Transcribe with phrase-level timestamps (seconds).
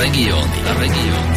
[0.00, 0.58] Regióny.
[0.80, 1.32] Regióny.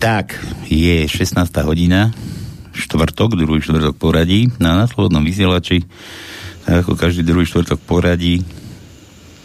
[0.00, 0.40] Tak,
[0.72, 1.52] je 16.
[1.68, 2.16] hodina,
[2.72, 5.84] štvrtok, druhý štvrtok poradí, na následnom vysielači,
[6.64, 8.40] tak ako každý druhý štvrtok poradí,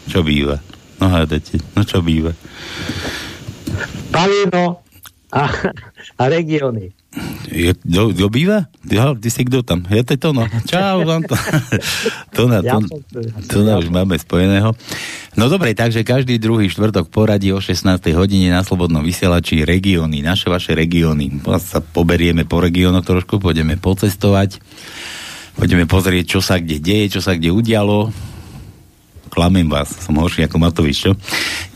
[0.07, 0.63] čo býva?
[1.03, 2.31] No hádate, no čo býva?
[4.07, 4.87] Palino
[5.35, 5.51] a,
[6.15, 6.96] a regióny.
[7.47, 8.67] Je, kto, kto býva?
[8.87, 9.87] Ja, ty si kto tam?
[9.87, 10.43] Ja to je to, no.
[10.69, 11.35] Čau, vám to.
[12.35, 12.77] to, na, to,
[13.47, 14.75] to na už máme spojeného.
[15.37, 18.01] No dobre, takže každý druhý štvrtok poradí o 16.
[18.17, 21.29] hodine na Slobodnom vysielači regióny, naše vaše regióny.
[21.61, 24.57] Sa poberieme po regiónoch trošku, pôjdeme pocestovať,
[25.55, 28.09] pôjdeme pozrieť, čo sa kde deje, čo sa kde udialo,
[29.37, 31.11] klamem vás, som horší ako Matovič, čo?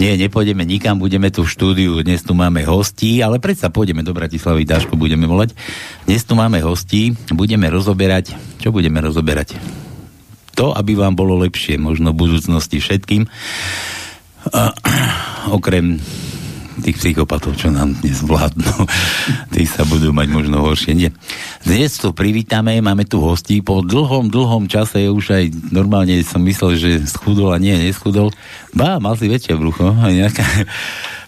[0.01, 4.17] Nie, nepôjdeme nikam, budeme tu v štúdiu, dnes tu máme hostí, ale predsa pôjdeme do
[4.17, 5.53] Bratislavy, Dáško budeme volať.
[6.09, 9.61] Dnes tu máme hostí, budeme rozoberať, čo budeme rozoberať?
[10.57, 13.29] To, aby vám bolo lepšie, možno v budúcnosti všetkým.
[14.57, 14.73] A,
[15.53, 16.01] okrem
[16.81, 18.85] tých psychopatov, čo nám dnes vládnu.
[19.53, 20.97] Tí sa budú mať možno horšie.
[20.97, 21.09] Nie.
[21.61, 23.61] Dnes tu privítame, máme tu hostí.
[23.61, 28.33] Po dlhom, dlhom čase už aj normálne som myslel, že schudol a nie, neschudol.
[28.73, 29.93] Bá, mal si väčšie brucho.
[30.19, 30.45] Nejaká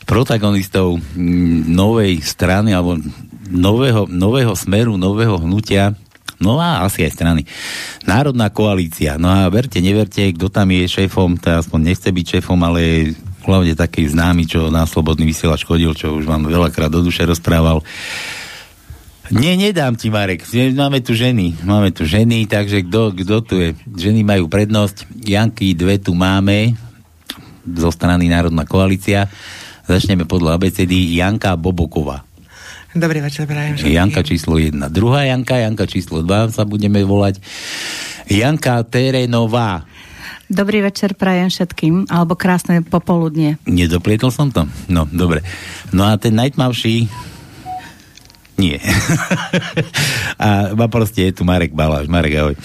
[0.04, 3.00] protagonistov mm, novej strany alebo
[3.48, 5.96] nového, nového smeru, nového hnutia
[6.44, 7.42] No a asi aj strany.
[8.04, 9.16] Národná koalícia.
[9.16, 13.76] No a verte, neverte, kto tam je šéfom, to aspoň nechce byť šéfom, ale hlavne
[13.76, 17.84] taký známy, čo na Slobodný vysielač chodil, čo už vám veľakrát do duše rozprával.
[19.32, 20.44] Nie, nedám ti, Marek.
[20.76, 21.64] Máme tu ženy.
[21.64, 23.72] Máme tu ženy, takže kto, kto tu je?
[23.88, 25.08] Ženy majú prednosť.
[25.24, 26.76] Janky dve tu máme
[27.64, 29.32] zo strany Národná koalícia.
[29.88, 31.16] Začneme podľa ABCD.
[31.16, 32.28] Janka Boboková.
[32.94, 34.78] Dobrý večer, prajem Janka číslo 1.
[34.94, 37.42] Druhá Janka, Janka číslo 2 sa budeme volať.
[38.30, 39.82] Janka Terenová.
[40.54, 43.58] Dobrý večer prajem všetkým, alebo krásne popoludnie.
[43.66, 44.70] Nedoplietol som to?
[44.86, 45.42] No, dobre.
[45.90, 47.10] No a ten najtmavší
[48.62, 48.78] nie.
[50.46, 52.06] a ma proste je tu Marek Baláš.
[52.06, 52.56] Marek, ahoj.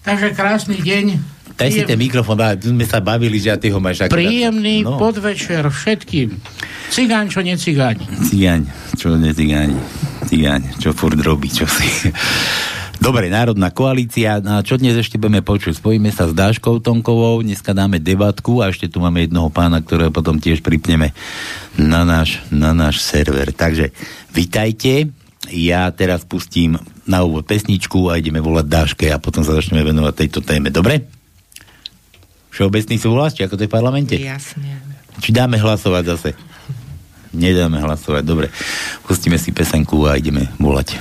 [0.00, 1.20] Takže krásny deň.
[1.54, 4.16] Daj si ten mikrofón, tu sme sa bavili, že ty ho máš ako...
[4.16, 4.98] Príjemný no.
[4.98, 6.34] podvečer všetkým.
[6.90, 7.96] Cigáň, čo necigáň.
[8.26, 8.60] Cigáň,
[8.98, 9.70] čo necigáň.
[10.26, 12.10] Cigáň, čo furt robí, čo si...
[13.04, 14.40] Dobre, Národná koalícia.
[14.40, 15.76] A čo dnes ešte budeme počuť?
[15.76, 20.08] Spojíme sa s Dáškou Tonkovou, dneska dáme debatku a ešte tu máme jednoho pána, ktorého
[20.08, 21.12] potom tiež pripneme
[21.76, 23.52] na náš, na náš server.
[23.52, 23.92] Takže
[24.32, 25.12] vitajte.
[25.52, 30.24] Ja teraz pustím na úvod pesničku a ideme volať Dáške a potom sa začneme venovať
[30.24, 30.72] tejto téme.
[30.72, 31.04] Dobre?
[32.56, 34.16] Všeobecný súhlas, či ako to je v parlamente?
[34.16, 34.80] Jasne.
[35.20, 36.30] Či dáme hlasovať zase?
[37.36, 38.48] Nedáme hlasovať, dobre.
[39.04, 40.96] Pustíme si pesenku a ideme volať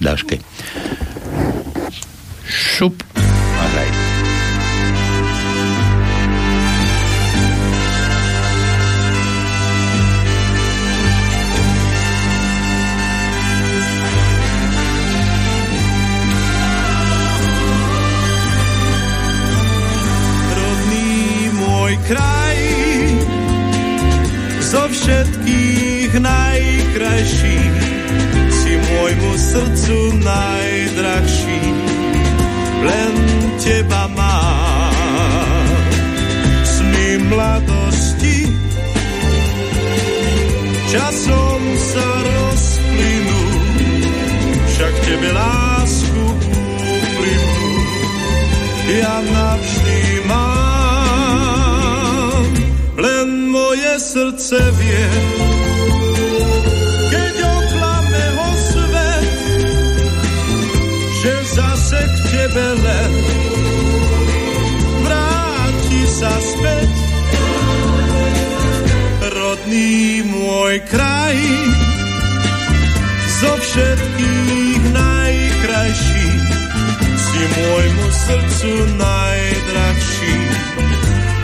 [0.00, 0.40] Dáške.
[2.46, 3.02] Šup.
[3.16, 4.12] A hraj.
[22.06, 22.60] kraj
[24.58, 26.32] zo všetkých najkrajší
[27.32, 27.61] si môjmu
[29.52, 31.60] srdcu najdrahší
[32.82, 33.14] len
[33.60, 35.68] teba mám.
[36.64, 38.48] Sny mladosti
[40.88, 43.44] časom sa rozplynú,
[44.72, 46.24] však tebe lásku
[46.88, 47.72] úprimnú
[48.92, 51.52] ja navždy mám.
[52.96, 55.06] Len moje srdce vie,
[62.52, 63.12] tebe len
[65.00, 66.92] vráti sa späť.
[69.32, 71.38] Rodný môj kraj,
[73.40, 76.28] zo všetkých najkrajší,
[77.16, 80.36] si môjmu srdcu najdrahší,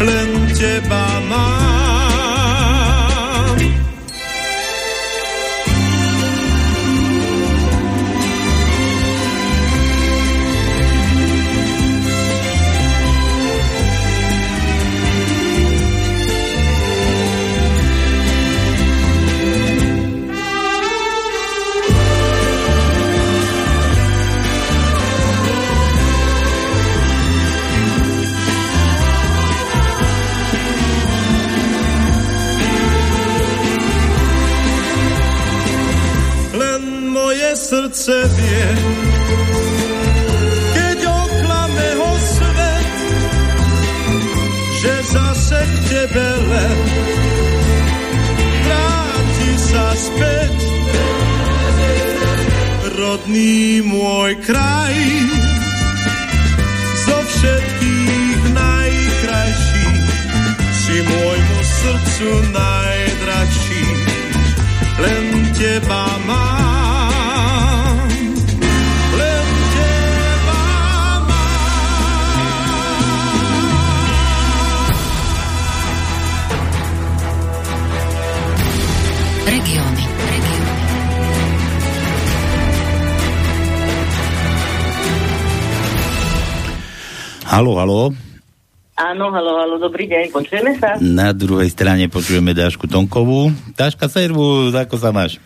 [0.04, 1.57] len teba mám.
[38.08, 38.68] Srdce vie,
[40.72, 42.88] keď oklame ho svet,
[45.12, 46.78] zase k tebe len
[48.64, 50.56] vráti sa späť.
[52.96, 54.96] Rodný môj kraj
[57.04, 59.86] zo všetkých najkrajší
[60.72, 63.84] si môjmu srdcu najdražší.
[64.96, 67.27] Len teba mám
[87.48, 88.12] Halo, halo.
[88.92, 91.00] Áno, halo, halo, dobrý deň, počujeme sa?
[91.00, 93.48] Na druhej strane počujeme Dášku Tonkovú.
[93.72, 95.40] Dáška, servus, ako sa máš?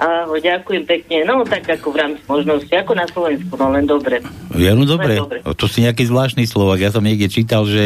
[0.00, 1.28] Ahoj, ďakujem pekne.
[1.28, 4.24] No tak ako v rámci možnosti, ako na Slovensku, no len dobre.
[4.56, 5.20] Ja, no dobre.
[5.20, 5.44] Dobre.
[5.44, 6.80] To si nejaký zvláštny Slovak.
[6.80, 7.84] Ja som niekde čítal, že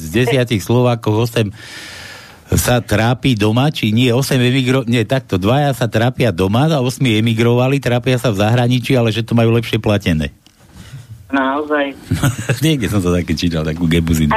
[0.00, 4.80] z desiatich Slovákov 8 sa trápi doma, či nie, 8 emigro...
[4.88, 9.20] Nie, takto, dvaja sa trápia doma a 8 emigrovali, trápia sa v zahraničí, ale že
[9.20, 10.32] to majú lepšie platené.
[11.32, 11.96] Naozaj.
[12.64, 14.28] Niekde som to také čítal, takú gebuzinu.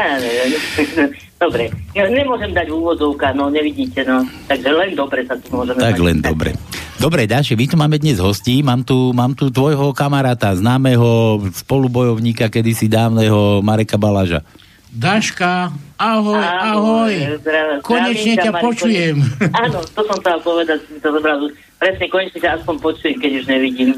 [1.35, 4.23] Dobre, ja nemôžem dať úvodzovka, no nevidíte, no.
[4.47, 6.01] Takže len dobre sa tu môžeme Tak dať.
[6.01, 6.55] len dobre.
[6.95, 8.63] Dobre, Dáši, my tu máme dnes hostí.
[8.63, 14.47] Mám tu, mám tu tvojho kamaráta, známeho spolubojovníka kedysi dávneho Mareka Baláža.
[14.89, 17.11] Daška, ahoj, ahoj.
[17.43, 18.63] zdravím, Konečne ťa Marko.
[18.63, 19.15] počujem.
[19.51, 21.51] Áno, to som chcel povedať, si to zobral.
[21.75, 23.89] Presne, konečne ťa aspoň počujem, keď už nevidím.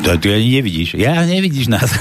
[0.00, 0.96] To, ty ani nevidíš.
[0.96, 1.84] Ja nevidíš nás.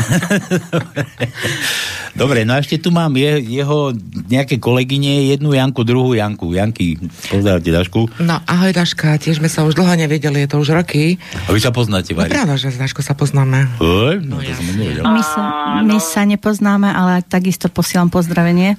[2.15, 3.91] Dobre, no a ešte tu mám je, jeho
[4.27, 6.51] nejaké kolegyne, jednu Janku, druhú Janku.
[6.51, 8.01] Janky, pozdravte Dašku.
[8.19, 11.15] No, ahoj Daška, tiež sme sa už dlho nevedeli, je to už roky.
[11.45, 12.31] A vy sa poznáte, No Vari?
[12.31, 13.69] práve, že s Daškou sa poznáme.
[13.77, 15.03] Oj, no, to som nevedel.
[15.03, 15.41] My sa,
[15.81, 18.75] my sa nepoznáme, ale takisto posielam pozdravenie.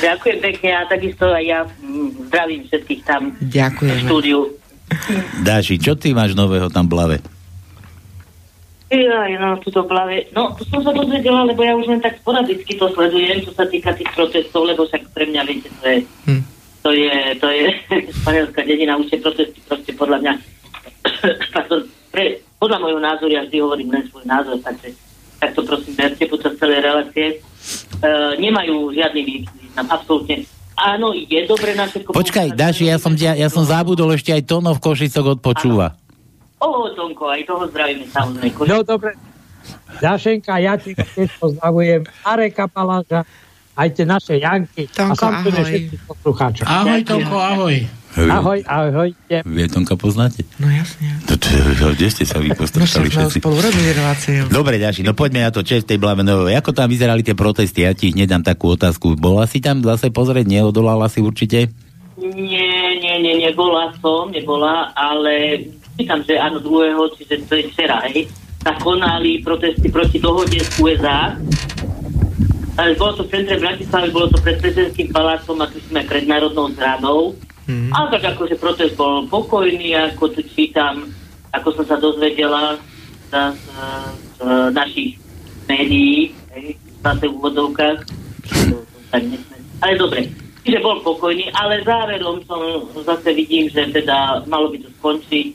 [0.00, 4.00] Ďakujem pekne a takisto aj ja mm, zdravím všetkých tam v Ďakujeme.
[4.04, 4.40] štúdiu.
[5.44, 7.16] Dáši, čo ty máš nového tam v blave?
[8.94, 10.30] Jaj, no, tuto plave.
[10.30, 13.66] No, to som sa dozvedela, lebo ja už len tak sporadicky to sledujem, čo sa
[13.66, 15.98] týka tých protestov, lebo však pre mňa, viete, to je,
[16.30, 16.42] Hm.
[16.84, 17.64] to je, to je
[18.22, 20.32] španielská dedina, už tie protesty proste podľa mňa,
[21.56, 21.80] pardon,
[22.14, 24.94] pre, podľa môjho názoru, ja vždy hovorím len svoj názor, takže
[25.42, 27.36] tak to prosím berte počas celej relácie, e,
[28.38, 30.46] nemajú žiadny význam, absolútne.
[30.74, 32.10] Áno, je dobre na všetko...
[32.10, 35.94] Počkaj, Dáši, ja som, ťa- ja som zabudol ešte aj Tono v Košicok odpočúva.
[36.58, 38.56] O, Tonko, aj toho zdravíme samozrejme.
[38.64, 39.14] No dobre.
[39.96, 42.02] Dašenka, ja ti tiež pozdravujem.
[42.22, 43.22] Areka Paláža,
[43.72, 44.88] aj tie naše Janky.
[44.88, 45.70] a Tonko, samozrejme ahoj.
[45.70, 46.64] všetkých poslucháčov.
[46.64, 47.76] Ahoj, Tonko, ahoj.
[48.14, 49.42] Ahoj, ahojte.
[49.42, 50.46] Vy Tonka poznáte?
[50.56, 51.18] No jasne.
[51.26, 53.38] To, to, to, kde ste sa vy No postrčali však sme všetci?
[53.42, 53.90] spolu robili.
[54.46, 56.54] Dobre, Ďaši, no poďme na to, čo je v tej Blavenovej.
[56.54, 57.82] Ako tam vyzerali tie protesty?
[57.82, 59.18] Ja ti hneď dám takú otázku.
[59.18, 60.46] Bola si tam zase pozrieť?
[60.46, 61.74] Neodolala si určite?
[62.14, 65.66] Nie, nie, nie, nebola som, nebola, ale
[65.98, 68.30] čítam, že áno, druhého, čiže to je včera, hej,
[68.62, 71.34] sa konali protesty proti dohode z USA.
[72.74, 76.24] Ale bolo to v centre Bratislavy, bolo to pred prezidentským palácom a tuším aj pred
[76.26, 77.34] Národnou zradou.
[77.64, 77.90] Mhm.
[77.96, 81.08] A tak akože protest bol pokojný, ako tu čítam,
[81.52, 82.76] ako som sa dozvedela
[83.30, 83.66] z, z,
[84.36, 84.38] z
[84.76, 85.16] našich
[85.64, 87.36] médií, hej, zase v
[89.16, 90.28] nesmie- Ale dobre,
[90.64, 92.60] čiže bol pokojný, ale záverom som
[93.04, 95.46] zase vidím, že teda malo by to skončiť.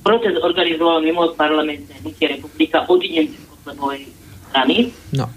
[0.00, 4.08] Protest organizoval mimo parlamentné hnutie Republika odinenci z Kotlebovej
[4.48, 4.76] strany
[5.12, 5.28] No.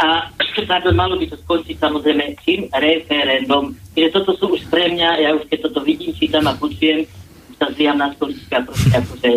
[0.00, 0.32] A
[0.70, 3.76] pardon, malo by to skončiť samozrejme čím referendum.
[3.92, 7.04] Čiže toto sú už pre mňa, ja už keď toto vidím, čítam a počujem,
[7.52, 9.30] už sa zvíjam na stoličke a proste akože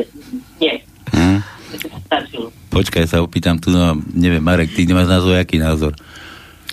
[0.63, 0.73] nie.
[1.11, 1.39] Hm?
[2.07, 2.47] Stačilo.
[2.71, 5.93] Počkaj, sa opýtam tu, no, neviem, Marek, ty nemáš na to jaký názor?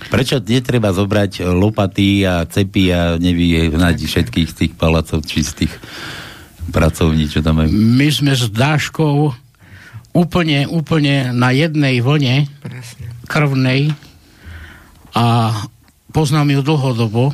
[0.08, 5.72] Prečo netreba zobrať lopaty a cepy a nevyhnať všetkých tých palacov, či z tých
[6.72, 7.68] pracovní, čo tam majú?
[7.68, 9.34] My sme s Dáškou
[10.16, 13.19] úplne, úplne na jednej vlne Presne.
[13.30, 13.94] Krvnej
[15.14, 15.54] a
[16.10, 17.30] poznám ju dlhodobo.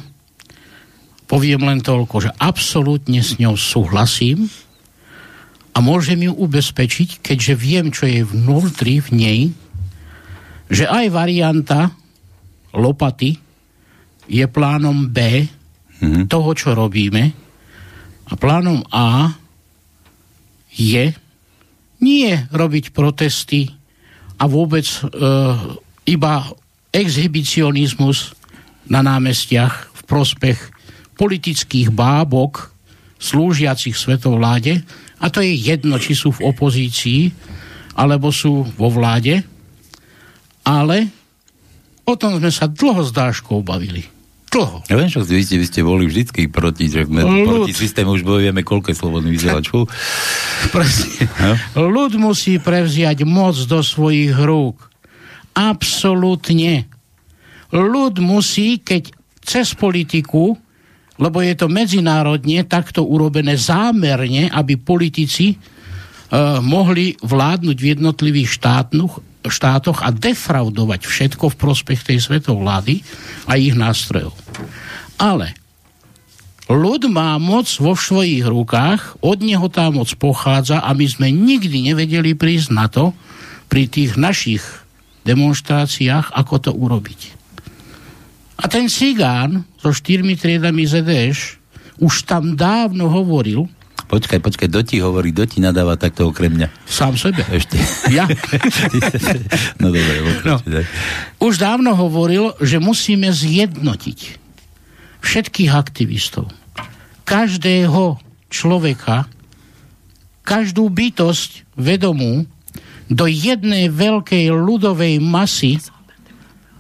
[1.25, 4.53] Poviem len toľko, že absolútne s ňou súhlasím
[5.73, 9.41] a môžem ju ubezpečiť, keďže viem, čo je vnútri v nej,
[10.69, 11.97] že aj varianta
[12.77, 13.41] lopaty
[14.29, 15.49] je plánom B
[16.01, 16.29] Mhm.
[16.29, 17.33] toho, čo robíme
[18.27, 19.33] a plánom A
[20.77, 21.17] je
[22.05, 23.73] nie robiť protesty
[24.37, 25.01] a vôbec e,
[26.07, 26.47] iba
[26.95, 28.33] exhibicionizmus
[28.87, 30.59] na námestiach v prospech
[31.19, 32.71] politických bábok
[33.19, 34.87] slúžiacich svetovláde
[35.19, 37.33] a to je jedno, či sú v opozícii
[37.97, 39.41] alebo sú vo vláde,
[40.63, 41.09] ale
[42.05, 44.05] o tom sme sa dlho s Dáškou bavili.
[44.53, 44.85] Dlho.
[44.87, 47.45] Ja viem, že vy ste, vy ste boli vždycky proti, že sme Ľud.
[47.45, 49.69] proti systému, už vieme, koľko je slobodný vysielač.
[49.69, 49.85] Fú.
[50.71, 51.29] Presne.
[51.75, 51.91] No.
[51.91, 54.79] Ľud musí prevziať moc do svojich rúk.
[55.57, 56.85] Absolútne.
[57.73, 59.09] Ľud musí, keď
[59.41, 60.53] cez politiku,
[61.17, 69.13] lebo je to medzinárodne takto urobené zámerne, aby politici uh, mohli vládnuť v jednotlivých štátnuch,
[69.49, 73.01] štátoch a defraudovať všetko v prospech tej svetovlády
[73.49, 74.37] a ich nástrojov.
[75.17, 75.57] Ale
[76.69, 81.95] ľud má moc vo svojich rukách, od neho tá moc pochádza a my sme nikdy
[81.95, 83.17] nevedeli prísť na to
[83.71, 84.86] pri tých našich
[85.27, 87.21] demonstráciách, ako to urobiť.
[88.57, 91.61] A ten cigán so štyrmi triedami ZDŠ
[92.01, 93.69] už tam dávno hovoril,
[94.07, 96.71] Počkaj, počkaj, doti hovorí, doti nadáva takto okrem mňa.
[96.87, 97.43] sám sebe.
[97.51, 97.75] Ešte.
[98.15, 98.31] Ja?
[99.83, 100.15] no dobre,
[100.47, 100.63] No.
[101.43, 104.39] Už dávno hovoril, že musíme zjednotiť
[105.27, 106.47] všetkých aktivistov,
[107.27, 109.27] každého človeka,
[110.47, 112.47] každú bytosť vedomú
[113.07, 115.79] do jednej veľkej ľudovej masy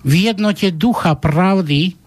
[0.06, 1.98] v jednote ducha pravdy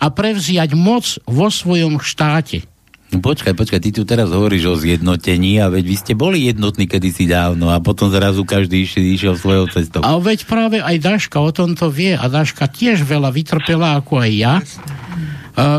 [0.00, 2.64] a prevziať moc vo svojom štáte.
[3.10, 6.86] No počkaj, počkaj, ty tu teraz hovoríš o zjednotení a veď vy ste boli jednotní
[6.86, 10.00] kedysi dávno a potom zrazu každý išiel, išiel svojou cestou.
[10.06, 14.30] A veď práve aj Daška o tomto vie a Daška tiež veľa vytrpela ako aj
[14.30, 14.54] ja,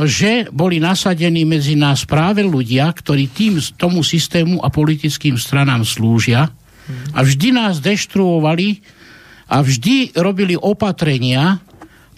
[0.04, 6.52] že boli nasadení medzi nás práve ľudia, ktorí tým, tomu systému a politickým stranám slúžia
[7.12, 8.82] a vždy nás deštruovali
[9.52, 11.60] a vždy robili opatrenia,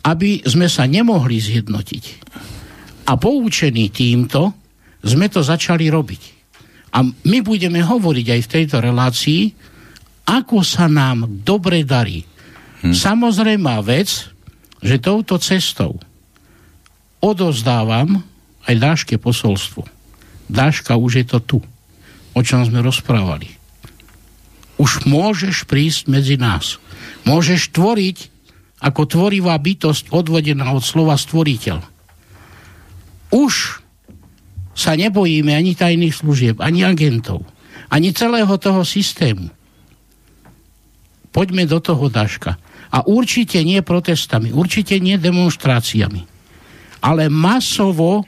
[0.04, 2.04] aby sme sa nemohli zjednotiť.
[3.10, 4.54] A poučení týmto
[5.04, 6.22] sme to začali robiť.
[6.94, 9.42] A my budeme hovoriť aj v tejto relácii,
[10.30, 12.22] ako sa nám dobre darí.
[12.86, 12.94] Hm.
[12.94, 14.30] Samozrejmá vec,
[14.84, 15.98] že touto cestou
[17.24, 18.20] odozdávam
[18.68, 19.88] aj Dáške posolstvo.
[20.52, 21.60] Dáška, už je to tu,
[22.36, 23.63] o čom sme rozprávali.
[24.82, 26.82] Už môžeš prísť medzi nás.
[27.24, 28.18] Môžeš tvoriť
[28.84, 31.80] ako tvorivá bytosť odvodená od slova stvoriteľ.
[33.32, 33.80] Už
[34.74, 37.46] sa nebojíme ani tajných služieb, ani agentov,
[37.88, 39.48] ani celého toho systému.
[41.34, 42.58] Poďme do toho, Daška.
[42.94, 46.22] A určite nie protestami, určite nie demonstráciami,
[47.02, 48.22] ale masovo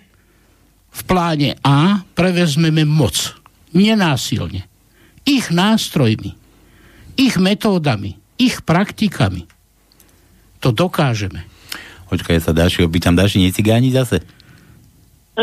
[0.96, 3.36] v pláne A prevezmeme moc.
[3.76, 4.75] Nenásilne.
[5.26, 6.38] Ich nástrojmi,
[7.18, 9.50] ich metódami, ich praktikami.
[10.62, 11.42] To dokážeme.
[12.06, 14.22] Počkaj, ja sa Dáši opýtam, Dáši necigáni zase?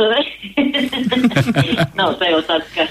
[1.99, 2.89] no, to je otázka.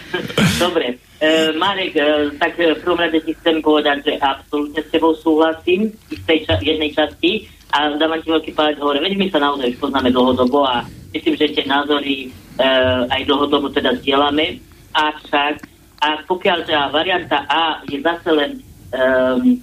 [0.61, 1.01] Dobre.
[1.17, 5.89] E, Marek, e, tak v prvom rade ti chcem povedať, že absolútne s tebou súhlasím
[6.11, 9.01] v tej ča- jednej časti a dávam ti veľký palec hore.
[9.01, 12.67] Veď my sa naozaj už poznáme dlhodobo a myslím, že tie názory e,
[13.09, 14.61] aj dlhodobo teda zdieľame.
[14.93, 15.70] Avšak,
[16.01, 18.51] a pokiaľ tá varianta A je zase len
[18.89, 19.61] um,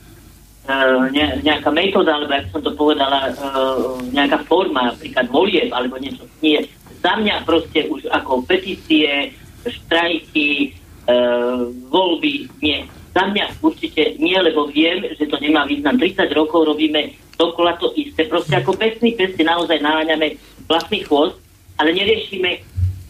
[1.10, 6.22] ne, nejaká metóda, alebo jak som to povedala, uh, nejaká forma, napríklad volieb, alebo niečo,
[6.38, 6.62] nie.
[7.02, 9.34] Za mňa proste už ako petície,
[9.66, 10.78] štrajky,
[11.10, 12.86] uh, voľby, nie.
[13.10, 15.98] Za mňa určite nie, lebo viem, že to nemá význam.
[15.98, 18.30] 30 rokov robíme dokola to isté.
[18.30, 20.38] Proste ako pesný pesty naozaj naháňame
[20.70, 21.34] vlastný chvost,
[21.78, 22.62] ale neriešime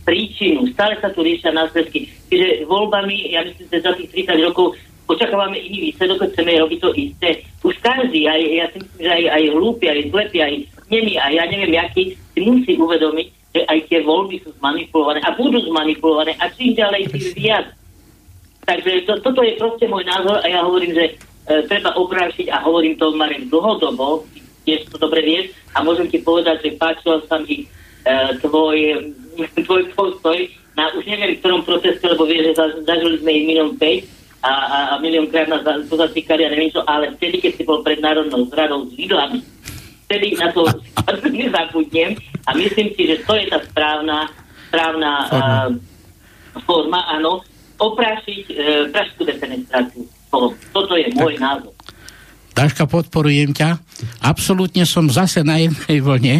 [0.08, 0.64] príčinu.
[0.72, 2.08] Stále sa tu riešia následky.
[2.32, 4.72] Čiže voľbami, ja myslím, že za tých 30 rokov
[5.04, 7.44] očakávame iný výsledok, chceme robiť to isté.
[7.60, 10.54] Už každý, aj, ja si myslím, že aj, aj hlúpi, aj slepí, aj
[10.88, 15.32] nemý, aj ja neviem, aký, si musí uvedomiť, že aj tie voľby sú zmanipulované a
[15.32, 17.66] budú zmanipulované a čím ďalej, tým viac.
[18.68, 21.12] Takže to, toto je proste môj názor a ja hovorím, že e,
[21.64, 24.28] treba oprášiť a hovorím to Marek dlhodobo,
[24.68, 27.66] tiež to dobre vieš a môžem ti povedať, že páčil sa mi e,
[28.44, 28.76] tvoj,
[29.66, 30.38] tvoj postoj
[30.78, 33.82] na už neviem v ktorom proteste, lebo vieš, že za, zažili sme ich milión 5
[34.46, 37.82] a, a, a miliónkrát nás za- pozatýkali a neviem čo, ale vtedy, keď si bol
[37.82, 39.42] pred národnou zradou s vidlami,
[40.06, 40.62] vtedy na to
[41.34, 42.14] nezabudnem
[42.46, 44.30] a myslím si, že to je tá správna,
[44.70, 45.42] správna Forma.
[45.42, 45.70] uh,
[46.62, 47.42] forma, áno,
[47.82, 48.56] oprášiť uh,
[48.94, 50.06] pražskú defenestráciu.
[50.30, 51.74] To, toto je môj názor.
[52.54, 53.78] Daška, podporujem ťa.
[54.22, 56.36] Absolútne som zase na jednej vlne.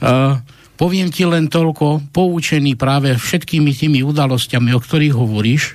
[0.00, 0.40] Uh,
[0.78, 5.74] poviem ti len toľko, poučený práve všetkými tými udalosťami, o ktorých hovoríš.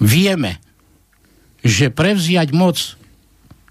[0.00, 0.58] Vieme,
[1.60, 2.96] že prevziať moc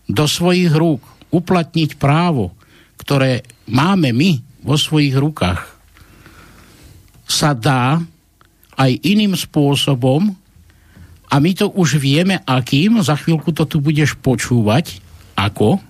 [0.05, 1.01] do svojich rúk,
[1.34, 2.53] uplatniť právo,
[3.01, 5.65] ktoré máme my vo svojich rukách,
[7.25, 7.98] sa dá
[8.77, 10.38] aj iným spôsobom,
[11.34, 15.01] a my to už vieme, akým, za chvíľku to tu budeš počúvať,
[15.34, 15.82] ako.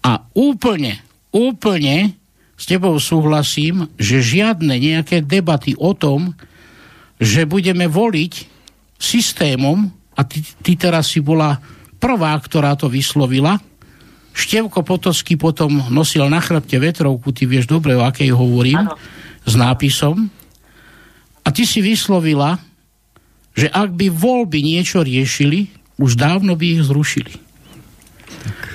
[0.00, 2.16] A úplne, úplne
[2.60, 6.36] s tebou súhlasím, že žiadne nejaké debaty o tom,
[7.16, 8.44] že budeme voliť
[9.00, 11.56] systémom, a ty, ty teraz si bola
[11.96, 13.56] prvá, ktorá to vyslovila,
[14.30, 18.94] Števko Potosky potom nosil na chrbte vetrovku, ty vieš dobre, o akej hovorím, ano.
[19.42, 20.30] s nápisom.
[21.42, 22.60] A ty si vyslovila,
[23.58, 27.49] že ak by voľby niečo riešili, už dávno by ich zrušili.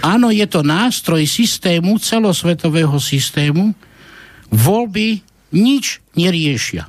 [0.06, 3.74] Áno, je to nástroj systému, celosvetového systému.
[4.54, 6.86] Voľby nič neriešia.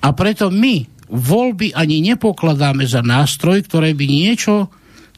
[0.00, 4.70] A preto my voľby ani nepokladáme za nástroj, ktoré by niečo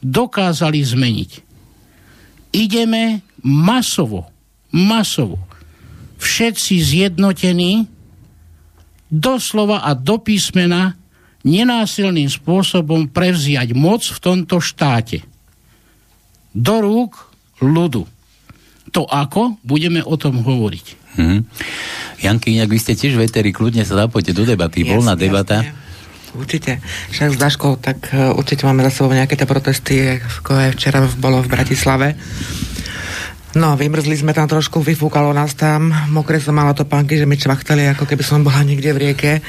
[0.03, 1.31] dokázali zmeniť.
[2.53, 4.29] Ideme masovo,
[4.69, 5.41] masovo,
[6.19, 7.87] všetci zjednotení,
[9.09, 10.97] doslova a do písmena
[11.45, 15.21] nenásilným spôsobom prevziať moc v tomto štáte.
[16.53, 17.17] Do rúk
[17.59, 18.05] ľudu.
[18.93, 19.57] To ako?
[19.65, 20.85] Budeme o tom hovoriť.
[21.17, 21.45] Hmm.
[22.21, 24.85] Janky, ak vy ste tiež veteri, kľudne sa zapojte do debaty.
[24.85, 25.65] Jasne, Voľná debata.
[25.65, 25.81] Jasne.
[26.33, 26.81] Určite.
[27.13, 31.05] Však s Daškou, tak uh, určite máme za sebou nejaké tie protesty, ako aj včera
[31.21, 32.17] bolo v Bratislave.
[33.53, 37.37] No, vymrzli sme tam trošku, vyfúkalo nás tam, mokré som mala to pánky, že mi
[37.37, 39.45] čvachtali, ako keby som bola niekde v rieke.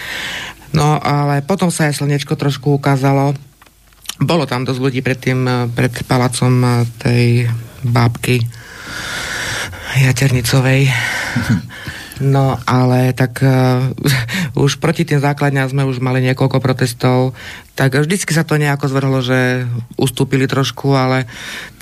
[0.77, 3.33] No ale potom sa aj slnečko trošku ukázalo.
[4.23, 7.51] Bolo tam dosť ľudí pred tým, pred palacom tej
[7.83, 8.43] bábky
[9.95, 10.91] Jaternicovej.
[12.23, 13.91] No, ale tak uh,
[14.65, 17.35] už proti tým základňam sme už mali niekoľko protestov,
[17.75, 19.67] tak vždycky sa to nejako zvrhlo, že
[19.99, 21.27] ustúpili trošku, ale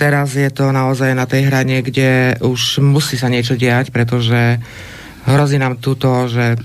[0.01, 4.57] teraz je to naozaj na tej hrane, kde už musí sa niečo diať, pretože
[5.29, 6.57] hrozí nám túto, že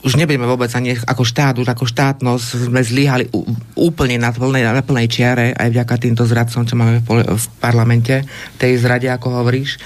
[0.00, 3.28] už nebudeme vôbec ani ako štát, už ako štátnosť sme zlíhali
[3.76, 8.24] úplne na plnej, na plnej čiare aj vďaka týmto zradcom, čo máme v, v parlamente,
[8.56, 9.76] tej zrade, ako hovoríš.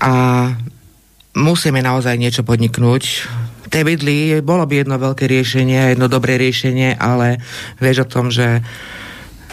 [0.00, 0.12] A
[1.36, 3.02] musíme naozaj niečo podniknúť.
[3.68, 7.36] Tej vidli, bolo by jedno veľké riešenie, jedno dobré riešenie, ale
[7.76, 8.64] vieš o tom, že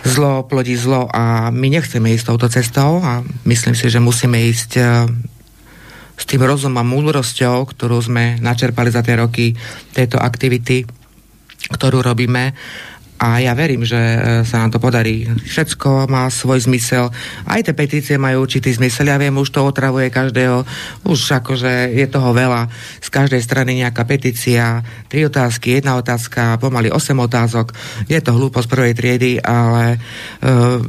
[0.04, 4.72] zlo plodí zlo a my nechceme ísť touto cestou a myslím si, že musíme ísť
[6.13, 9.58] s tým rozumom a múdrosťou, ktorú sme načerpali za tie roky
[9.91, 10.86] tejto aktivity,
[11.73, 12.54] ktorú robíme.
[13.23, 15.23] A ja verím, že e, sa nám to podarí.
[15.23, 17.08] Všetko má svoj zmysel.
[17.47, 19.08] Aj tie petície majú určitý zmysel.
[19.08, 20.67] Ja viem, už to otravuje každého.
[21.08, 22.67] Už akože je toho veľa.
[22.99, 24.84] Z každej strany nejaká petícia.
[25.08, 27.71] Tri otázky, jedna otázka, pomaly 8 otázok.
[28.12, 30.04] Je to hlúposť prvej triedy, ale
[30.43, 30.84] uh,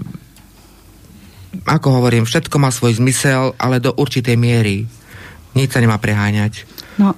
[1.71, 4.91] ako hovorím, všetko má svoj zmysel, ale do určitej miery.
[5.55, 6.67] Nič sa nemá preháňať.
[6.99, 7.15] No,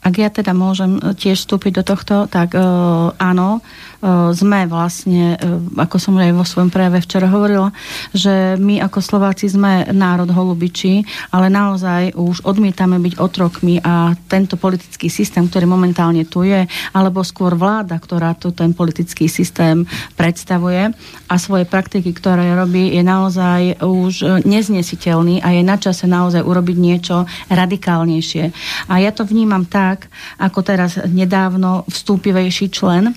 [0.00, 3.89] ak ja teda môžem tiež vstúpiť do tohto, tak uh, áno, E,
[4.32, 7.68] sme vlastne, e, ako som aj vo svojom prejave včera hovorila,
[8.16, 14.56] že my ako Slováci sme národ holubičí, ale naozaj už odmietame byť otrokmi a tento
[14.56, 16.64] politický systém, ktorý momentálne tu je,
[16.96, 19.84] alebo skôr vláda, ktorá tu ten politický systém
[20.16, 20.96] predstavuje
[21.28, 26.76] a svoje praktiky, ktoré robí, je naozaj už neznesiteľný a je na čase naozaj urobiť
[26.80, 28.44] niečo radikálnejšie.
[28.88, 30.08] A ja to vnímam tak,
[30.40, 33.12] ako teraz nedávno vstúpivejší člen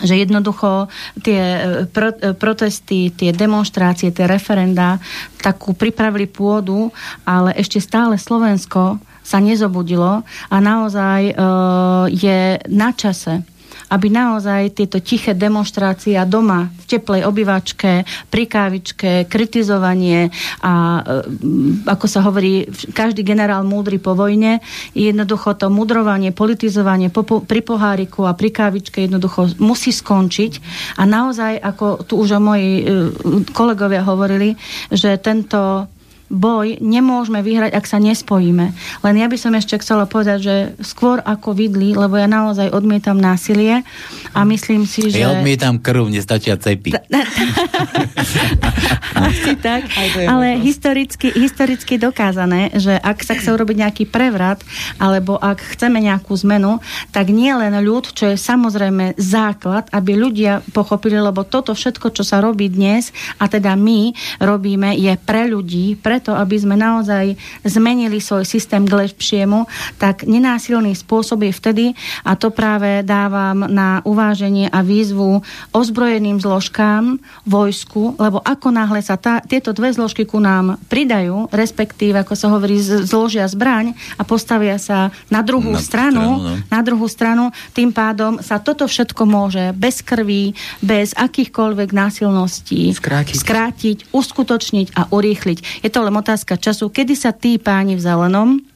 [0.00, 0.88] že jednoducho
[1.20, 4.96] tie e, pro, e, protesty, tie demonstrácie, tie referenda
[5.44, 6.88] takú pripravili pôdu,
[7.28, 11.34] ale ešte stále Slovensko sa nezobudilo a naozaj e,
[12.16, 13.44] je na čase
[13.92, 20.32] aby naozaj tieto tiché demonstrácie doma v teplej obývačke, pri kávičke, kritizovanie
[20.64, 21.00] a e,
[21.84, 22.64] ako sa hovorí,
[22.96, 24.64] každý generál múdry po vojne,
[24.96, 30.52] jednoducho to mudrovanie, politizovanie po, po, pri poháriku a pri kávičke jednoducho musí skončiť.
[30.96, 32.84] A naozaj, ako tu už o moji e,
[33.52, 34.56] kolegovia hovorili,
[34.88, 35.92] že tento
[36.32, 38.72] boj nemôžeme vyhrať, ak sa nespojíme.
[39.04, 43.20] Len ja by som ešte chcela povedať, že skôr ako vidli, lebo ja naozaj odmietam
[43.20, 43.84] násilie
[44.32, 45.20] a myslím si, že...
[45.20, 46.96] Ja odmietam krv, nestačia cepy.
[49.12, 49.92] Asi tak,
[50.24, 54.64] ale historicky, historicky dokázané, že ak sa chce urobiť nejaký prevrat,
[54.96, 56.80] alebo ak chceme nejakú zmenu,
[57.12, 62.24] tak nie len ľud, čo je samozrejme základ, aby ľudia pochopili, lebo toto všetko, čo
[62.24, 67.34] sa robí dnes, a teda my robíme, je pre ľudí, pre preto, aby sme naozaj
[67.66, 69.66] zmenili svoj systém k lepšiemu,
[69.98, 71.84] tak nenásilný spôsob je vtedy,
[72.22, 75.42] a to práve dávam na uváženie a výzvu
[75.74, 82.22] ozbrojeným zložkám vojsku, lebo ako náhle sa tá, tieto dve zložky ku nám pridajú, respektíve,
[82.22, 86.70] ako sa hovorí, zložia zbraň a postavia sa na druhú na stranu, stranu no.
[86.70, 93.34] na druhú stranu, tým pádom sa toto všetko môže bez krví, bez akýchkoľvek násilností skrátiť,
[93.34, 95.82] skrátiť uskutočniť a urýchliť.
[95.82, 98.71] Je to len otázka času, kedy sa tí páni v zelenom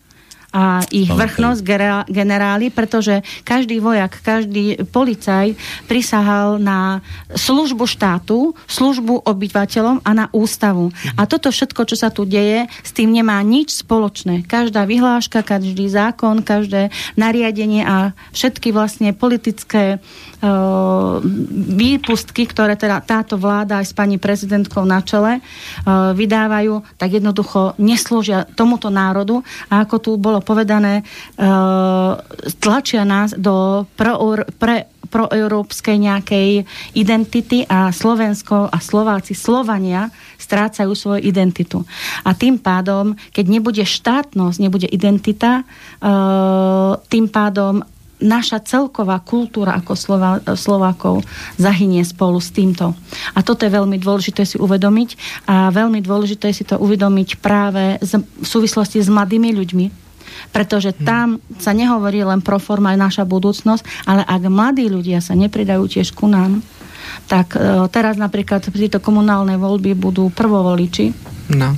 [0.56, 1.60] a ich vrchnosť,
[2.08, 5.52] generáli, pretože každý vojak, každý policaj
[5.84, 7.04] prisahal na
[7.36, 10.88] službu štátu, službu obyvateľom a na ústavu.
[11.20, 14.48] A toto všetko, čo sa tu deje, s tým nemá nič spoločné.
[14.48, 16.88] Každá vyhláška, každý zákon, každé
[17.20, 19.98] nariadenie a všetky vlastne politické e,
[21.76, 25.40] výpustky, ktoré teda táto vláda aj s pani prezidentkou na čele e,
[26.16, 31.04] vydávajú, tak jednoducho neslúžia tomuto národu a ako tu bolo povedané, e,
[32.62, 36.48] tlačia nás do pro, pre, proeurópskej nejakej
[36.94, 41.82] identity a Slovensko a Slováci, Slovania strácajú svoju identitu.
[42.26, 45.64] A tým pádom, keď nebude štátnosť, nebude identita, e,
[47.10, 47.82] tým pádom
[48.16, 51.20] naša celková kultúra ako Slova, Slovákov
[51.60, 52.96] zahynie spolu s týmto.
[53.36, 58.46] A toto je veľmi dôležité si uvedomiť a veľmi dôležité si to uvedomiť práve v
[58.46, 60.05] súvislosti s mladými ľuďmi,
[60.50, 65.36] pretože tam sa nehovorí len pro forma aj naša budúcnosť, ale ak mladí ľudia sa
[65.36, 66.62] nepridajú tiež ku nám,
[67.26, 71.14] tak e, teraz napríklad tieto komunálne voľby budú prvovoliči.
[71.54, 71.74] No.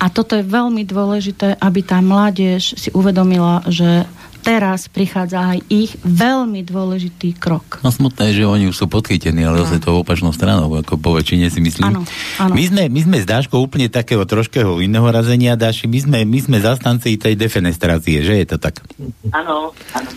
[0.00, 4.08] A toto je veľmi dôležité, aby tá mládež si uvedomila, že
[4.42, 7.78] teraz prichádza aj ich veľmi dôležitý krok.
[7.86, 11.46] No smutné že oni už sú podchytení, ale zase to opačnou stranou, ako po väčšine
[11.48, 11.94] si myslím.
[11.94, 12.02] Áno,
[12.42, 12.52] áno.
[12.52, 16.38] My, sme, my sme s Dáškou úplne takého troškého iného razenia, Dáši, my sme, my
[16.42, 18.82] sme zastanci tej defenestrácie, že je to tak?
[19.30, 20.10] Áno, áno.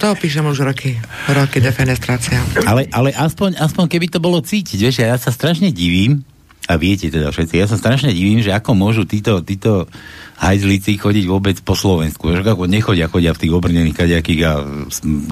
[0.00, 0.96] To píšem už roky.
[1.28, 2.40] Roky defenestrácia.
[2.64, 6.24] Ale, ale aspoň, aspoň keby to bolo cítiť, vieš, ja sa strašne divím,
[6.70, 9.90] a viete teda všetci, ja sa strašne divím, že ako môžu títo, títo
[10.42, 12.34] hajzlíci chodiť vôbec po Slovensku.
[12.34, 14.52] Že ako nechodia, chodia v tých obrnených kaďakých a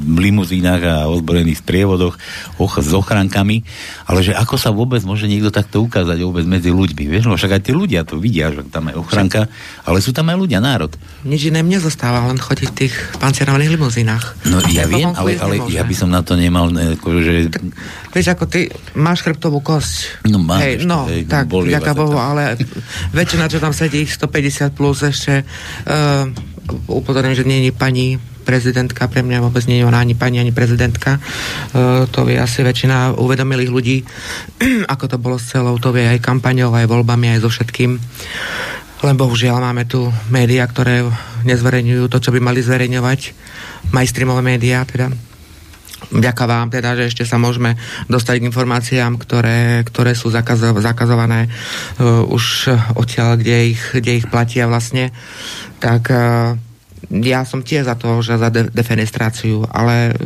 [0.07, 2.15] limuzínach a ozbrojených sprievodoch
[2.63, 3.67] och, s ochrankami,
[4.07, 7.11] ale že ako sa vôbec môže niekto takto ukázať vôbec medzi ľuďmi.
[7.11, 9.51] Vieš, no však aj tí ľudia to vidia, že tam je ochranka,
[9.83, 10.95] ale sú tam aj ľudia, národ.
[11.27, 14.39] Nič iné mne zostáva, len chodiť v tých pancierovaných limuzínach.
[14.47, 17.51] No ja Lebo viem, ale, ale ja by som na to nemal, ne, akože,
[18.11, 18.67] Vieš, ako ty
[18.99, 20.27] máš chrbtovú kosť.
[20.27, 21.63] No mám hej, no, hej, tak, to
[21.95, 22.35] Bohu, tam.
[22.35, 22.59] ale
[23.15, 25.45] väčšina, čo tam sedí, 150 plus ešte,
[25.89, 26.29] uh,
[26.87, 30.51] upozorňujem, že nie je pani prezidentka, pre mňa vôbec nie je ona ani pani, ani
[30.51, 31.17] prezidentka.
[31.73, 33.97] Uh, to vie asi väčšina uvedomilých ľudí,
[34.93, 37.97] ako to bolo s celou, to vie aj kampaňou, aj voľbami, aj so všetkým.
[39.01, 41.09] Len bohužiaľ máme tu médiá, ktoré
[41.49, 43.33] nezverejňujú to, čo by mali zverejňovať.
[43.97, 45.09] Mainstreamové médiá, teda
[46.09, 51.47] Vďaka vám teda, že ešte sa môžeme dostať k informáciám, ktoré, ktoré sú zakazo- zakazované
[51.47, 55.13] uh, už odtiaľ, kde ich, kde ich platia vlastne.
[55.79, 56.57] Tak uh,
[57.11, 60.21] ja som tiež za to, že za de- defenestráciu, ale uh,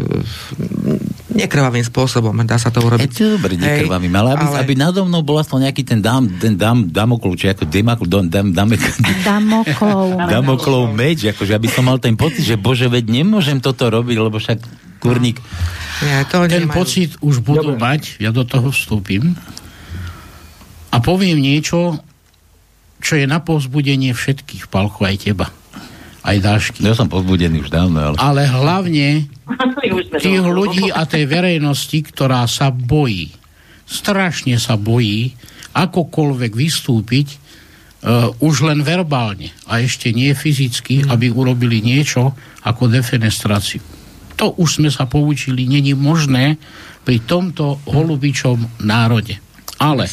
[1.34, 3.10] nekrvavým spôsobom dá sa to Je urobiť.
[3.10, 4.56] to dobre, nekrvavým, ale aby, ale...
[4.62, 8.30] aby nado mnou bol aspoň nejaký ten dám, ten dám, damoklov, či ako demakl, dam,
[8.30, 8.70] dam, dam,
[9.26, 10.30] Damoklov.
[10.30, 14.38] damoklov meč, akože aby som mal ten pocit, že bože, veď nemôžem toto robiť, lebo
[14.38, 15.38] však kurník,
[16.01, 16.81] Nie, to Ten nemajú.
[16.81, 19.37] pocit už budú mať, ja do toho vstúpim
[20.88, 22.01] a poviem niečo,
[23.05, 25.53] čo je na povzbudenie všetkých, Palko, aj teba,
[26.25, 26.81] aj Dášky.
[26.81, 28.17] ja som pozbudený už dávno, ale...
[28.17, 29.29] Ale hlavne
[30.25, 33.29] tých ľudí a tej verejnosti, ktorá sa bojí,
[33.85, 35.37] strašne sa bojí
[35.77, 42.33] akokoľvek vystúpiť uh, už len verbálne a ešte nie fyzicky, aby urobili niečo
[42.64, 43.93] ako defenestráciu.
[44.40, 46.59] To už sme sa poučili, není možné
[47.07, 49.38] pri tomto holubičom národe.
[49.79, 50.11] Ale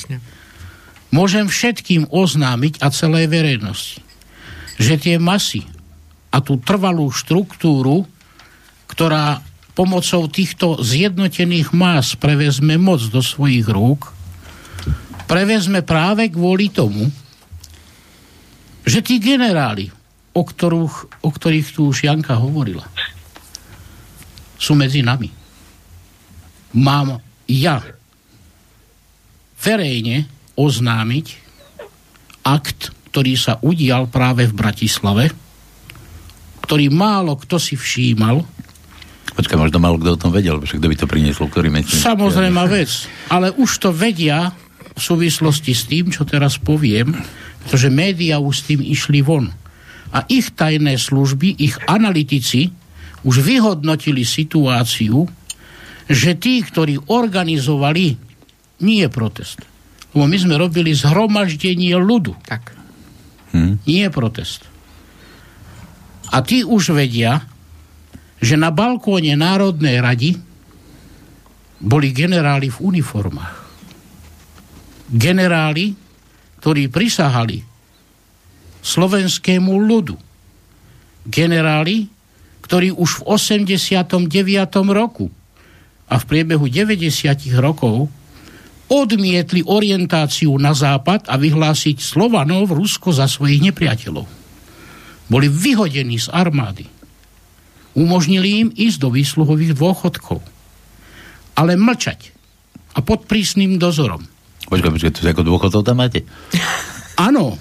[1.10, 4.00] môžem všetkým oznámiť a celej verejnosti,
[4.78, 5.66] že tie masy
[6.32, 8.08] a tú trvalú štruktúru,
[8.88, 14.12] ktorá pomocou týchto zjednotených más prevezme moc do svojich rúk,
[15.32, 17.08] prevezme práve kvôli tomu,
[18.84, 19.88] že tí generáli,
[20.36, 22.84] o, ktorých, o ktorých tu už Janka hovorila,
[24.62, 25.34] sú medzi nami.
[26.78, 27.18] Mám
[27.50, 27.82] ja
[29.58, 31.26] verejne oznámiť
[32.46, 35.34] akt, ktorý sa udial práve v Bratislave,
[36.62, 38.46] ktorý málo kto si všímal,
[39.32, 41.88] Počkaj, možno málo kto o tom vedel, však kto by to priniesol, ktorý meč.
[41.88, 44.52] Samozrejme vec, ale už to vedia
[44.92, 47.16] v súvislosti s tým, čo teraz poviem,
[47.64, 49.48] pretože médiá už s tým išli von.
[50.12, 52.76] A ich tajné služby, ich analytici
[53.22, 55.30] už vyhodnotili situáciu,
[56.10, 58.18] že tí, ktorí organizovali,
[58.82, 59.62] nie protest.
[60.12, 62.76] Lebo my sme robili zhromaždenie ľudu, Tak.
[63.56, 63.84] Hm?
[63.88, 64.68] nie protest.
[66.32, 67.44] A tí už vedia,
[68.40, 70.40] že na balkóne Národnej rady
[71.82, 73.58] boli generáli v uniformách.
[75.12, 75.92] Generáli,
[76.64, 77.60] ktorí prisahali
[78.82, 80.16] slovenskému ľudu.
[81.28, 82.08] Generáli,
[82.72, 84.32] ktorí už v 89.
[84.96, 85.28] roku
[86.08, 87.04] a v priebehu 90
[87.60, 88.08] rokov
[88.88, 94.24] odmietli orientáciu na západ a vyhlásiť Slovanov Rusko za svojich nepriateľov.
[95.28, 96.88] Boli vyhodení z armády.
[97.92, 100.40] Umožnili im ísť do výsluhových dôchodkov.
[101.60, 102.32] Ale mlčať
[102.96, 104.24] a pod prísnym dozorom.
[104.72, 106.24] Počkaj, počkaj, to ako dôchodcov tam máte?
[107.20, 107.60] Áno,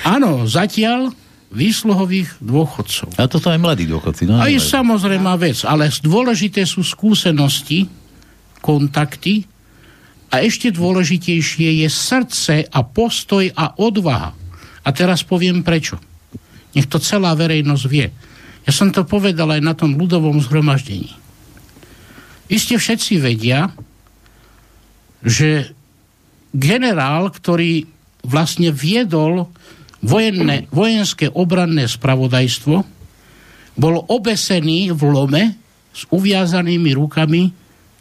[0.00, 1.12] áno, zatiaľ
[1.50, 3.18] výsluhových dôchodcov.
[3.18, 4.30] A to sú aj mladí dôchodci.
[4.30, 7.90] No, Aj samozrejme vec, ale dôležité sú skúsenosti,
[8.62, 9.50] kontakty
[10.30, 14.30] a ešte dôležitejšie je srdce a postoj a odvaha.
[14.86, 15.98] A teraz poviem prečo.
[16.70, 18.06] Nech to celá verejnosť vie.
[18.62, 21.10] Ja som to povedal aj na tom ľudovom zhromaždení.
[22.46, 23.74] Iste všetci vedia,
[25.26, 25.74] že
[26.54, 27.90] generál, ktorý
[28.22, 29.50] vlastne viedol
[30.00, 32.76] vojenné, vojenské obranné spravodajstvo,
[33.76, 35.42] bol obesený v lome
[35.92, 37.52] s uviazanými rukami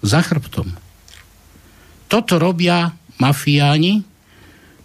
[0.04, 0.68] za chrbtom.
[2.10, 4.02] Toto robia mafiáni,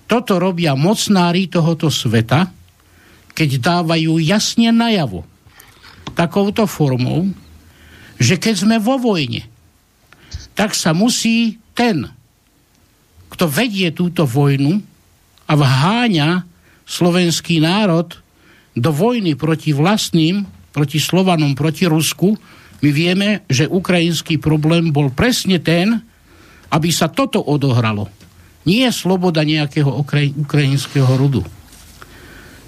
[0.04, 2.52] toto robia mocnári tohoto sveta,
[3.34, 5.26] keď dávajú jasne najavo
[6.14, 7.26] takouto formou,
[8.22, 9.42] že keď sme vo vojne,
[10.54, 12.06] tak sa musí ten,
[13.34, 14.78] kto vedie túto vojnu
[15.50, 16.46] a vháňa
[16.84, 18.12] slovenský národ
[18.76, 20.44] do vojny proti vlastným,
[20.74, 22.36] proti Slovanom, proti Rusku,
[22.84, 26.04] my vieme, že ukrajinský problém bol presne ten,
[26.68, 28.10] aby sa toto odohralo.
[28.68, 31.44] Nie je sloboda nejakého okraj, ukrajinského rudu.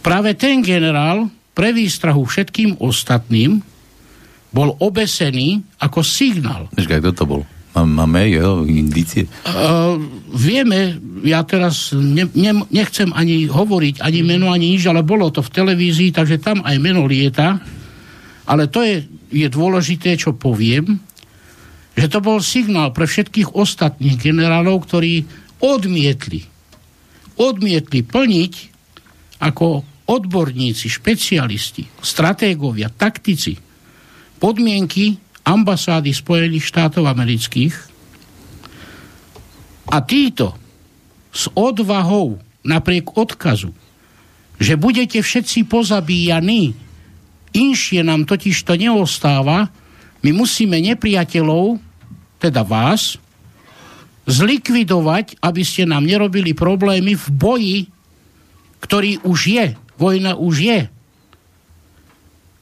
[0.01, 1.27] Práve ten generál
[1.57, 3.65] pre výstrahu všetkým ostatným
[4.55, 6.71] bol obesený ako signál.
[6.73, 7.43] Počkaj, kto to bol?
[7.77, 9.29] Mám- Máme jeho indície?
[9.45, 10.01] Uh,
[10.33, 10.97] vieme,
[11.29, 15.53] ja teraz ne, ne, nechcem ani hovoriť, ani meno, ani nič, ale bolo to v
[15.53, 17.61] televízii, takže tam aj meno lieta.
[18.49, 20.97] Ale to je, je dôležité, čo poviem,
[21.93, 25.29] že to bol signál pre všetkých ostatných generálov, ktorí
[25.61, 26.49] odmietli,
[27.37, 28.53] odmietli plniť
[29.45, 33.67] ako odborníci, špecialisti, stratégovia, taktici
[34.37, 37.75] podmienky ambasády Spojených štátov amerických
[39.87, 40.59] a títo
[41.31, 43.71] s odvahou napriek odkazu,
[44.59, 46.75] že budete všetci pozabíjaní,
[47.55, 49.71] inšie nám totiž to neostáva,
[50.27, 51.79] my musíme nepriateľov,
[52.43, 53.15] teda vás,
[54.27, 57.79] zlikvidovať, aby ste nám nerobili problémy v boji,
[58.83, 59.67] ktorý už je.
[59.97, 60.81] Vojna už je.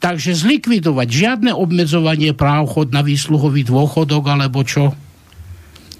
[0.05, 4.93] Takže zlikvidovať žiadne obmedzovanie práv, chod na výsluhový dôchodok alebo čo.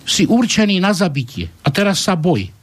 [0.06, 1.50] Si určený na zabitie.
[1.66, 2.54] A teraz sa boj.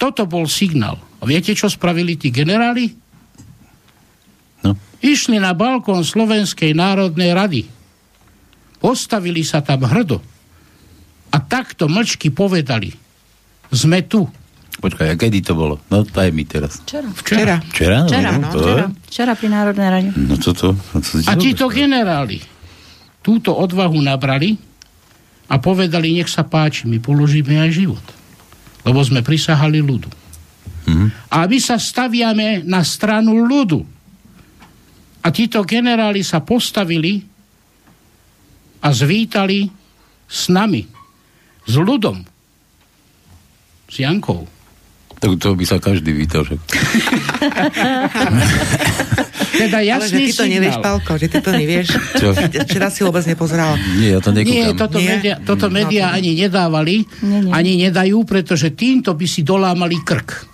[0.00, 0.96] Toto bol signál.
[1.20, 2.88] A viete, čo spravili tí generáli?
[4.64, 4.72] No.
[5.04, 7.62] Išli na balkón Slovenskej národnej rady.
[8.80, 10.24] Postavili sa tam hrdo.
[11.28, 12.96] A takto mlčky povedali.
[13.68, 14.24] Sme tu.
[14.80, 15.76] Počkaj, a kedy to bolo?
[15.92, 16.80] No daj mi teraz.
[16.82, 17.12] Včera.
[17.12, 17.56] Včera.
[17.68, 17.98] Včera?
[18.08, 18.84] Včera, no, no, to včera.
[19.12, 20.08] Včera pri Národnej rade.
[20.16, 20.50] No to?
[20.72, 22.40] No, to A títo generáli
[23.20, 24.56] túto odvahu nabrali
[25.50, 28.04] a povedali, nech sa páči, my položíme aj život.
[28.84, 30.08] Lebo sme prisahali ľudu.
[30.88, 31.06] Mhm.
[31.28, 33.84] A my sa staviame na stranu ľudu.
[35.20, 37.20] A títo generáli sa postavili
[38.80, 39.68] a zvítali
[40.24, 40.80] s nami.
[41.68, 42.24] S ľudom.
[43.84, 44.48] S Jankou.
[45.20, 46.42] Tak to by sa každý vítal.
[46.42, 46.56] Že...
[49.50, 50.80] Teda Ale že ty to nevieš.
[50.80, 51.86] Palko, že ty to nevieš.
[52.16, 52.32] Čo?
[52.64, 53.76] Včera si vôbec nepozeral.
[53.98, 54.56] Nie, ja to nekúkam.
[54.56, 55.08] Nie, toto Nie?
[55.12, 55.72] média, toto Mm.
[55.74, 57.52] média ani nedávali, Nie, nie.
[57.52, 60.49] ani nedajú, pretože týmto by si dolámali krk.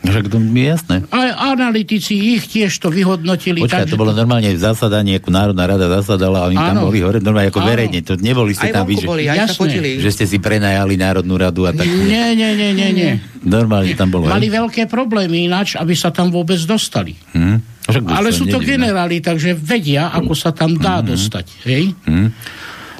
[0.00, 1.04] Však to mi jasné.
[1.12, 3.60] A analytici ich tiež to vyhodnotili.
[3.60, 6.88] Počkaj, tak, to bolo normálne zasadanie, ako Národná rada zasadala a oni tam Áno.
[6.88, 7.68] boli hore, normálne ako Áno.
[7.68, 7.98] verejne.
[8.08, 10.00] To neboli ste Aj tam vy, že, boli, aj Jasné.
[10.00, 11.84] že ste si prenajali Národnú radu a tak.
[11.84, 13.12] Nie, nie, nie, nie, nie.
[13.44, 14.24] Normálne tam bolo.
[14.32, 14.56] Mali hej?
[14.56, 17.12] veľké problémy ináč, aby sa tam vôbec dostali.
[17.36, 17.84] Hm?
[17.84, 21.46] Však Ale sú to generáli, takže vedia, ako sa tam dá dostať.
[21.68, 21.92] Hej?
[22.08, 22.28] Hm?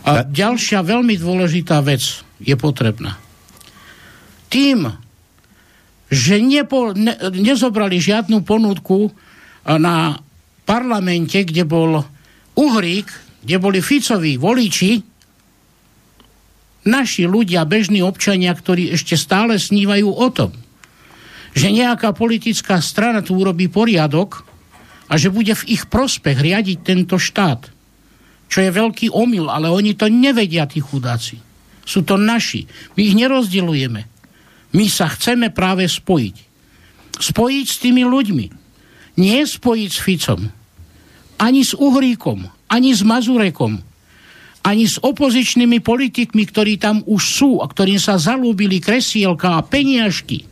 [0.05, 3.17] A ďalšia veľmi dôležitá vec je potrebná.
[4.53, 4.89] Tým,
[6.11, 10.19] že nepo, ne, nezobrali žiadnu ponúdku a, na
[10.67, 12.03] parlamente, kde bol
[12.59, 13.09] Uhrík,
[13.47, 15.01] kde boli Ficoví voliči,
[16.85, 20.51] naši ľudia, bežní občania, ktorí ešte stále snívajú o tom,
[21.55, 24.47] že nejaká politická strana tu urobí poriadok
[25.11, 27.71] a že bude v ich prospech riadiť tento štát.
[28.51, 31.39] Čo je veľký omyl, ale oni to nevedia, tí chudáci.
[31.87, 32.67] Sú to naši.
[32.95, 34.20] My ich nerozdeľujeme.
[34.71, 36.37] My sa chceme práve spojiť.
[37.21, 38.47] spojiť s tými ľuďmi.
[39.21, 40.41] Nie spojiť s Ficom.
[41.41, 43.81] Ani s Uhríkom, ani s Mazurekom,
[44.61, 50.45] ani s opozičnými politikmi, ktorí tam už sú a ktorým sa zalúbili kresielka a peniažky.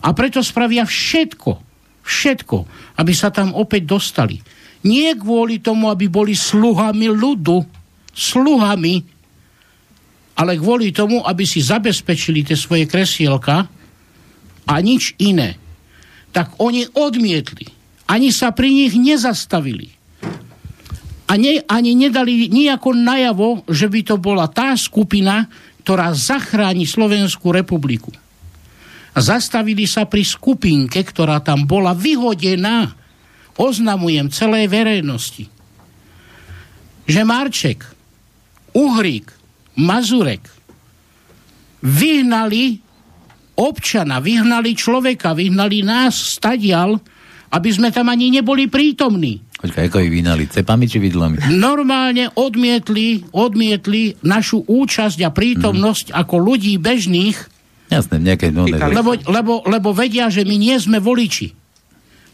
[0.00, 1.60] A preto spravia všetko,
[2.04, 2.56] všetko,
[3.00, 4.40] aby sa tam opäť dostali.
[4.86, 7.64] Nie kvôli tomu, aby boli sluhami ľudu,
[8.16, 9.15] sluhami,
[10.36, 13.66] ale kvôli tomu, aby si zabezpečili tie svoje kresielka
[14.68, 15.56] a nič iné.
[16.30, 17.64] Tak oni odmietli.
[18.06, 19.96] Ani sa pri nich nezastavili
[21.26, 25.50] a ne, ani nedali nejako najavo, že by to bola tá skupina,
[25.82, 28.14] ktorá zachráni Slovenskú republiku.
[29.16, 32.94] Zastavili sa pri skupinke, ktorá tam bola vyhodená,
[33.56, 35.48] oznamujem celej verejnosti,
[37.08, 37.80] že Marček,
[38.76, 39.32] Uhrík,
[39.76, 40.42] Mazurek
[41.84, 42.80] vyhnali
[43.56, 47.00] občana, vyhnali človeka, vyhnali nás stadial,
[47.52, 49.40] aby sme tam ani neboli prítomní.
[49.56, 50.44] Počkaj, ako ich vynali?
[50.44, 51.40] Cepami či vidlami?
[51.56, 56.16] Normálne odmietli, odmietli našu účasť a prítomnosť mm.
[56.20, 61.54] ako ľudí bežných, Jasné, nejaké no, lebo, lebo, lebo vedia, že my nie sme voliči.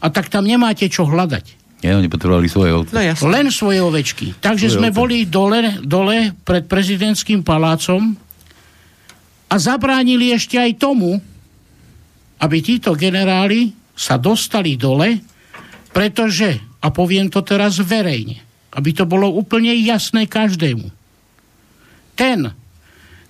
[0.01, 1.62] A tak tam nemáte čo hľadať.
[1.83, 2.95] Ja, oni potrebovali svoje ovce.
[2.95, 4.39] No, Len svoje ovečky.
[4.39, 4.99] Takže svoje sme ovce.
[5.03, 8.15] boli dole, dole pred prezidentským palácom
[9.51, 11.19] a zabránili ešte aj tomu,
[12.39, 15.19] aby títo generáli sa dostali dole,
[15.91, 18.39] pretože a poviem to teraz verejne,
[18.79, 20.87] aby to bolo úplne jasné každému.
[22.15, 22.47] Ten,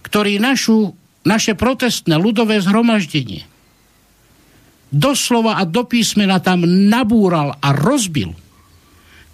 [0.06, 0.94] ktorý našu,
[1.26, 3.50] naše protestné ľudové zhromaždenie
[4.94, 8.38] doslova a do písmena tam nabúral a rozbil,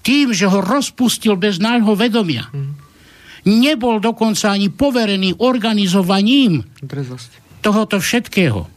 [0.01, 2.47] tým, že ho rozpustil bez nášho vedomia.
[3.47, 6.63] Nebol dokonca ani poverený organizovaním
[7.63, 8.67] tohoto všetkého.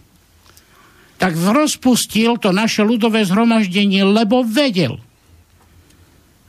[1.19, 4.99] Tak rozpustil to naše ľudové zhromaždenie, lebo vedel,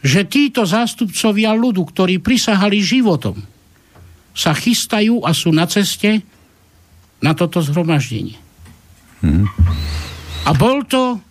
[0.02, 3.38] že títo zástupcovia ľudu, ktorí prisahali životom,
[4.34, 6.26] sa chystajú a sú na ceste
[7.22, 8.36] na toto zhromaždenie.
[9.24, 9.48] Hmm.
[10.44, 11.22] A bol to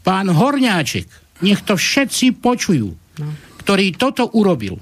[0.00, 3.28] pán Horňáček, nech to všetci počujú, no.
[3.64, 4.80] ktorý toto urobil.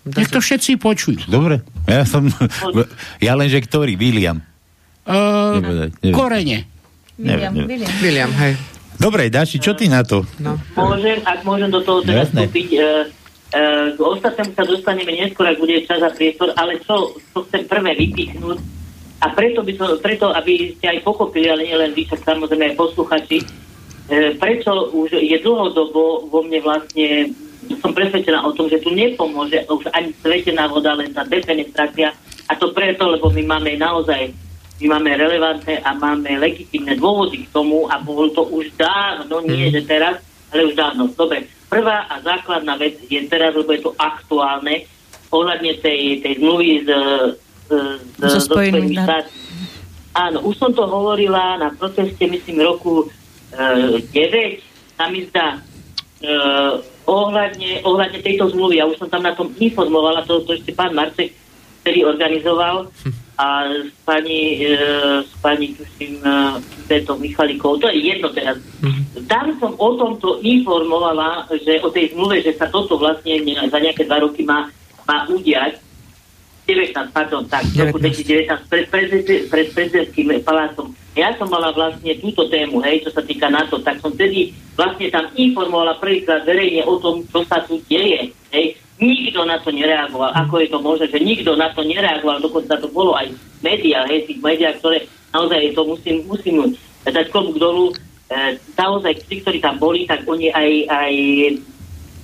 [0.00, 1.28] Nech to všetci počujú.
[1.28, 2.26] Dobre, ja som...
[3.20, 3.94] Ja len, že ktorý?
[4.00, 4.40] William.
[5.04, 6.16] Uh, nevedať, nevedať.
[6.16, 6.58] Korene.
[7.20, 7.92] William, William.
[8.00, 8.54] William, hej.
[9.00, 10.24] Dobre, Daši, čo ty na to?
[10.40, 10.60] No.
[10.76, 12.68] Môžem, ak môžem do toho teraz no, vstúpiť.
[12.68, 13.62] E, e,
[13.96, 17.96] k ostatnému sa dostaneme neskôr, ak bude čas a priestor, ale čo, čo chcem prvé
[17.96, 18.60] vypichnúť,
[19.20, 22.80] a preto, by som, preto, aby ste aj pochopili, ale nielen vy, však samozrejme aj
[22.80, 23.38] posluchači,
[24.08, 27.36] e, prečo už je dlhodobo vo mne vlastne,
[27.84, 32.16] som presvedčená o tom, že tu nepomôže už ani svetená voda, len tá defenestrácia.
[32.48, 34.32] A to preto, lebo my máme naozaj
[34.80, 39.68] my máme relevantné a máme legitimné dôvody k tomu a bol to už dávno, nie
[39.68, 39.72] mm.
[39.76, 40.16] že teraz,
[40.48, 41.12] ale už dávno.
[41.12, 44.88] Dobre, prvá a základná vec je teraz, lebo je to aktuálne,
[45.28, 46.90] ohľadne tej, tej zmluvy z,
[47.70, 49.38] z, so Spojenými štátmi.
[50.10, 53.06] Áno, už som to hovorila na proteste, myslím, roku
[53.54, 55.62] e, 9, sa mi zdá,
[56.18, 56.28] e,
[57.06, 58.82] ohľadne, ohľadne tejto zmluvy.
[58.82, 61.30] Ja už som tam na tom informovala, to, to ešte pán Marcek
[61.80, 62.92] ktorý organizoval
[63.40, 63.46] a
[63.88, 64.76] s pani, e,
[65.24, 66.20] s pani tuším,
[66.84, 68.60] Beto e, Michalikou, to je jedno teraz.
[68.84, 69.24] Mm-hmm.
[69.24, 74.04] Tam som o tomto informovala, že o tej zmluve, že sa toto vlastne za nejaké
[74.04, 74.68] dva roky má,
[75.08, 75.80] má udiať.
[76.70, 78.86] 19, pardon, tak, v roku 2019 pred,
[79.50, 80.94] pred prezidentským palácom.
[81.18, 85.10] Ja som mala vlastne túto tému, hej, čo sa týka NATO, tak som tedy vlastne
[85.10, 90.28] tam informovala prvýkrát verejne o tom, čo sa tu deje, hej, Nikto na to nereagoval.
[90.36, 92.36] Ako je to možné, že nikto na to nereagoval?
[92.36, 93.32] Dokonca to bolo aj
[93.64, 96.76] médiá, hej, tých médiá, ktoré naozaj to musím, musím
[97.08, 97.96] dať klobúk dolu.
[98.28, 101.14] E, naozaj tí, ktorí tam boli, tak oni aj, aj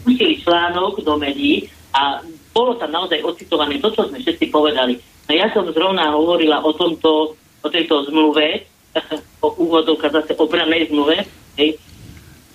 [0.05, 1.65] pustili článok do médií
[1.97, 2.21] a
[2.57, 4.97] bolo tam naozaj ocitované to, čo sme všetci povedali.
[5.29, 8.65] No ja som zrovna hovorila o tomto, o tejto zmluve,
[9.45, 11.21] o úvodovka zase obranej zmluve,
[11.61, 11.77] hej,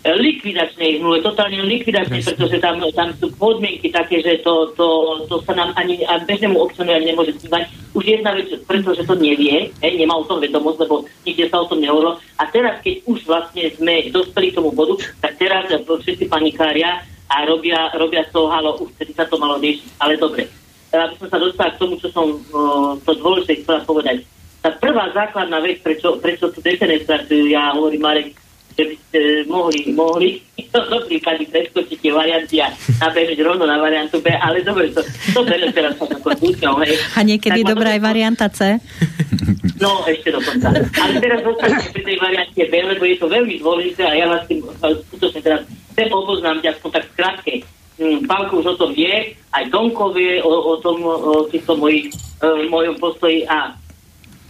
[0.02, 4.88] likvidačnej zmluve, totálne likvidačnej, pretože tam, tam sú podmienky také, že to, to,
[5.30, 7.70] to sa nám ani a bežnému občanu ani nemôže snívať.
[7.94, 11.70] Už jedna vec, pretože to nevie, hej, nemá o tom vedomosť, lebo nikde sa o
[11.70, 12.18] tom nehovorilo.
[12.42, 17.48] A teraz, keď už vlastne sme dospeli k tomu bodu, tak teraz všetci panikária a
[17.48, 19.88] robia, robia toho halo, už vtedy sa to malo riešiť.
[20.04, 20.52] Ale dobre,
[20.92, 24.28] aby som sa dostala k tomu, čo som uh, to dôležité chcela povedať.
[24.60, 28.36] Tá prvá základná vec, prečo, prečo tú defenestráciu, ja hovorím, Marek,
[28.76, 30.30] že by ste mohli, mohli
[30.68, 32.68] v tomto prípade preskočiť tie varianty a
[33.00, 35.02] nabehnúť rovno na variantu B, ale dobre, to,
[35.36, 36.96] to teraz ako dúťou, hej.
[37.16, 38.78] A niekedy tak dobrá aj varianta C.
[39.80, 40.68] No, ešte dokonca.
[40.74, 44.44] Ale teraz zostaňme pri tej variante B, lebo je to veľmi dôležité a ja vás
[44.46, 45.62] tým e, skutočne teraz
[45.94, 47.54] chcem oboznámiť aspoň tak skrátke.
[48.02, 52.10] Mm, Pálko už o tom vie, aj Donko vie o, o tom, o týchto mojich,
[52.42, 53.78] uh, mojom postoji a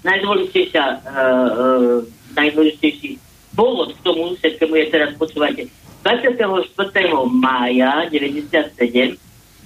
[0.07, 1.97] najdôležitejšia, uh, uh,
[2.37, 3.19] najdôležitejší
[3.51, 5.67] dôvod k tomu všetkému je teraz, počúvajte,
[6.01, 6.39] 24.
[7.29, 9.19] mája 97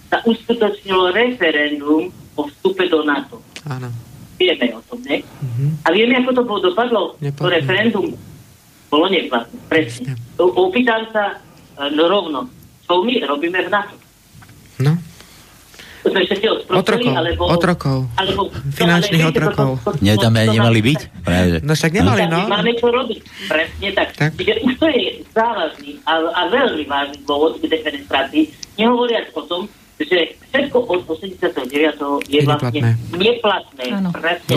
[0.10, 3.40] sa uskutočnilo referendum o vstupe do NATO.
[3.66, 3.90] Áno.
[4.36, 5.24] Vieme o tom, ne?
[5.24, 5.72] Uh-huh.
[5.86, 7.02] A vieme, ako to bolo dopadlo?
[7.16, 8.12] To referendum
[8.92, 9.58] bolo neplatné.
[9.68, 10.12] Presne.
[10.40, 12.48] Opýtam sa uh, rovno,
[12.88, 13.96] čo my robíme v NATO?
[14.80, 14.94] No.
[16.06, 17.98] Sme všetci otrokov, alebo, otrokov.
[18.14, 19.70] Alebo, finančných no, otrokov.
[20.06, 21.00] Nie, tam aj nemali byť?
[21.26, 21.56] Práve.
[21.66, 22.46] No však nemali, no.
[22.46, 23.50] Máme čo robiť.
[23.50, 24.14] Presne tak.
[24.14, 24.32] tak.
[24.38, 28.54] Čiže už to je závažný a, a veľmi vážny dôvod k defenestrácii.
[28.78, 29.62] Nehovoriac o tom,
[30.00, 32.28] že všetko od 89.
[32.28, 32.82] je vlastne
[33.16, 33.86] neplatné.
[34.12, 34.56] Presne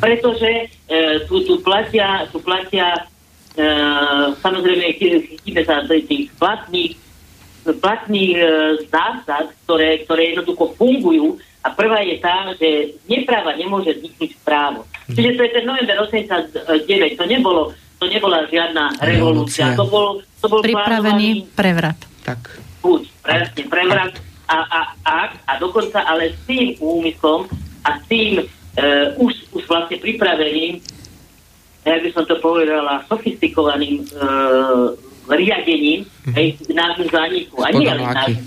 [0.00, 0.50] Pretože
[0.88, 3.04] e, tu, tu platia, tu platia
[3.56, 3.64] e,
[4.40, 6.96] samozrejme chytíme sa tých platných
[7.60, 8.44] platných e,
[8.88, 14.88] zásad, ktoré, ktoré jednoducho fungujú a prvá je tá, že nepráva nemôže vzniknúť právo.
[15.12, 15.12] Mm.
[15.12, 17.62] Čiže to je ten november 89, to nebolo
[18.00, 22.00] to nebola žiadna revolúcia, to bol, to bol pripravený prevrat.
[22.24, 22.40] Tak.
[22.80, 24.16] Buď, presne, prevrat
[24.50, 27.46] a, a, a, a dokonca ale s tým úmyslom
[27.86, 28.44] a s tým e,
[29.14, 30.82] už, už vlastne pripraveným,
[31.86, 34.06] ja by som to povedala, sofistikovaným e,
[35.30, 36.34] riadením mm-hmm.
[36.34, 37.54] hej, nášmu zániku.
[37.62, 38.42] A nie len nášmu,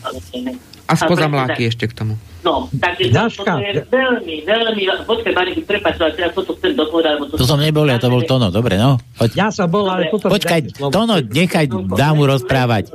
[0.83, 2.19] A spoza mláky ešte k tomu.
[2.43, 3.55] No, takže Daška.
[3.55, 4.83] to, to je veľmi, veľmi...
[5.07, 7.31] Počkaj, Mariky, prepáč, ale teraz toto chcem dopovedať.
[7.31, 8.99] To, to som nebol, ja to bol Tono, dobre, no.
[9.15, 9.31] Poď.
[9.31, 10.27] Ja som bol, ale toto...
[10.27, 12.91] Počkaj, Tono, nechaj dámu rozprávať.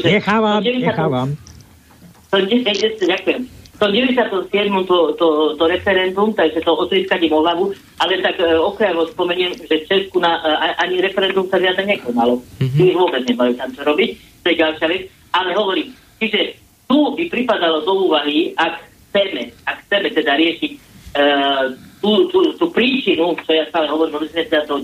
[0.00, 1.36] Nechávam, nechávam.
[2.98, 4.86] Ďakujem to 97.
[4.86, 7.70] To, to, to referendum, takže to otriskanie o hlavu,
[8.02, 12.42] ale tak e, okrem spomeniem, že v Česku na, e, ani referendum sa žiadne nekonalo.
[12.58, 12.82] Mm-hmm.
[12.82, 14.10] Už vôbec nemajú tam čo robiť,
[14.42, 15.02] to je ďalšia vec.
[15.30, 16.58] Ale hovorím, čiže
[16.90, 20.78] tu by pripadalo do úvahy, ak chceme, ak chceme teda riešiť e,
[22.02, 24.74] tú, tú, tú príčinu, čo ja stále hovorím o 89.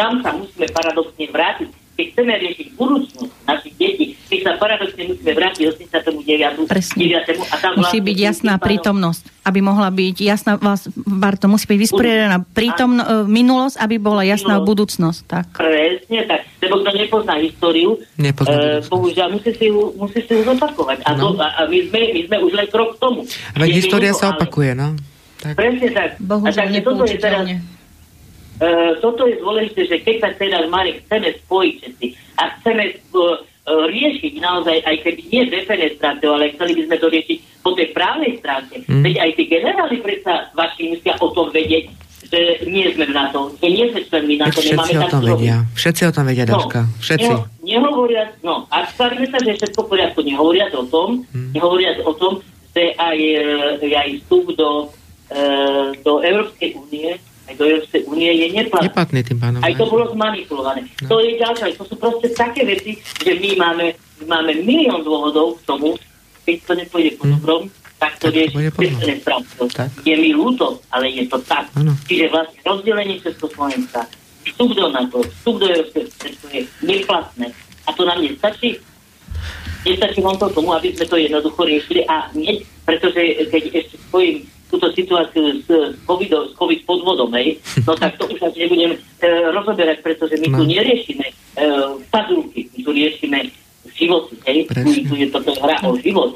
[0.00, 5.32] Tam sa musíme paradoxne vrátiť keď chceme riešiť budúcnosť našich detí, keď sa paradoxne musíme
[5.38, 6.66] vrátiť 89.
[6.66, 7.04] Presne.
[7.22, 8.66] a tam musí byť jasná vypadalo...
[8.66, 14.26] prítomnosť, aby mohla byť jasná, vás, Barto, musí byť vysporiadaná prítomno, e, minulosť, aby bola
[14.26, 14.68] jasná minulosť.
[14.74, 15.20] budúcnosť.
[15.30, 15.46] Tak.
[15.54, 20.42] Presne tak, lebo kto nepozná históriu, nepozná e, bohužiaľ musí si ju, musí si ju
[20.42, 20.98] zopakovať.
[21.06, 21.32] A, no.
[21.32, 23.22] to, a, a my, sme, my sme už len krok k tomu.
[23.54, 24.98] Ale história sa opakuje, no.
[25.38, 25.54] Tak.
[25.54, 26.10] Presne tak.
[26.18, 27.44] Bohužiaľ, a tak, toto je teraz,
[28.54, 28.68] E,
[29.02, 32.06] toto je dôležité, že keď sa teraz Marek chceme spojiť všetci
[32.38, 33.34] a chceme uh,
[33.64, 38.36] riešiť naozaj, aj keby nie defenestráciou, ale chceli by sme to riešiť po tej právnej
[38.36, 38.84] stránke.
[38.84, 39.00] Mm.
[39.00, 41.88] Veď aj tí generáli predsa vaši musia o tom vedieť,
[42.28, 45.56] že nie sme v NATO, že nie sme členmi NATO, Všetci nemáme o tom vedia.
[45.72, 46.80] Všetci o tom vedia, Daška.
[46.84, 47.24] No, Všetci.
[47.24, 51.50] Neho, nehovoriac, no, a stvarme sa, že všetko v poriadku, nehovoriac o tom, mm.
[51.56, 52.32] nehovoriac o tom,
[52.76, 53.18] že aj,
[53.80, 54.92] aj vstup do,
[55.32, 58.88] uh, do Európskej únie aj do Európskej únie je neplatný.
[58.88, 59.60] Neplatný tým pánom.
[59.60, 60.80] Aj to bolo zmanipulované.
[61.04, 61.08] No.
[61.12, 63.86] To je ďalšie, to sú proste také veci, že my máme,
[64.24, 65.88] máme milión dôvodov k tomu,
[66.44, 67.32] keď to nepôjde po hm.
[67.36, 67.62] dobrom,
[68.00, 68.52] tak to vieš,
[69.72, 69.88] tak.
[70.04, 71.72] Je mi ľúto, ale je to tak.
[71.72, 71.96] Ano.
[72.04, 74.04] Čiže vlastne rozdelenie Československa,
[74.44, 76.04] vstup do NATO, vstup do Európskej
[76.52, 77.48] je neplatné.
[77.88, 78.76] A to nám nestačí.
[79.84, 84.44] Nestačí vám to tomu, aby sme to jednoducho riešili a nie, pretože keď ešte spojím
[84.74, 85.68] túto situáciu s,
[86.02, 88.98] COVID, s COVID podvodom, hej, no tak to už asi nebudem e,
[89.54, 90.56] rozoberať, pretože my no.
[90.58, 91.34] tu neriešime e,
[92.10, 93.38] padulky, my tu riešime
[93.94, 96.34] životy, hej, tu, tu je toto hra o život.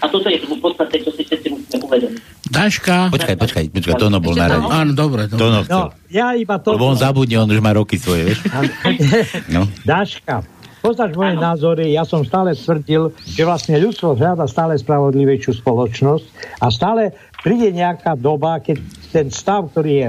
[0.00, 2.20] A toto je v podstate, čo si všetci musíme uvedomiť.
[2.52, 3.08] Daška.
[3.16, 4.68] Počkaj, počkaj, počkaj, Tono bol na rade.
[4.68, 5.24] Áno, dobre.
[5.24, 5.40] dobre.
[5.40, 5.88] Tono chcel.
[5.88, 6.76] No, ja iba to...
[6.76, 8.44] Lebo on zabudne, on už má roky svoje, vieš.
[9.56, 9.64] no.
[9.88, 10.44] Daška,
[10.86, 11.50] Poznáš moje ano.
[11.50, 16.24] názory, ja som stále tvrdil, že vlastne ľudstvo hľada stále spravodlivejšiu spoločnosť
[16.62, 17.10] a stále
[17.46, 18.82] príde nejaká doba, keď
[19.14, 20.08] ten stav, ktorý je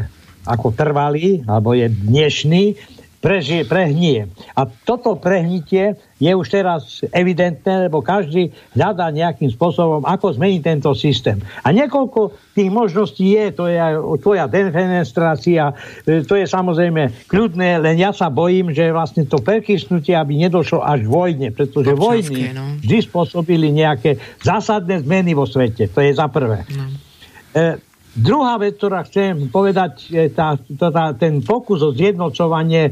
[0.49, 2.73] ako trvalý, alebo je dnešný,
[3.21, 4.25] prežije, prehnie.
[4.57, 10.93] A toto prehnitie je už teraz evidentné, lebo každý hľadá nejakým spôsobom, ako zmeniť tento
[10.97, 11.37] systém.
[11.61, 13.77] A niekoľko tých možností je, to je
[14.21, 15.77] tvoja defenestrácia,
[16.09, 20.81] e, to je samozrejme kľudné, len ja sa bojím, že vlastne to prekysnutie, aby nedošlo
[20.81, 22.65] až vojne, pretože Občanské, vojny no.
[22.81, 25.89] vždy spôsobili nejaké zásadné zmeny vo svete.
[25.93, 26.65] To je za prvé.
[26.73, 27.06] No.
[27.53, 27.87] E,
[28.17, 32.91] Druhá vec, ktorá chcem povedať, je tá, tá, ten pokus o zjednocovanie e,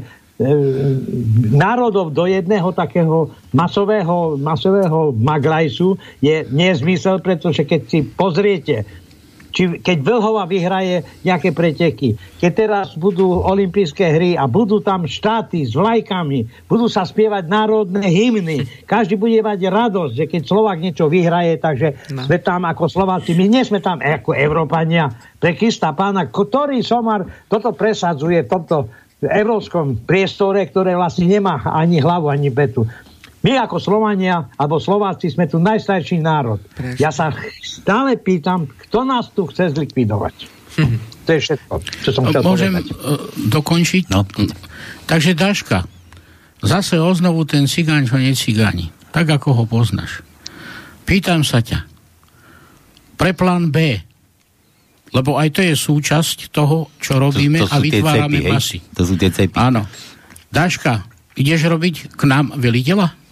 [1.50, 8.86] národov do jedného takého masového, masového maglajsu je nezmysel, pretože keď si pozriete,
[9.56, 15.64] či keď Vlhova vyhraje nejaké preteky, keď teraz budú olympijské hry a budú tam štáty
[15.64, 21.08] s vlajkami, budú sa spievať národné hymny, každý bude mať radosť, že keď Slovak niečo
[21.08, 22.28] vyhraje, takže no.
[22.28, 25.08] sme tam ako Slováci, my nie sme tam ako Európania,
[25.40, 28.92] pre Krista pána, ktorý somar toto presadzuje v tomto
[29.24, 32.84] európskom priestore, ktoré vlastne nemá ani hlavu, ani betu.
[33.46, 36.58] My ako Slovania alebo Slováci sme tu najstarší národ.
[36.74, 36.98] Presne.
[36.98, 37.30] Ja sa
[37.62, 40.34] stále pýtam, kto nás tu chce zlikvidovať.
[40.82, 40.98] Hm.
[40.98, 41.72] To je všetko,
[42.02, 42.90] čo som chcel Môžem povedať.
[42.98, 44.02] Uh, dokončiť?
[44.10, 44.26] No.
[45.06, 45.86] Takže Daška,
[46.58, 48.90] zase oznovu ten cigáň, čo nie cigáni.
[49.14, 50.26] Tak, ako ho poznáš.
[51.06, 51.86] Pýtam sa ťa,
[53.14, 54.02] pre plán B,
[55.14, 58.78] lebo aj to je súčasť toho, čo robíme to, to a vytvárame cepy, masy.
[58.82, 58.94] Hej?
[58.98, 59.54] To sú tie cepy.
[59.54, 59.86] Áno.
[60.50, 61.06] Daška,
[61.38, 63.25] ideš robiť k nám veliteľa?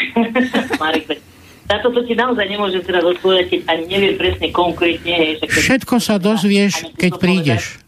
[0.82, 1.20] Marek,
[1.68, 5.12] táto to ti naozaj nemôžem teraz odpovedať, keď ani neviem presne konkrétne.
[5.12, 7.80] Hej, keď Všetko sa dozvieš, keď prídeš.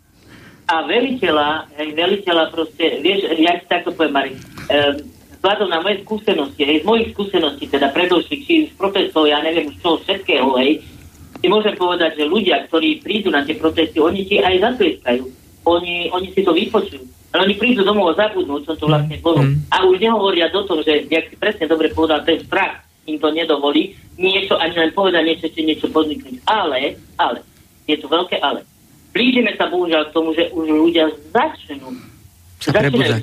[0.64, 4.96] A veliteľa, hej, veliteľa proste, vieš, ja ti takto poviem, Marek, um,
[5.36, 9.68] vzhľadom na moje skúsenosti, hej, z mojich skúseností, teda predošlých, či z profesov, ja neviem
[9.68, 10.80] už čo všetkého, hej,
[11.44, 15.28] ti môžem povedať, že ľudia, ktorí prídu na tie protesty, oni ti aj zatlieskajú.
[15.68, 17.04] Oni, oni si to vypočujú.
[17.34, 19.42] Ale oni prídu domov a zabudnú, čo to vlastne bolo.
[19.42, 19.66] Mm.
[19.74, 23.28] A už nehovoria do toho, že, jak si presne dobre povedal, ten strach im to
[23.34, 26.46] nedovolí, niečo, ani len povedať niečo, či niečo podniknúť.
[26.46, 27.42] Ale, ale,
[27.90, 28.62] je to veľké ale.
[29.10, 31.90] Blížime sa bohužiaľ k tomu, že už ľudia začnú
[32.62, 33.20] sa začínajú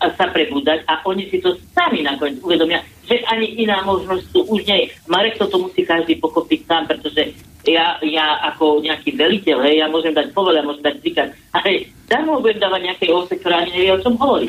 [0.00, 4.40] a sa prebúdať a oni si to sami nakoniec uvedomia, že ani iná možnosť tu
[4.48, 4.86] už nie je.
[5.06, 7.36] Marek toto musí každý pochopiť sám, pretože
[7.68, 12.40] ja, ja ako nejaký veliteľ, hej, ja môžem dať povole, môžem dať príkaz, ale darmo
[12.40, 14.48] budem dávať nejaké ovce, ktorá ani nevie, o čom hovorí.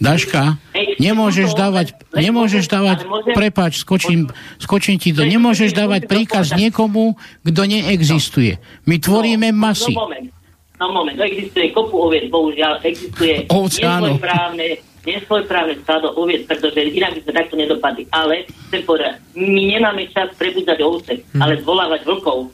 [0.00, 0.56] Daška,
[0.96, 3.04] nemôžeš dávať, nemôžeš dávať,
[3.36, 8.56] prepač, skočím, skočím ti to, nemôžeš dávať príkaz niekomu, kto neexistuje.
[8.88, 9.92] My tvoríme no, masy.
[9.92, 10.39] No moment,
[10.80, 17.32] no moment, existuje kopu oviec, bohužiaľ, existuje nesvojprávne, nesvojprávne stádo oviec, pretože inak by sme
[17.36, 18.02] takto nedopadli.
[18.10, 21.40] Ale chcem povedať, my nemáme čas prebudzať ovce, hmm.
[21.44, 22.48] ale zvolávať vlkov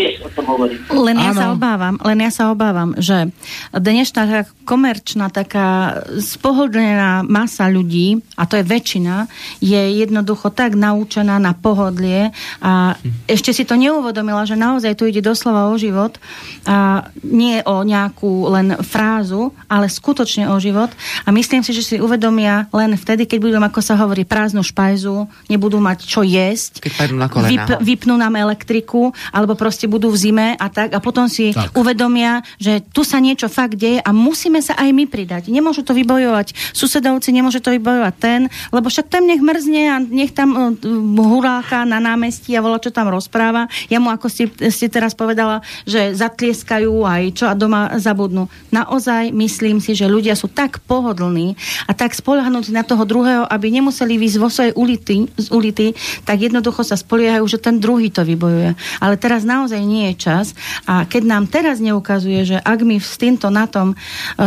[0.00, 0.80] Vieš, o tom hovorím.
[0.88, 3.28] Len ja sa obávam, len ja sa obávam, že
[3.76, 9.28] dnešná komerčná taká spohodlená masa ľudí, a to je väčšina,
[9.60, 12.32] je jednoducho tak naučená na pohodlie
[12.64, 12.96] a
[13.28, 16.16] ešte si to neuvedomila, že naozaj tu ide doslova o život
[16.64, 20.88] a nie o nejakú len frázu, ale skutočne o život.
[21.26, 25.26] A myslím si, že si uvedomia len vtedy, keď budú, ako sa hovorí, prázdnu špajzu,
[25.50, 30.48] nebudú mať čo jesť, keď na vyp, vypnú nám elektriku alebo proste budú v zime
[30.54, 31.74] a tak a potom si tak.
[31.74, 35.50] uvedomia, že tu sa niečo fakt deje a musíme sa aj my pridať.
[35.50, 40.30] Nemôžu to vybojovať susedovci, nemôže to vybojovať ten, lebo však ten nech mrzne a nech
[40.30, 40.70] tam uh,
[41.18, 43.66] huráka na námestí a volá, čo tam rozpráva.
[43.90, 48.46] Ja mu, ako ste, ste teraz povedala, že zatlieskajú aj čo a doma zabudnú.
[48.70, 51.58] Naozaj myslím si, že ľudia sú tak pohodlní
[51.90, 55.86] a tak spolahnutí na toho druhého, aby nemuseli výsť vo svojej ulity, z ulity,
[56.22, 58.78] tak jednoducho sa spoliehajú, že ten druhý to vybojuje.
[59.02, 62.98] Ale teraz teraz naozaj nie je čas a keď nám teraz neukazuje, že ak my
[62.98, 63.96] s týmto na tom e,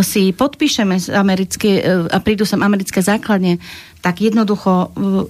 [0.03, 3.63] si podpíšeme americké, e, a prídu sem americké základne,
[4.03, 4.87] tak jednoducho e,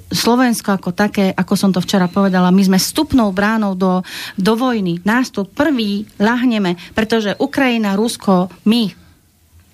[0.09, 4.01] Slovensko ako také, ako som to včera povedala, my sme vstupnou bránou do,
[4.33, 4.97] do vojny.
[5.05, 9.02] Nás tu prvý lahneme, pretože Ukrajina, Rusko, my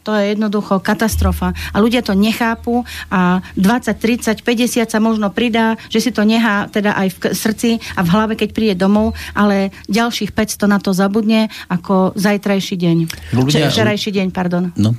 [0.04, 1.52] to je jednoducho katastrofa.
[1.76, 6.72] A ľudia to nechápu a 20, 30, 50 sa možno pridá, že si to nechá
[6.72, 10.96] teda aj v srdci a v hlave, keď príde domov, ale ďalších 500 na to
[10.96, 12.98] zabudne ako zajtrajší deň.
[13.36, 13.70] Ľudia...
[13.70, 14.72] Včerajší deň, pardon.
[14.80, 14.96] No,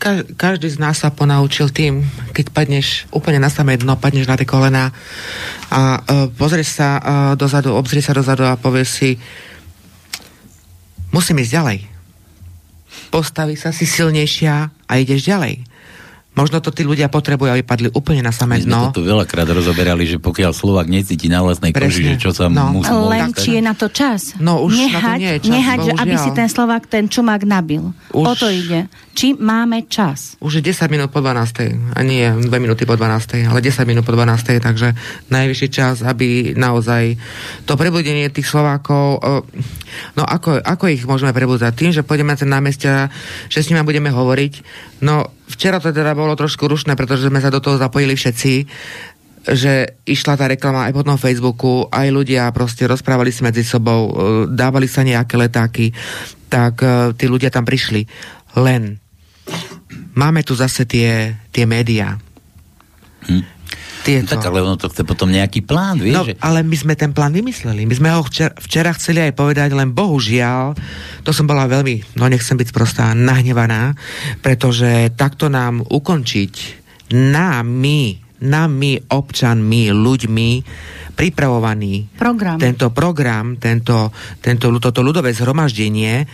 [0.00, 2.00] Ka- každý z nás sa ponaučil tým,
[2.32, 4.88] keď padneš úplne na samé dno, padneš na tie kolena
[5.68, 7.02] a uh, pozrieš sa uh,
[7.36, 9.10] dozadu, obzrieš sa dozadu a povieš si
[11.12, 11.78] musím ísť ďalej
[13.10, 15.69] postaví sa si silnejšia a ideš ďalej.
[16.30, 18.70] Možno to tí ľudia potrebujú, aby padli úplne na samé dno.
[18.70, 22.30] My sme to tu veľakrát rozoberali, že pokiaľ Slovak necíti na vlastnej koži, že čo
[22.30, 22.70] sa no.
[22.70, 22.86] musí...
[22.86, 24.38] Len či je na to čas.
[24.38, 27.42] No už nehať, na to nie je čas, nehať aby si ten Slovak ten čumák
[27.42, 27.90] nabil.
[28.14, 28.26] Už...
[28.30, 28.86] O to ide.
[29.10, 30.38] Či máme čas.
[30.38, 31.98] Už je 10 minút po 12.
[31.98, 33.50] A nie 2 minúty po 12.
[33.50, 34.62] Ale 10 minút po 12.
[34.62, 34.94] Takže
[35.34, 37.18] najvyšší čas, aby naozaj
[37.66, 39.18] to prebudenie tých Slovákov...
[40.14, 41.74] No ako, ako ich môžeme prebudzať?
[41.74, 43.10] Tým, že pôjdeme na ten námestia,
[43.50, 44.62] že s nimi budeme hovoriť.
[45.02, 48.52] No Včera to teda bolo trošku rušné, pretože sme sa do toho zapojili všetci
[49.40, 54.12] že išla tá reklama aj po tom Facebooku, aj ľudia proste rozprávali si medzi sebou,
[54.12, 54.14] e,
[54.52, 55.96] dávali sa nejaké letáky,
[56.52, 58.04] tak e, tí ľudia tam prišli.
[58.60, 59.00] Len
[60.12, 62.20] máme tu zase tie, tie médiá.
[63.24, 63.59] Hm.
[64.10, 64.34] Tieto.
[64.34, 66.16] Tak ale ono to chce potom nejaký plán, vieš?
[66.18, 66.34] No, že...
[66.42, 67.86] ale my sme ten plán vymysleli.
[67.86, 70.74] My sme ho včera, včera chceli aj povedať, len bohužiaľ,
[71.22, 73.94] to som bola veľmi, no nechcem byť prostá, nahnevaná,
[74.42, 76.52] pretože takto nám ukončiť
[77.14, 80.50] nami, nami, občanmi, ľuďmi,
[81.14, 82.56] pripravovaný program.
[82.56, 84.08] tento program, tento,
[84.40, 86.24] tento, toto ľudové zhromaždenie,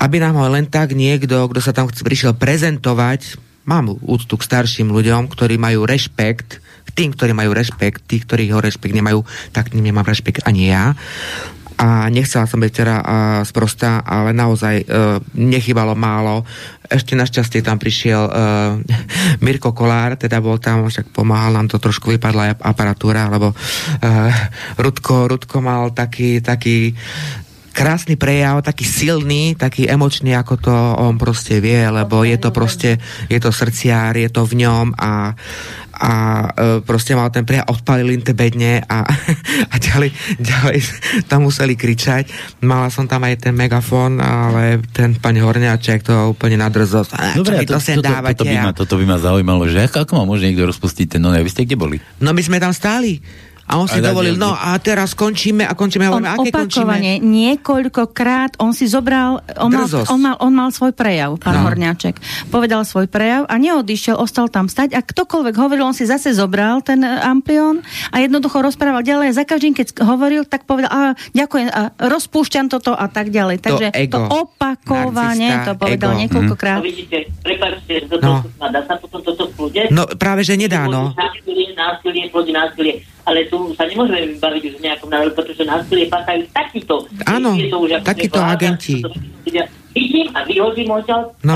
[0.00, 4.92] aby nám ho len tak niekto, kto sa tam prišiel prezentovať, mám úctu k starším
[4.92, 9.22] ľuďom, ktorí majú rešpekt, k tým, ktorí majú rešpekt, tí, ktorí ho rešpekt nemajú,
[9.54, 10.96] tak tým nemám rešpekt ani ja.
[11.80, 12.96] A nechcela som byť teda
[13.48, 16.44] sprostá, ale naozaj uh, nechybalo málo.
[16.84, 18.76] Ešte našťastie tam prišiel uh,
[19.44, 24.30] Mirko Kolár, teda bol tam, však pomáhal nám to trošku vypadla aparatúra, lebo uh,
[24.76, 26.92] Rudko, Rudko mal taký, taký
[27.70, 32.98] krásny prejav, taký silný, taký emočný, ako to on proste vie, lebo je to proste,
[33.30, 35.32] je to srdciár, je to v ňom a,
[36.00, 36.12] a
[36.50, 39.06] e, proste mal ten prejav, odpalili te bedne a,
[39.72, 40.10] a ďalej,
[40.42, 40.78] ďalej
[41.30, 42.58] tam museli kričať.
[42.66, 47.06] Mala som tam aj ten megafón, ale ten pani Horňaček to úplne nadrzol.
[47.38, 50.12] Dobre, to, to, to, to, toto, by ma, toto by ma zaujímalo, že ako, ako
[50.18, 51.96] ma môže niekto rozpustiť ten no, vy ste kde boli?
[52.18, 53.22] No my sme tam stáli.
[53.70, 56.10] A on si a dovolil, no a teraz končíme a končíme.
[56.10, 57.30] On aké opakovane, končíme?
[57.30, 61.70] niekoľkokrát, on si zobral, on mal, on, mal, on mal svoj prejav, pán no.
[61.70, 62.18] Horňáček.
[62.50, 66.82] Povedal svoj prejav a neodišiel, ostal tam stať a ktokoľvek hovoril, on si zase zobral
[66.82, 67.78] ten e, amplión
[68.10, 69.38] a jednoducho rozprával ďalej.
[69.38, 71.00] Za každým, keď hovoril, tak povedal, a
[71.30, 73.62] ďakujem, a rozpúšťam toto a tak ďalej.
[73.62, 76.20] Takže to, ego, to opakovane narcista, to povedal ego.
[76.26, 76.78] niekoľkokrát.
[76.82, 78.42] No vidíte, prepáčte, no.
[78.58, 81.14] dá sa potom toto v No práve, že nedá, no.
[81.14, 82.94] Násilie, násilie, násilie
[83.30, 87.06] ale tu sa nemôžeme baviť už v nejakom návrhu, pretože násilie páchajú takýto.
[87.30, 87.54] Áno,
[88.02, 88.98] takýto agenti.
[89.94, 91.30] Vidím a vyhodím odtiaľ.
[91.46, 91.54] No.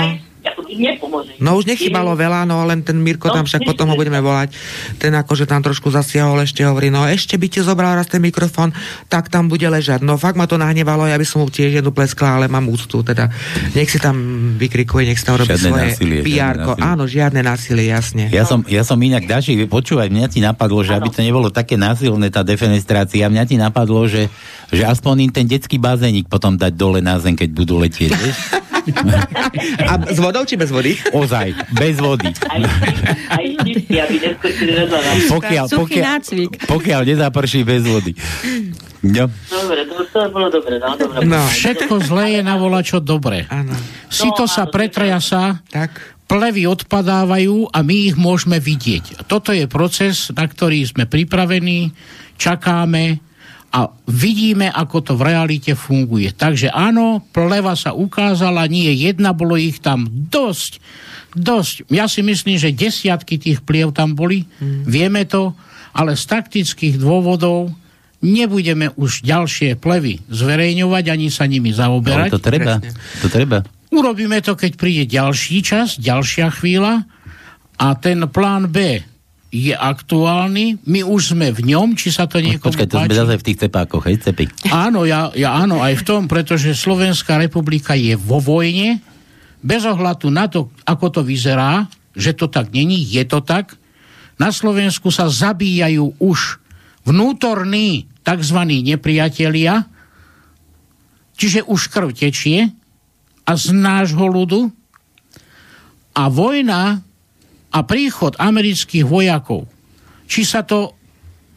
[1.40, 4.52] No už nechybalo veľa, no len ten Mirko no, tam však potom ho budeme volať.
[4.98, 8.74] Ten akože tam trošku zasiahol, ešte hovorí, no ešte by ti zobral raz ten mikrofón,
[9.08, 10.02] tak tam bude ležať.
[10.02, 13.00] No fakt ma to nahnevalo, ja by som mu tiež jednu pleskla, ale mám úctu,
[13.00, 13.30] teda
[13.72, 14.16] nech si tam
[14.58, 18.28] vykrikuje, nech si tam robí svoje násilie, pr Áno, žiadne násilie, jasne.
[18.28, 21.80] Ja som, ja som inak, Daši, počúvaj, mňa ti napadlo, že aby to nebolo také
[21.80, 24.28] násilné, tá defenestrácia, mňa ti napadlo, že,
[24.72, 28.38] že aspoň im ten detský bazénik potom dať dole na zem, keď budú letieť, vieš?
[29.90, 30.92] A s vodou či bez vody?
[31.16, 32.28] Ozaj, bez vody.
[32.52, 32.60] Aj,
[33.32, 33.44] aj
[35.30, 36.20] pokiaľ, pokiaľ,
[36.68, 38.12] pokiaľ nezaprší bez vody.
[39.04, 39.28] No.
[39.28, 40.80] Dobre, to, to bolo dobre.
[40.80, 41.24] No, dobre.
[41.28, 41.44] No.
[41.44, 43.44] Všetko zlé je na čo dobre.
[43.52, 43.76] Ano.
[44.08, 46.16] Sito no, sa pretriasa, tak.
[46.24, 49.28] plevy odpadávajú a my ich môžeme vidieť.
[49.28, 51.92] Toto je proces, na ktorý sme pripravení,
[52.40, 53.20] čakáme,
[53.74, 56.30] a vidíme, ako to v realite funguje.
[56.30, 60.78] Takže áno, pleva sa ukázala, nie jedna, bolo ich tam dosť,
[61.34, 61.90] dosť.
[61.90, 64.86] Ja si myslím, že desiatky tých pliev tam boli, mm.
[64.86, 65.58] vieme to,
[65.90, 67.74] ale z taktických dôvodov
[68.22, 72.30] nebudeme už ďalšie plevy zverejňovať, ani sa nimi zaoberať.
[72.30, 72.74] No, to treba,
[73.20, 73.66] to treba.
[73.90, 77.02] Urobíme to, keď príde ďalší čas, ďalšia chvíľa
[77.74, 79.02] a ten plán B,
[79.54, 83.06] je aktuálny, my už sme v ňom, či sa to niekomu Počkaj, to páči.
[83.06, 84.50] sme zase v tých cepákoch, hej, cepy.
[84.74, 88.98] Áno, ja, ja áno, aj v tom, pretože Slovenská republika je vo vojne,
[89.62, 91.86] bez ohľadu na to, ako to vyzerá,
[92.18, 93.78] že to tak není, je to tak.
[94.42, 96.58] Na Slovensku sa zabíjajú už
[97.06, 98.58] vnútorní tzv.
[98.82, 99.86] nepriatelia,
[101.38, 102.74] čiže už krv tečie
[103.46, 104.66] a z nášho ľudu
[106.18, 107.06] a vojna
[107.74, 109.66] a príchod amerických vojakov,
[110.30, 110.94] či sa to,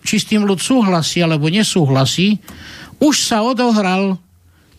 [0.01, 2.41] či s tým ľud súhlasí alebo nesúhlasí,
[2.97, 4.17] už sa odohral,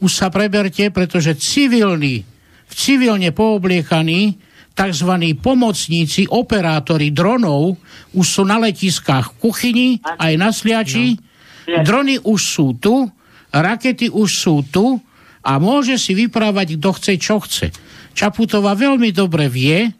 [0.03, 2.27] už sa preberte, pretože civilní,
[2.75, 4.35] civilne poobliekaní,
[4.79, 5.13] tzv.
[5.43, 7.75] pomocníci, operátori dronov
[8.15, 11.19] už sú na letiskách v kuchyni, aj na sliači.
[11.67, 11.83] No.
[11.83, 13.11] Drony už sú tu,
[13.51, 15.03] rakety už sú tu
[15.43, 17.67] a môže si vyprávať, kto chce, čo chce.
[18.15, 19.91] Čaputová veľmi dobre vie,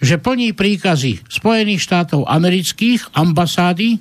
[0.00, 4.00] že plní príkazy Spojených štátov amerických, ambasády,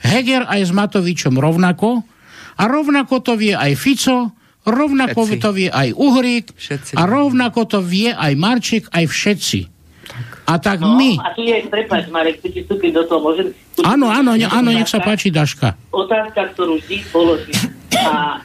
[0.00, 2.04] Heger aj s Matovičom rovnako
[2.56, 4.32] a rovnako to vie aj Fico,
[4.64, 5.42] rovnako všetci.
[5.42, 6.92] to vie aj Uhrík všetci.
[6.96, 9.60] a rovnako to vie aj Marček, aj všetci.
[10.46, 11.18] A tak no, my...
[11.18, 13.50] A tu je, prepáč, Marek, ti vstúpiť do toho, môžem...
[13.82, 15.74] Áno, áno, áno, nech sa páči, Daška.
[15.90, 17.74] Otázka, ktorú vždy položím.
[17.98, 18.38] A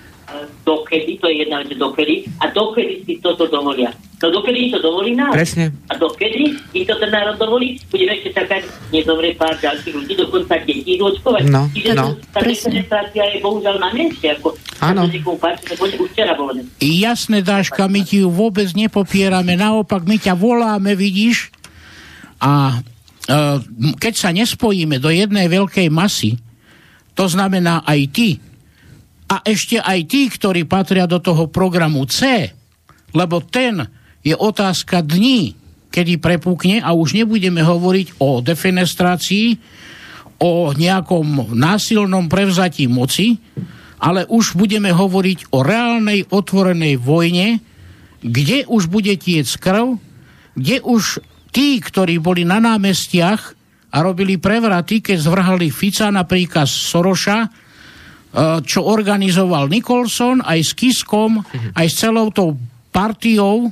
[0.65, 3.91] dokedy, to je jedna vec, dokedy, a dokedy si toto dovolia.
[4.21, 5.33] No dokedy to dovolí národ.
[5.33, 5.73] Presne.
[5.89, 8.61] A dokedy im to ten národ dovolí, budeme ešte čakať,
[8.93, 11.43] nezomrie pár ďalších ľudí, dokonca detí zločkovať.
[11.49, 12.13] No, Čiže no.
[12.29, 15.05] tá penetrácia je bohužiaľ na mieste, ako Áno.
[16.81, 21.53] Jasné, Dáška, my ti ju vôbec nepopierame, naopak my ťa voláme, vidíš,
[22.41, 22.81] a
[24.01, 26.41] keď sa nespojíme do jednej veľkej masy,
[27.13, 28.27] to znamená aj ty,
[29.31, 32.51] a ešte aj tí, ktorí patria do toho programu C,
[33.15, 33.79] lebo ten
[34.19, 35.55] je otázka dní,
[35.87, 39.79] kedy prepukne a už nebudeme hovoriť o defenestrácii,
[40.41, 43.39] o nejakom násilnom prevzatí moci,
[44.01, 47.61] ale už budeme hovoriť o reálnej otvorenej vojne,
[48.25, 50.01] kde už bude tiec krv,
[50.57, 51.21] kde už
[51.53, 53.41] tí, ktorí boli na námestiach
[53.93, 57.45] a robili prevraty, keď zvrhali Fica napríklad Soroša,
[58.63, 61.75] čo organizoval Nicholson aj s Kiskom, mhm.
[61.75, 62.55] aj s celou tou
[62.91, 63.71] partiou,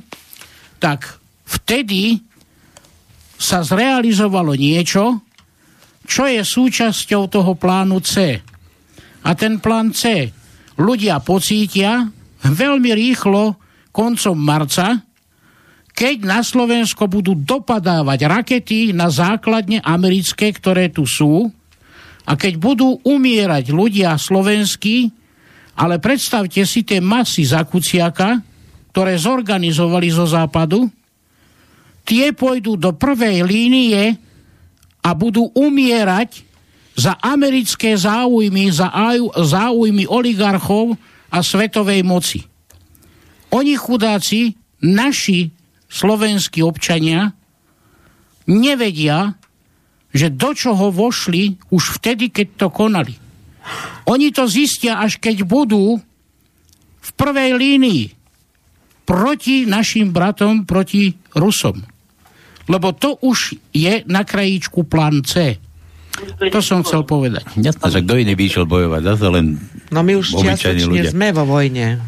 [0.80, 2.20] tak vtedy
[3.40, 5.24] sa zrealizovalo niečo,
[6.04, 8.36] čo je súčasťou toho plánu C.
[9.24, 10.28] A ten plán C
[10.76, 12.08] ľudia pocítia
[12.44, 13.56] veľmi rýchlo
[13.92, 15.04] koncom marca,
[15.92, 21.52] keď na Slovensko budú dopadávať rakety na základne americké, ktoré tu sú,
[22.30, 25.10] a keď budú umierať ľudia slovenskí,
[25.74, 28.38] ale predstavte si tie masy za Kuciaka,
[28.94, 30.86] ktoré zorganizovali zo západu,
[32.06, 34.14] tie pôjdu do prvej línie
[35.02, 36.46] a budú umierať
[36.94, 38.94] za americké záujmy, za
[39.34, 40.94] záujmy oligarchov
[41.34, 42.46] a svetovej moci.
[43.50, 44.54] Oni chudáci,
[44.86, 45.50] naši
[45.90, 47.34] slovenskí občania,
[48.46, 49.34] nevedia,
[50.10, 53.14] že do čoho vošli už vtedy, keď to konali.
[54.10, 56.00] Oni to zistia, až keď budú
[57.00, 58.04] v prvej línii
[59.06, 61.82] proti našim bratom, proti Rusom.
[62.70, 65.58] Lebo to už je na krajíčku plán C.
[66.38, 67.46] To som chcel povedať.
[67.58, 69.46] Jasné, že kto iný by išiel bojovať, zase len
[69.90, 71.98] No my už čiastočne sme vo vojne.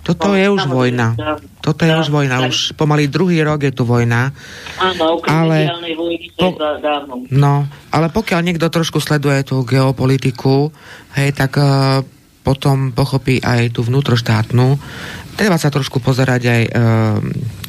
[0.00, 1.12] Toto je už vojna.
[1.70, 2.50] Toto je už vojna.
[2.50, 4.34] Už pomaly druhý rok je tu vojna.
[4.82, 5.70] Áno, ale,
[6.34, 6.58] po,
[7.30, 10.74] no, ale pokiaľ niekto trošku sleduje tú geopolitiku,
[11.14, 12.02] hej, tak uh,
[12.42, 14.66] potom pochopí aj tú vnútroštátnu.
[15.38, 17.18] Treba sa trošku pozerať aj, uh,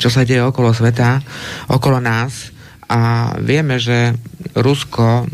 [0.01, 1.21] čo sa deje okolo sveta,
[1.69, 2.49] okolo nás.
[2.89, 4.17] A vieme, že
[4.57, 5.29] Rusko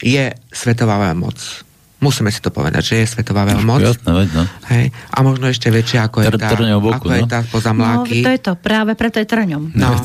[0.00, 1.65] je svetová moc
[1.96, 3.80] Musíme si to povedať, že je svetová veľmoc.
[3.80, 4.44] Jasné, veď, no.
[4.68, 4.92] Hej.
[4.92, 7.16] A možno ešte väčšia, ako je tá, boku, ako no?
[7.16, 8.20] je tá poza mláky.
[8.20, 9.72] No, to je to, práve preto je trňom.
[9.72, 9.96] No.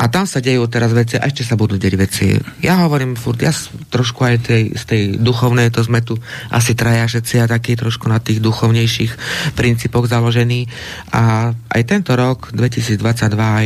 [0.00, 2.32] A tam sa dejú teraz veci, a ešte sa budú deť veci.
[2.62, 3.50] Ja hovorím furt, ja
[3.90, 6.16] trošku aj tej, z tej duchovnej, to sme tu
[6.48, 9.12] asi traja všetci a taký trošku na tých duchovnejších
[9.58, 10.70] princípoch založení.
[11.12, 12.96] A aj tento rok, 2022,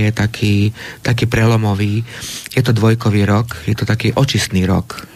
[0.03, 0.57] je taký,
[1.05, 2.03] taký prelomový.
[2.51, 5.14] Je to dvojkový rok, je to taký očistný rok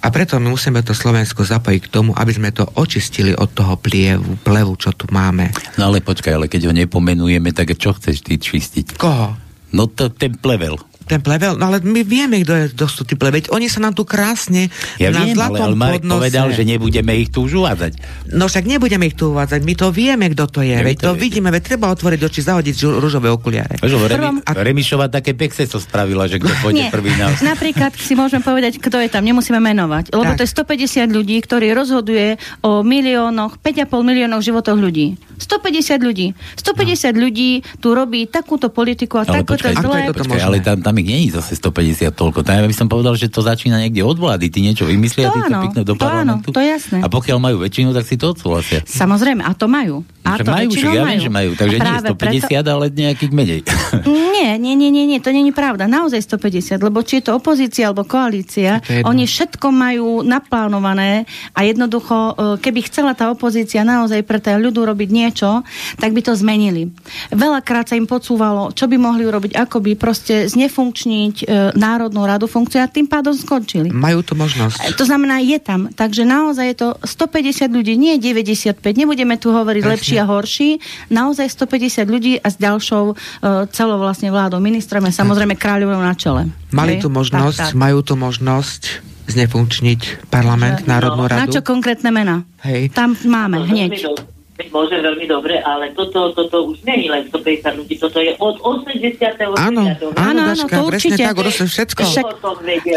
[0.00, 3.76] a preto my musíme to Slovensko zapojiť k tomu, aby sme to očistili od toho
[3.76, 5.52] plievu, plevu, čo tu máme.
[5.76, 8.96] No ale počkaj, ale keď ho nepomenujeme, tak čo chceš ty čistiť?
[8.96, 9.36] Koho?
[9.70, 10.80] No to, ten plevel
[11.10, 13.50] ten plevel, no ale my vieme, kto, je, kto sú tí pleveť.
[13.50, 14.70] Oni sa nám tu krásne
[15.02, 16.18] ja na viem, zlatom ale, ale Marek podnose...
[16.22, 17.92] povedal, že nebudeme ich tu už uvádzať.
[18.30, 20.78] No však nebudeme ich tu uvádzať, my to vieme, kto to je.
[20.78, 23.82] Ja, veď to, to vidíme, veď treba otvoriť oči, zahodiť rúžové okuliare.
[23.82, 24.36] Remi, Prvom...
[24.46, 24.50] a...
[24.54, 29.02] Remišová také pekse to spravila, že kto pôjde prvý na Napríklad si môžeme povedať, kto
[29.02, 30.14] je tam, nemusíme menovať.
[30.14, 30.38] Lebo tak.
[30.38, 35.18] to je 150 ľudí, ktorí rozhoduje o miliónoch, 5,5 miliónov životoch ľudí.
[35.40, 36.36] 150 ľudí.
[36.60, 40.06] 150 ľudí tu robí takúto politiku a ale takúto zlé...
[40.38, 42.38] ale tam, tam ich je zase 150 150 toľko.
[42.44, 44.52] Tak ja by som povedal, že to začína niekde od vlády.
[44.52, 46.52] Ty niečo vymyslia, ty to piknú do parlamentu.
[46.52, 46.98] To áno, to jasné.
[47.00, 48.84] A pokiaľ majú väčšinu, tak si to odsúhlasia.
[48.84, 50.04] Samozrejme, a to majú.
[50.20, 51.08] A to majú, že ja majú.
[51.08, 51.50] viem, že majú.
[51.56, 52.68] Takže nie 150, preto...
[52.68, 53.60] ale nejakých menej.
[54.40, 55.84] Nie, nie, nie, nie, nie, to nie je pravda.
[55.84, 62.16] Naozaj 150, lebo či je to opozícia alebo koalícia, oni všetko majú naplánované a jednoducho,
[62.16, 65.60] e, keby chcela tá opozícia naozaj pre tá ľudu robiť niečo,
[66.00, 66.88] tak by to zmenili.
[67.28, 72.48] Veľakrát sa im podsúvalo, čo by mohli urobiť, ako by proste znefunkčniť e, Národnú radu
[72.48, 73.92] funkciu a tým pádom skončili.
[73.92, 74.88] Majú tu možnosť.
[74.88, 75.92] E, to znamená, je tam.
[75.92, 78.80] Takže naozaj je to 150 ľudí, nie 95.
[78.96, 80.00] Nebudeme tu hovoriť Presne.
[80.10, 80.68] Lepší a horší.
[81.14, 83.16] Naozaj 150 ľudí a s ďalšou uh,
[83.70, 86.50] celou vlastne vládou, ministrami, samozrejme kráľovou na čele.
[86.74, 87.78] Mali tu možnosť, tak, tak.
[87.78, 88.82] majú tu možnosť
[89.30, 91.46] znefunkčniť parlament, no, Národnú radu.
[91.46, 92.42] Na čo konkrétne mena?
[92.66, 92.90] Hej.
[92.90, 94.02] Tam máme, hneď
[94.68, 98.56] môže veľmi dobre, ale toto, toto už nie je len 150 ľudí, toto je od
[98.60, 99.16] 80.
[99.56, 101.22] Áno, áno, áno, Daška, to určite.
[101.24, 102.02] tak, určite, všetko.
[102.04, 102.26] Však,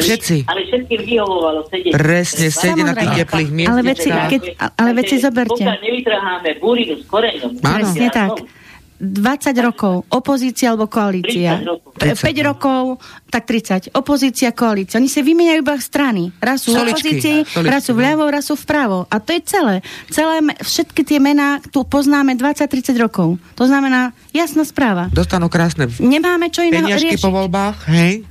[0.04, 0.36] všetci.
[0.50, 1.94] Ale všetkým vyhovovalo sedieť.
[1.96, 3.76] Presne, sedieť na tých teplých miestach.
[3.78, 4.42] Ale veci, keď,
[4.76, 5.64] ale veci zoberte.
[5.64, 7.52] Pokiaľ nevytrháme búrinu s koreňom.
[7.62, 8.63] Presne tak.
[9.04, 11.60] 20 rokov opozícia alebo koalícia.
[12.00, 13.92] 5 rokov, tak 30.
[13.92, 14.96] Opozícia, koalícia.
[14.96, 16.32] Oni sa vymieňajú iba strany.
[16.40, 19.04] Raz sú v opozícii, raz sú vľavo, raz sú vpravo.
[19.12, 19.76] A to je celé.
[20.08, 20.40] celé.
[20.64, 23.36] Všetky tie mená tu poznáme 20-30 rokov.
[23.60, 25.12] To znamená jasná správa.
[25.12, 27.20] Dostanú krásne Nemáme čo iné riešiť.
[27.20, 28.24] po voľbách, hej?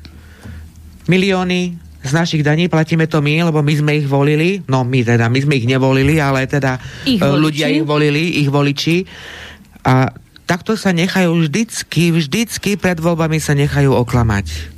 [1.10, 5.30] milióny z našich daní, platíme to my, lebo my sme ich volili, no my teda,
[5.30, 7.38] my sme ich nevolili, ale teda Ich e, voliči.
[7.38, 8.96] ľudia ich volili, ich voliči.
[9.86, 10.10] A
[10.52, 14.72] takto sa nechajú vždycky, vždycky pred voľbami sa nechajú oklamať.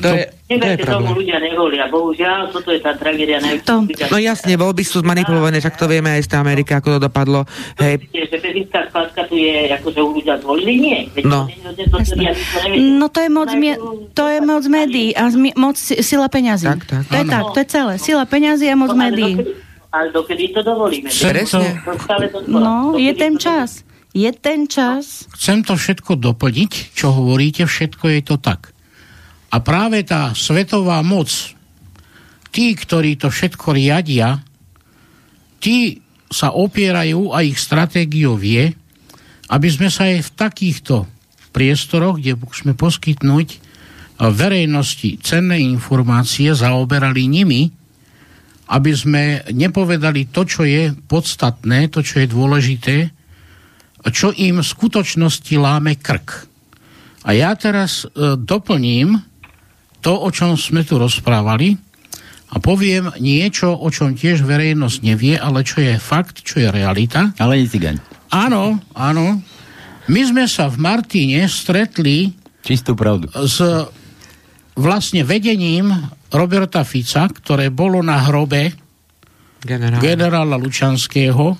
[0.00, 1.84] To, je, to je Neverte, tomu ľudia nevolia.
[1.92, 3.84] Bohužiaľ, toto je tá tragédia To-.
[4.08, 7.44] No jasne, voľby sú zmanipulované, však to vieme aj z tej Ameriky, ako to dopadlo.
[7.76, 10.72] Hej, Myslíte, že prezidentská skladka tu je, akože u ľudia zvolili?
[10.80, 10.98] Nie.
[11.20, 11.44] No.
[11.52, 12.16] to to, to.
[12.96, 13.76] No to je moc, mie-
[14.16, 16.64] to je moc médií a zmi- moc si- sila peňazí.
[16.64, 17.02] Tak, tak.
[17.04, 17.92] To je tak, to je celé.
[18.00, 19.36] Sila peňazí a moc No, médií.
[19.90, 21.10] Ale dokedy to dovolíme?
[21.10, 21.76] To, Presne.
[21.82, 23.84] To to No, je ten to- čas.
[24.10, 25.30] Je ten čas.
[25.38, 28.74] chcem to všetko doplniť, čo hovoríte, všetko je to tak.
[29.54, 31.30] A práve tá svetová moc,
[32.50, 34.42] tí, ktorí to všetko riadia,
[35.62, 38.74] tí sa opierajú a ich stratégiou je,
[39.50, 40.96] aby sme sa aj v takýchto
[41.50, 43.58] priestoroch, kde môžeme poskytnúť
[44.20, 47.74] verejnosti cenné informácie, zaoberali nimi,
[48.70, 52.96] aby sme nepovedali to, čo je podstatné, to, čo je dôležité,
[54.08, 56.48] čo im v skutočnosti láme krk.
[57.28, 59.20] A ja teraz e, doplním
[60.00, 61.76] to, o čom sme tu rozprávali
[62.50, 67.36] a poviem niečo, o čom tiež verejnosť nevie, ale čo je fakt, čo je realita.
[67.36, 68.00] Ale nie cigaň.
[68.32, 69.44] Áno, áno.
[70.08, 72.32] My sme sa v Martine stretli
[72.64, 73.28] Čistú pravdu.
[73.30, 73.60] s
[74.74, 75.92] vlastne vedením
[76.32, 78.74] Roberta Fica, ktoré bolo na hrobe
[79.62, 80.00] generál.
[80.00, 81.54] generála Lučanského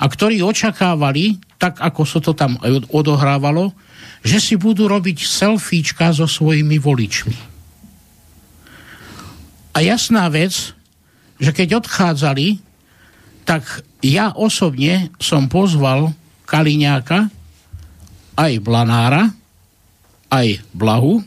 [0.00, 2.56] a ktorí očakávali, tak ako sa to tam
[2.88, 3.76] odohrávalo,
[4.24, 7.36] že si budú robiť selfiečka so svojimi voličmi.
[9.76, 10.72] A jasná vec,
[11.36, 12.56] že keď odchádzali,
[13.44, 16.16] tak ja osobne som pozval
[16.48, 17.28] Kaliňáka,
[18.40, 19.28] aj Blanára,
[20.32, 21.20] aj Blahu,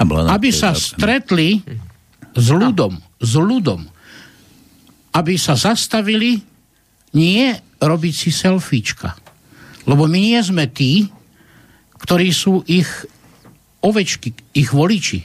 [0.00, 1.62] A bola nám aby sa stretli
[2.34, 3.86] s ľudom, s ľudom,
[5.14, 6.42] aby sa zastavili
[7.14, 9.19] nie robiť si selfiečka.
[9.88, 11.08] Lebo my nie sme tí,
[12.00, 12.88] ktorí sú ich
[13.80, 15.24] ovečky, ich voliči.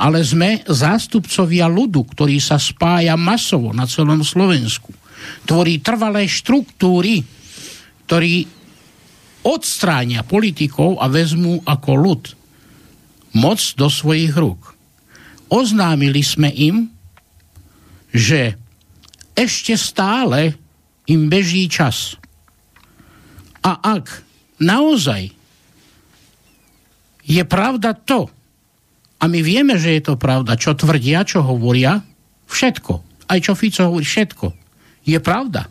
[0.00, 4.90] Ale sme zástupcovia ľudu, ktorý sa spája masovo na celom Slovensku.
[5.46, 7.22] Tvorí trvalé štruktúry,
[8.04, 8.44] ktorí
[9.44, 12.22] odstránia politikov a vezmú ako ľud
[13.36, 14.72] moc do svojich rúk.
[15.52, 16.88] Oznámili sme im,
[18.10, 18.56] že
[19.34, 20.54] ešte stále
[21.10, 22.16] im beží čas.
[23.64, 24.22] A ak
[24.60, 25.32] naozaj
[27.24, 28.28] je pravda to,
[29.16, 32.04] a my vieme, že je to pravda, čo tvrdia, čo hovoria,
[32.44, 34.46] všetko, aj čo Fico hovorí, všetko,
[35.08, 35.64] je pravda.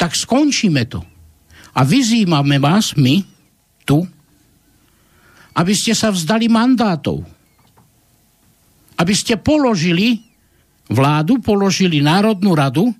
[0.00, 1.04] Tak skončíme to.
[1.76, 3.20] A vyzývame vás, my,
[3.84, 4.00] tu,
[5.52, 7.20] aby ste sa vzdali mandátov.
[8.96, 10.24] Aby ste položili
[10.88, 12.92] vládu, položili Národnú radu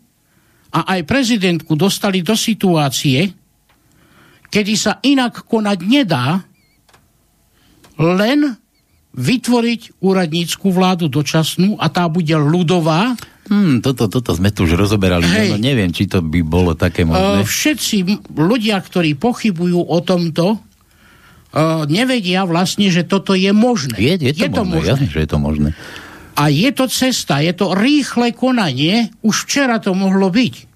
[0.73, 3.29] a aj prezidentku dostali do situácie,
[4.49, 6.41] kedy sa inak konať nedá,
[7.97, 8.57] len
[9.13, 13.13] vytvoriť úradnícku vládu dočasnú a tá bude ľudová.
[13.53, 15.29] Hmm, toto, toto sme tu už rozoberali.
[15.29, 15.49] Hej.
[15.53, 17.45] No, neviem, či to by bolo také Uh, možné.
[17.45, 24.01] všetci m- ľudia, ktorí pochybujú o tomto, uh, nevedia vlastne, že toto je možné.
[24.01, 25.77] Je, je, to, možné, jasne, že je to možné.
[26.33, 30.73] A je to cesta, je to rýchle konanie, už včera to mohlo byť.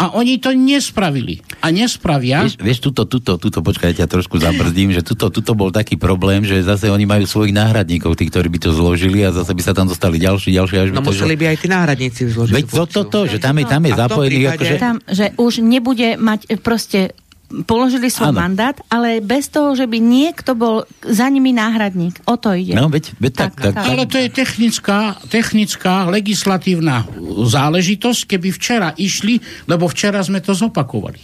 [0.00, 1.44] A oni to nespravili.
[1.60, 2.42] A nespravia.
[2.42, 6.00] Vieš, vieš tuto, tuto, tuto, počkaj, ja ťa trošku zabrzdím, že tuto, tuto bol taký
[6.00, 9.62] problém, že zase oni majú svojich náhradníkov, tí, ktorí by to zložili a zase by
[9.62, 11.12] sa tam dostali ďalší, ďalší, až by No to...
[11.12, 12.54] museli by aj tí náhradníci zložiť.
[12.56, 14.74] Veď tú to, to, že tam je, tam je zapojený, prípade- akože...
[14.80, 17.12] Tam, že už nebude mať e, proste
[17.66, 18.40] položili svoj Áno.
[18.46, 22.22] mandát, ale bez toho, že by niekto bol za nimi náhradník.
[22.30, 22.78] O to ide.
[22.78, 23.84] No, veď, veď tak, tak, Tak, tak.
[23.90, 27.04] Ale to je technická, technická legislatívna
[27.46, 31.18] záležitosť, keby včera išli, lebo včera sme to zopakovali.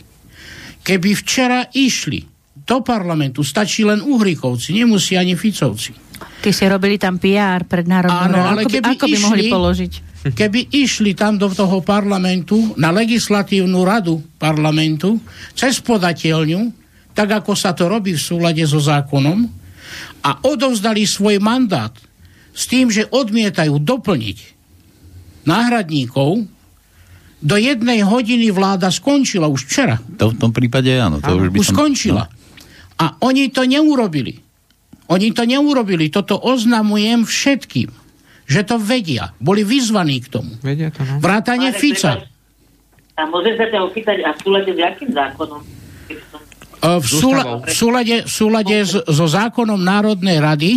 [0.83, 2.23] Keby včera išli
[2.67, 5.95] do parlamentu, stačí len Uhrikovci, nemusí ani Ficovci.
[6.43, 9.43] Ty si robili tam PR pred národnou Áno, ale ako, by, keby ako by mohli
[9.47, 9.93] išli- položiť?
[10.33, 15.21] Keby išli tam do toho parlamentu, na legislatívnu radu parlamentu,
[15.55, 16.61] cez podateľňu,
[17.15, 19.47] tak ako sa to robí v súlade so zákonom,
[20.27, 21.95] a odovzdali svoj mandát
[22.51, 24.39] s tým, že odmietajú doplniť
[25.47, 26.51] náhradníkov,
[27.37, 30.01] do jednej hodiny vláda skončila už včera.
[30.19, 31.23] to v tom prípade áno.
[31.23, 32.27] To už by Už som, skončila.
[32.97, 34.41] A oni to neurobili.
[35.13, 36.11] Oni to neurobili.
[36.11, 37.93] Toto oznamujem všetkým,
[38.47, 39.35] že to vedia.
[39.43, 40.55] Boli vyzvaní k tomu.
[40.63, 41.19] Vedia to, no.
[41.19, 42.23] Vrátane Ale Fica.
[43.17, 45.61] A môžem sa ťa opýtať, a v súlade s akým zákonom?
[45.63, 50.73] E, V, súla, v súlade, v súlade s, so zákonom Národnej rady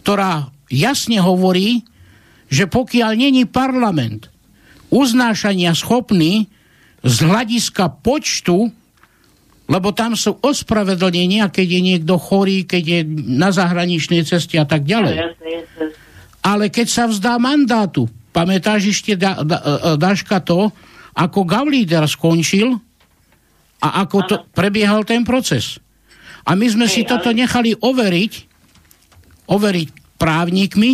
[0.00, 1.84] ktorá jasne hovorí,
[2.50, 4.32] že pokiaľ není parlament
[4.90, 6.50] uznášania schopný
[7.04, 8.74] z hľadiska počtu,
[9.70, 13.00] lebo tam sú ospravedlnenia, keď je niekto chorý, keď je
[13.38, 15.38] na zahraničnej ceste a tak ďalej.
[16.40, 20.72] Ale keď sa vzdá mandátu, pamätáš ešte da, da, e, Daška to,
[21.12, 22.78] ako Gavlíder skončil
[23.80, 25.76] a ako to prebiehal ten proces.
[26.48, 28.32] A my sme si toto nechali overiť,
[29.50, 30.92] overiť právnikmi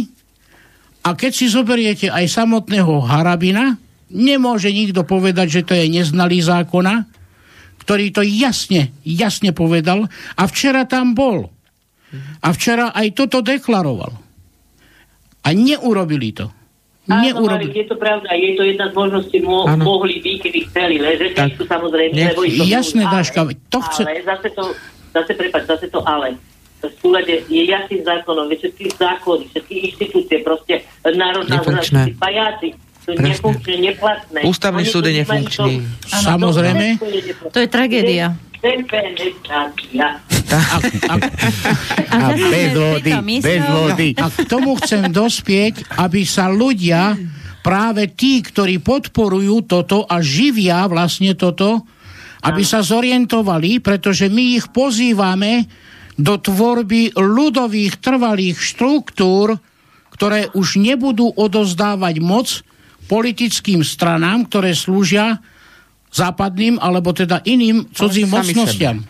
[1.06, 3.78] a keď si zoberiete aj samotného Harabina,
[4.10, 7.06] nemôže nikto povedať, že to je neznalý zákona,
[7.86, 11.54] ktorý to jasne, jasne povedal a včera tam bol.
[12.42, 14.25] A včera aj toto deklaroval.
[15.46, 16.50] A neurobili to.
[17.06, 20.98] Áno, ale je to pravda, je to jedna z možností, mo- mohli by, keby chceli,
[20.98, 24.02] leže sú samozrejme, lebo to Jasné, Daška, to chce...
[24.02, 24.74] Ale zase to,
[25.14, 26.34] zase prepáč, zase to ale.
[26.82, 32.74] V súlade je jasný zákonom, všetky zákony, všetky inštitúcie, proste národná zrada, pajáci,
[33.06, 34.40] sú nefunkčné, neplatné.
[34.42, 35.86] Ústavný súd je nefunkčný.
[36.10, 36.98] Samozrejme.
[37.54, 38.34] To je tragédia.
[42.10, 44.08] A bez vody, bez vody.
[44.18, 47.14] A k tomu chcem dospieť, aby sa ľudia,
[47.62, 51.86] práve tí, ktorí podporujú toto a živia vlastne toto,
[52.42, 55.66] aby sa zorientovali, pretože my ich pozývame
[56.18, 59.58] do tvorby ľudových trvalých štruktúr,
[60.14, 62.66] ktoré už nebudú odozdávať moc
[63.06, 65.38] politickým stranám, ktoré slúžia
[66.10, 69.02] západným alebo teda iným cudzím mocnostiam.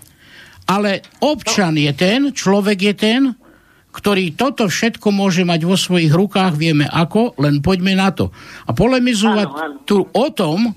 [0.67, 3.23] Ale občan je ten, človek je ten,
[3.95, 8.29] ktorý toto všetko môže mať vo svojich rukách, vieme ako, len poďme na to.
[8.69, 9.77] A polemizovať áno, áno.
[9.89, 10.77] tu o tom,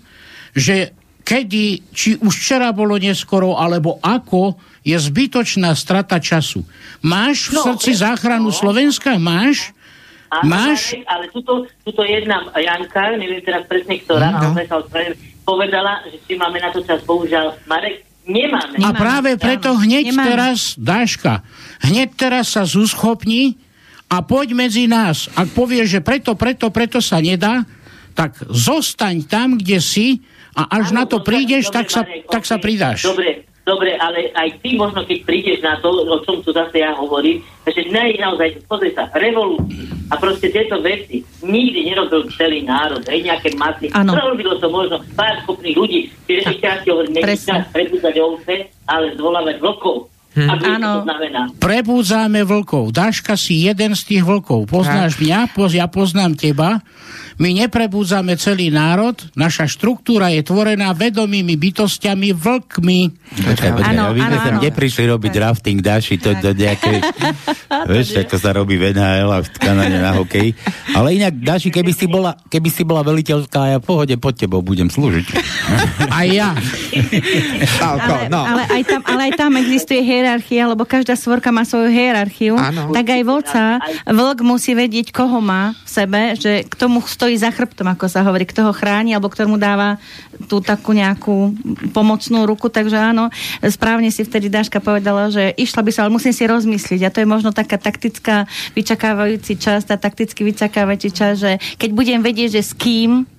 [0.56, 0.96] že
[1.28, 4.56] kedy, či už včera bolo neskoro, alebo ako,
[4.88, 6.64] je zbytočná strata času.
[7.04, 8.56] Máš v no, srdci záchranu no.
[8.56, 9.20] Slovenska?
[9.20, 9.76] Máš?
[10.30, 10.94] Áno, Máš?
[10.94, 14.54] Ale, ale tuto, tuto jedna Janka, neviem teraz presne ktorá, no.
[14.54, 14.78] ale sa
[15.42, 17.02] povedala, že či máme na to čas.
[17.02, 18.78] Bohužiaľ, Marek, nemáme.
[18.78, 20.28] A práve preto hneď nemáme.
[20.30, 21.42] teraz, Dáška,
[21.82, 23.58] hneď teraz sa zúschopni
[24.06, 25.34] a poď medzi nás.
[25.34, 27.66] Ak povieš, že preto, preto, preto sa nedá,
[28.14, 30.22] tak zostaň tam, kde si
[30.54, 32.50] a až ano, na to prídeš, dobre, tak, sa, Marek, tak okay.
[32.50, 33.00] sa pridáš.
[33.06, 36.98] Dobre, Dobre, ale aj ty možno, keď prídeš na to, o čom tu zase ja
[36.98, 43.06] hovorím, že ne, naozaj, pozri sa, revolúciu a proste tieto veci nikdy nerobil celý národ,
[43.06, 43.94] aj nejaké masy.
[43.94, 44.18] Ano.
[44.18, 50.10] Robilo to možno pár schopných ľudí, čiže ešte hovorím, nechcem prebúzať ovce, ale zvolávať vlkov.
[50.34, 50.50] Hm.
[50.50, 50.92] Áno.
[51.58, 52.94] Prebúdzame vlkov.
[52.94, 54.70] Dáška si jeden z tých vlkov.
[54.70, 55.22] Poznáš tak.
[55.26, 56.82] mňa, poz, ja poznám teba.
[57.40, 63.02] My neprebúdzame celý národ, naša štruktúra je tvorená vedomými bytostiami vlkmi.
[63.32, 65.44] Počkaj, počkaj, ano, my sme sem neprišli robiť tak.
[65.48, 67.00] rafting, dáši to do nejakej...
[67.96, 70.52] vieš, ako sa robí v NHL a v Kanade na hokej.
[70.92, 74.60] Ale inak, Dáši, keby si bola, keby si bola veliteľská, ja v pohode pod tebou
[74.60, 75.28] budem slúžiť.
[76.20, 76.52] Aj ja.
[77.80, 78.42] ale, no.
[78.44, 82.58] ale, aj tam, ale aj tam existuje hierarchia, lebo každá svorka má svoju hierarchiu.
[82.58, 82.90] Ano.
[82.92, 83.64] Tak aj vlca,
[84.10, 88.10] vlk musí vedieť, koho má v sebe, že k tomu stojí stojí za chrbtom, ako
[88.10, 90.02] sa hovorí, kto ho chráni, alebo kto dáva
[90.50, 91.54] tú takú nejakú
[91.94, 92.74] pomocnú ruku.
[92.74, 93.30] Takže áno,
[93.62, 97.06] správne si vtedy Dáška povedala, že išla by sa, ale musím si rozmyslieť.
[97.06, 102.20] A to je možno taká taktická vyčakávajúci čas, tá takticky vyčakávajúci čas, že keď budem
[102.26, 103.30] vedieť, že s kým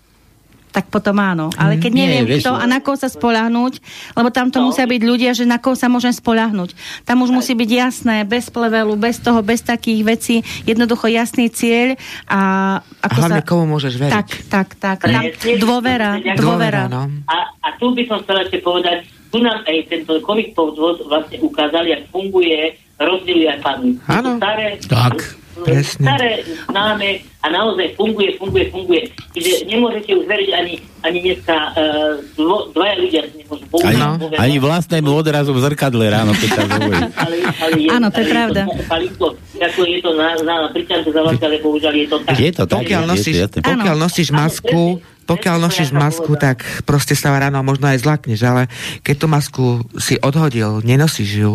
[0.70, 1.50] tak potom áno.
[1.58, 3.82] Ale keď neviem Nie, kto a na koho sa spolahnúť,
[4.14, 4.70] lebo tam to no.
[4.70, 6.78] musia byť ľudia, že na koho sa môžem spolahnúť.
[7.02, 11.98] Tam už musí byť jasné, bez plevelu, bez toho, bez takých vecí, jednoducho jasný cieľ
[12.30, 12.40] a
[13.02, 13.48] ako a hlavne sa...
[13.48, 14.14] komu môžeš veriť.
[14.14, 14.98] Tak, tak, tak.
[15.02, 15.26] Tam
[15.58, 16.86] dôvera, dôvera.
[16.86, 17.10] No.
[17.26, 21.38] A, a tu by som chcel ešte povedať, tu nám aj tento COVID podvod vlastne
[21.38, 23.96] ukázali, ako funguje rozdiely aj panu.
[24.06, 24.36] Áno.
[24.36, 26.06] Staré, tak Presne.
[26.08, 26.30] staré,
[26.68, 29.02] známe a naozaj funguje, funguje, funguje.
[29.36, 30.74] Čiže nemôžete už veriť ani,
[31.04, 34.10] ani dneska uh, dvo, dvaja ľudia nemôžu ani, no.
[34.36, 37.00] ani vlastnému odrazu v zrkadle ráno, keď sa hovorí.
[37.96, 38.62] Áno, to je pravda.
[39.60, 42.34] Ako je to na, na pričanke za ale bohužiaľ je to tak.
[42.36, 42.76] Je to tak.
[42.84, 48.40] Pokiaľ nosíš, pokiaľ nosíš masku, pokiaľ nosíš masku, tak proste sa ráno možno aj zlakneš,
[48.44, 48.62] ale
[49.06, 49.64] keď tú masku
[49.96, 51.52] si odhodil, nenosíš ju,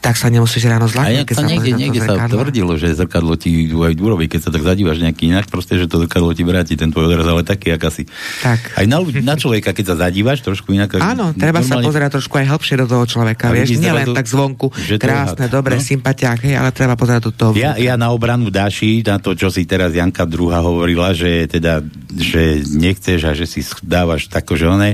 [0.00, 1.28] tak sa nemusíš ráno zlaknúť.
[1.28, 5.04] keď sa niekde, niekde sa tvrdilo, že zrkadlo ti aj urobí, keď sa tak zadívaš
[5.04, 8.08] nejaký inak, proste, že to zrkadlo ti vráti ten tvoj odraz, ale taký, ak asi.
[8.40, 8.80] Tak.
[8.80, 10.96] Aj na, na človeka, keď sa zadívaš trošku inak.
[10.96, 11.84] Áno, treba normálne...
[11.84, 15.76] sa pozerať trošku aj hlbšie do toho človeka, vieš, nielen to, tak zvonku, krásne, dobre,
[15.76, 15.84] no?
[15.84, 17.50] sympatiák, hej, ale treba pozerať do toho.
[17.60, 21.84] Ja, ja na obranu Dáši, na to, čo si teraz Janka druhá hovorila, že teda,
[22.16, 24.90] že nechceš a že si dávaš tako, že one,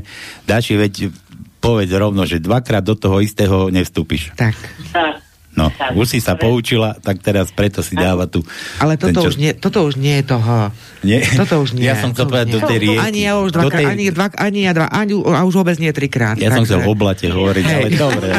[0.51, 1.26] Dáši, veď
[1.59, 4.33] povedz rovno, že dvakrát do toho istého nevstúpiš.
[4.37, 4.57] Tak.
[4.93, 5.27] Tak.
[5.57, 8.45] No, tak, už si sa poučila, tak teraz preto si dáva tu...
[8.77, 9.33] Ale toto, čo...
[9.33, 10.69] už nie, toto už nie je toho.
[11.01, 11.25] Nie?
[11.33, 11.89] Toto už nie.
[11.89, 13.01] Ja som chcel povedať do tej rieky.
[13.01, 13.87] Ani ja už dvakrát, tej...
[13.89, 16.37] ani, dva, ani ja dva, ani, a už vôbec nie trikrát.
[16.37, 16.57] Ja takže...
[16.61, 18.31] som chcel o blate hovoriť, ale dobre.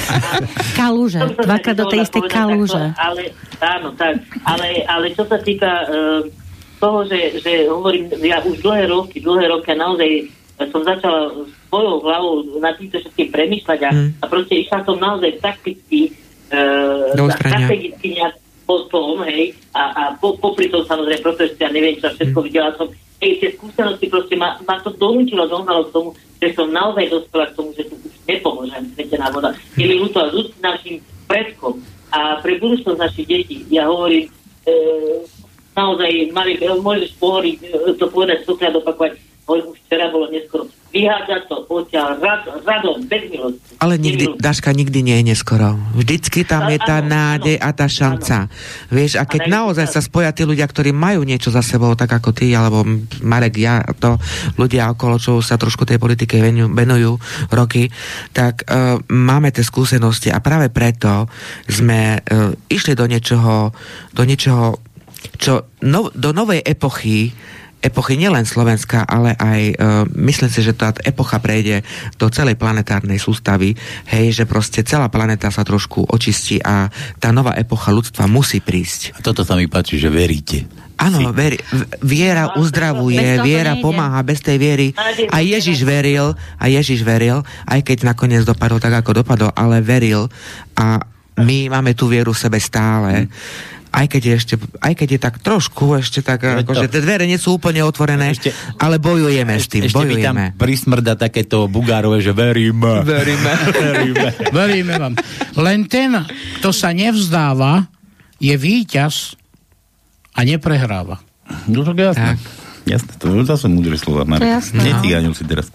[0.80, 2.96] kalúže, dvakrát do tej istej kalúže.
[2.96, 3.22] Ale,
[3.60, 4.16] áno, tak.
[4.48, 6.24] Ale, ale čo sa týka uh,
[6.80, 10.32] toho, že, že hovorím, ja už dlhé roky, dlhé roky naozaj
[10.72, 11.30] som začala
[11.68, 14.08] svojou hlavou nad týmto všetkým premyšľať a, mm.
[14.20, 16.16] a proste išla som naozaj takticky
[16.52, 18.34] uh, strategicky nejak
[18.68, 22.44] po tom, hej, a, a po, popri tom samozrejme profesia, neviem čo, všetko mm.
[22.44, 22.92] videla som,
[23.24, 27.48] hej, tie skúsenosti proste ma, ma to donútilo, dohnalo k tomu, že som naozaj dospela
[27.48, 29.56] k tomu, že tu už nepomôžem svetená voda.
[29.74, 30.28] Je mi ľúto a
[30.60, 31.80] našim predkom
[32.12, 34.28] a pre budúcnosť našich detí, ja hovorím,
[34.64, 34.74] e,
[35.76, 37.56] naozaj, mali, môžeš pohovoriť,
[38.00, 40.68] to povedať, stokrát opakovať, už včera bolo neskoro.
[40.88, 43.76] Vyhádzať to odtiaľ rad, radom, bez milosti.
[43.76, 45.76] Ale nikdy, Daška, nikdy nie je neskoro.
[45.92, 48.36] Vždycky tam a, je tá áno, nádej áno, a tá šanca.
[48.48, 48.52] Áno.
[48.88, 52.08] Vieš, a keď a naozaj sa spoja tí ľudia, ktorí majú niečo za sebou, tak
[52.08, 52.88] ako ty, alebo
[53.20, 54.16] Marek, ja, to
[54.56, 56.40] ľudia okolo, čo sa trošku tej politike
[56.72, 57.20] venujú
[57.52, 57.92] roky,
[58.32, 61.28] tak uh, máme tie skúsenosti a práve preto
[61.68, 63.76] sme uh, išli do niečoho,
[64.16, 64.80] do niečoho,
[65.36, 67.28] čo no, do novej epochy
[67.78, 69.76] epochy nielen Slovenska, ale aj uh,
[70.18, 71.86] myslím si, že tá epocha prejde
[72.18, 73.78] do celej planetárnej sústavy,
[74.10, 76.90] hej, že proste celá planeta sa trošku očistí a
[77.22, 79.14] tá nová epocha ľudstva musí prísť.
[79.14, 80.66] A toto sa mi páči, že veríte.
[80.98, 81.62] Áno, ver,
[82.02, 84.88] viera uzdravuje, viera pomáha, bez tej viery.
[85.30, 90.26] A Ježiš veril, a Ježiš veril, aj keď nakoniec dopadol tak, ako dopadol, ale veril
[90.74, 90.98] a
[91.38, 93.30] my máme tú vieru v sebe stále.
[93.30, 97.00] Hmm aj keď je ešte, aj keď je tak trošku ešte tak, je akože tie
[97.00, 100.18] dvere nie sú úplne otvorené, ešte, ale bojujeme ešte, s tým, ešte bojujeme.
[100.18, 103.02] Ešte tam prismrda takéto bugárové, že veríme.
[103.02, 103.52] Veríme.
[103.92, 104.28] veríme.
[104.52, 105.14] veríme vám.
[105.56, 106.12] Len ten,
[106.60, 107.88] kto sa nevzdáva,
[108.38, 109.34] je víťaz
[110.36, 111.18] a neprehráva.
[111.66, 112.36] No to jasné.
[112.36, 112.68] Tak.
[112.88, 114.64] Jasné, to je zase múdre slova, Marek.
[114.72, 115.68] Neciganil si teraz.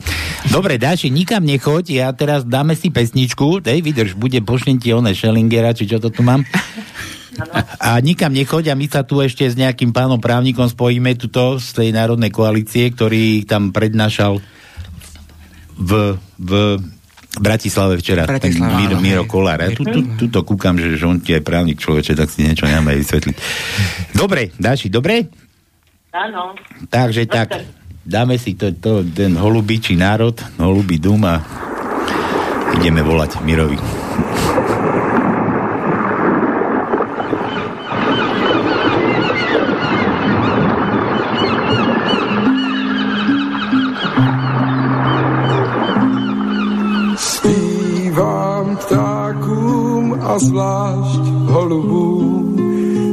[0.49, 5.14] Dobre, Dáši, nikam nechoď, ja teraz dáme si pesničku, tej vydrž, bude pošlem ti one
[5.14, 6.41] Schellingera, či čo to tu mám.
[7.82, 11.68] A nikam nechoď a my sa tu ešte s nejakým pánom právnikom spojíme tuto z
[11.74, 14.38] tej národnej koalície, ktorý tam prednášal
[15.74, 15.92] v,
[16.38, 16.52] v
[17.34, 19.58] Bratislave včera, Bratislava, ten Miro, Miro Kolár.
[19.66, 22.46] Ja tu, tu, tu to kúkam, že, že on ti je právnik človeče, tak si
[22.46, 23.36] niečo nemáme vysvetliť.
[24.14, 25.34] Dobre, Dáši, dobre?
[26.14, 26.54] Áno.
[26.94, 27.58] Takže tak,
[28.06, 31.42] dáme si to, to, ten holubičí národ, holubý dum a
[32.78, 33.82] ideme volať Mirovi.
[50.34, 52.10] A zvlášť holubů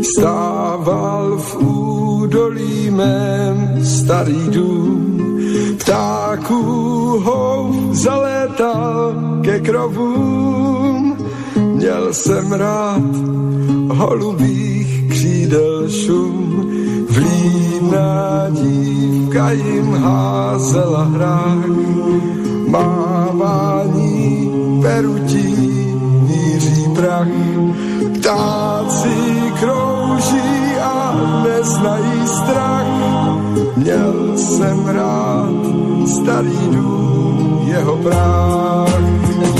[0.00, 5.20] stával v údolí mém starý dům.
[5.78, 6.62] Ptáků
[7.24, 9.14] ho zalétal
[9.44, 11.16] ke krovům,
[11.56, 13.12] měl jsem rád
[13.92, 16.70] holubých křídel šum.
[17.10, 21.68] Vlídná dívka jim házela hrách,
[22.68, 24.50] mávání
[24.82, 25.59] perutí
[27.00, 27.28] prach.
[28.14, 29.16] Ptáci
[29.60, 32.86] krouží a neznají strach.
[33.76, 35.60] Měl jsem rád
[36.06, 39.59] starý dům, jeho práh.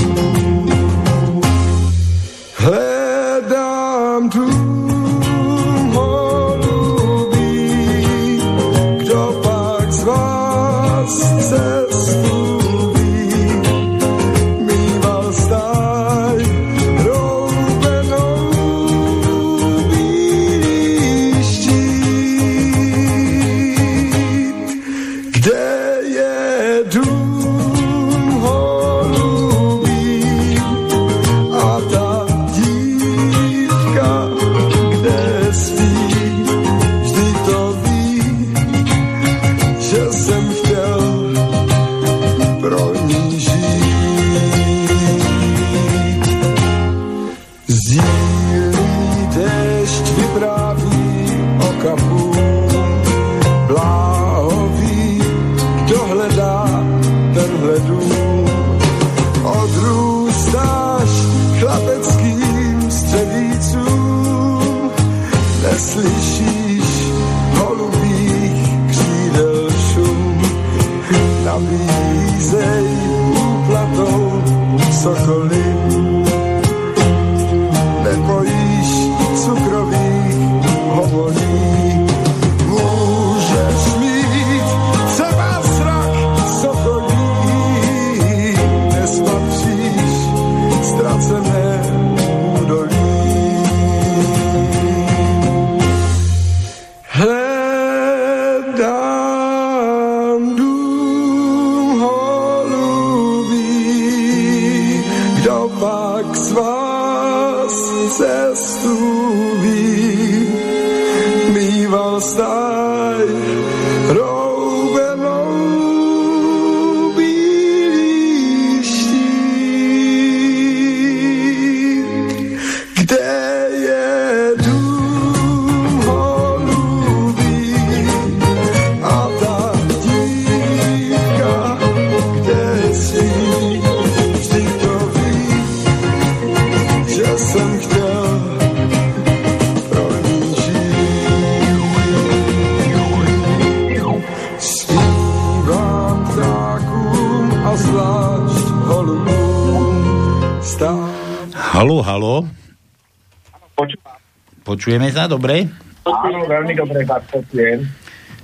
[154.81, 155.69] Počujeme sa, dobre?
[156.09, 157.85] Áno, veľmi dobre vás počujem.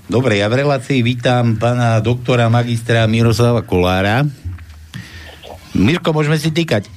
[0.06, 4.22] Dobre, ja v relácii vítam pána doktora magistra Miroslava Kolára.
[5.74, 6.94] Mirko, môžeme si týkať.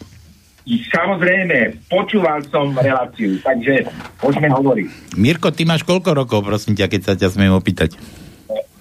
[0.93, 3.89] Samozrejme, počúval som reláciu, takže
[4.21, 5.17] môžeme hovoriť.
[5.17, 7.97] Mirko, ty máš koľko rokov, prosím ťa, keď sa ťa smiem opýtať?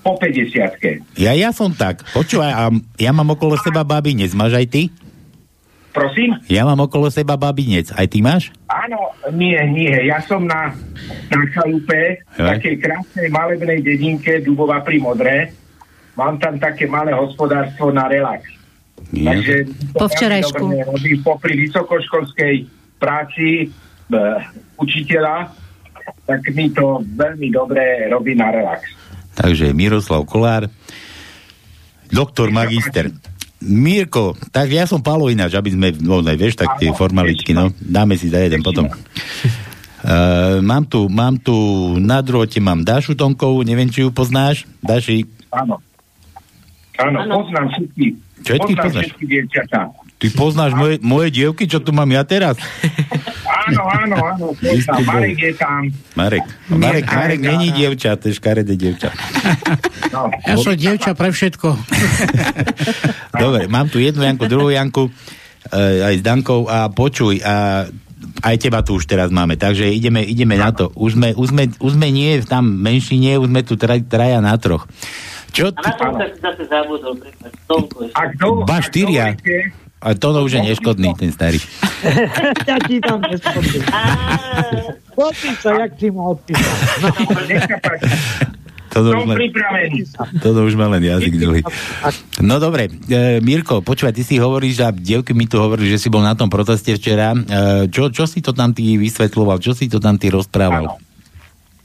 [0.03, 2.03] Po 50 Ja, ja som tak.
[2.11, 2.67] Počúvaj, a
[2.99, 4.35] ja mám okolo seba babinec.
[4.35, 4.81] Máš aj ty?
[5.95, 6.35] Prosím?
[6.51, 7.95] Ja mám okolo seba babinec.
[7.95, 8.51] Aj ty máš?
[9.33, 9.93] Nie, nie.
[10.07, 10.73] Ja som na,
[11.29, 15.35] na chalupe, v takej krásnej malebnej dedinke Dubova pri Modre.
[16.17, 18.43] Mám tam také malé hospodárstvo na relax.
[19.15, 19.33] Ja.
[19.33, 19.55] Takže
[19.95, 20.59] Po včerajšku.
[20.59, 22.55] veľmi dobre robí popri vysokoškolskej
[22.99, 23.65] práci e,
[24.75, 25.49] učiteľa,
[26.27, 28.83] tak mi to veľmi dobre robí na relax.
[29.39, 30.67] Takže Miroslav Kolár,
[32.11, 33.07] doktor magister.
[33.59, 37.75] Mirko, tak ja som Pálo ináč, aby sme, no ne, vieš, tak tie formalitky, no,
[37.75, 38.87] dáme si za jeden potom.
[38.87, 41.55] Uh, mám tu, mám tu
[41.99, 44.63] na drôte, mám Dášu Tonkovú, neviem, či ju poznáš.
[44.79, 45.81] Dáši, Áno.
[46.99, 48.05] Áno, poznám všetky.
[48.43, 49.05] Všetky poznám poznáš?
[49.07, 49.25] všetky
[50.19, 52.59] ty poznáš moje, moje dievky, čo tu mám ja teraz?
[53.69, 54.45] Áno, áno, áno.
[55.05, 55.81] Marek je tam.
[56.17, 56.45] Marek.
[56.69, 59.13] Marek, Marek není dievča, to je škaredé dievča.
[60.09, 60.29] No.
[60.43, 61.67] Ja som dievča pre všetko.
[63.43, 65.13] Dobre, mám tu jednu Janku, druhú Janku,
[65.69, 67.85] e, aj s Dankou a počuj, a
[68.39, 70.91] aj teba tu už teraz máme, takže ideme, ideme na to.
[70.95, 74.55] Už sme, už, sme, už sme nie tam menšine, už sme tu tra, traja na
[74.55, 74.87] troch.
[75.49, 75.89] Čo A ty?
[75.89, 78.15] na tom sa zase zabudol, prepáč, Tomko ešte.
[78.15, 79.25] A kto, Ba, ak štyria.
[79.33, 79.57] dovolíte,
[79.99, 81.59] A to no už je neškodný, ten starý.
[82.69, 83.91] Ja ti tam nespomínam.
[85.11, 86.75] Podpísať, jak si ma odpísal.
[87.51, 88.07] nech sa páči.
[88.89, 89.37] To už, len,
[90.65, 91.61] už má len jazyk dlhý.
[92.41, 96.09] No dobre, e, Mirko, počúvaj, ty si hovoríš, a dievky mi tu hovorí, že si
[96.09, 97.37] bol na tom proteste včera.
[97.37, 100.89] E, čo, čo si to tam ty vysvetľoval, čo si to tam ty rozprával?
[100.89, 100.97] Áno.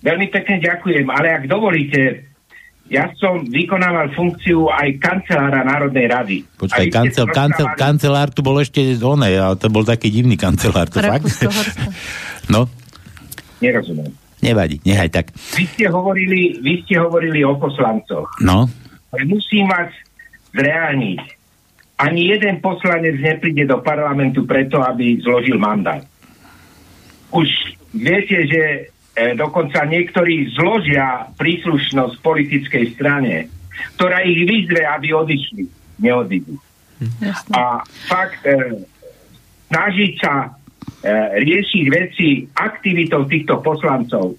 [0.00, 2.24] Veľmi pekne ďakujem, ale ak dovolíte,
[2.84, 6.36] ja som vykonával funkciu aj kancelára Národnej rady.
[6.54, 10.36] Počkaj, A kancel, kancel, rozprávali- kancelár tu bol ešte oné, ale to bol taký divný
[10.36, 11.24] kancelár, to fakt?
[12.52, 12.68] No,
[13.58, 14.12] Nerozumiem.
[14.38, 15.32] nevadí, nehaj tak.
[15.56, 18.28] Vy ste hovorili, vy ste hovorili o poslancoch.
[18.44, 18.68] No,
[19.08, 19.88] Ale musím vás
[20.52, 21.20] zreálniť.
[21.96, 26.04] Ani jeden poslanec nepríde do parlamentu preto, aby zložil mandát.
[27.30, 27.48] Už
[27.90, 33.48] viete, že e, dokonca niektorí zložia príslušnosť politickej strane,
[33.98, 35.64] ktorá ich vyzve, aby odišli.
[36.02, 36.58] Neodídu.
[37.54, 38.82] A fakt, e,
[39.70, 40.48] snažiť sa e,
[41.42, 44.38] riešiť veci aktivitou týchto poslancov,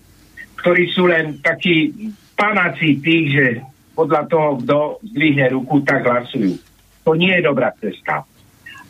[0.59, 1.91] ktorí sú len takí
[2.35, 3.47] panáci tých, že
[3.95, 4.77] podľa toho, kto
[5.15, 6.59] zdvihne ruku, tak hlasujú.
[7.07, 8.27] To nie je dobrá cesta.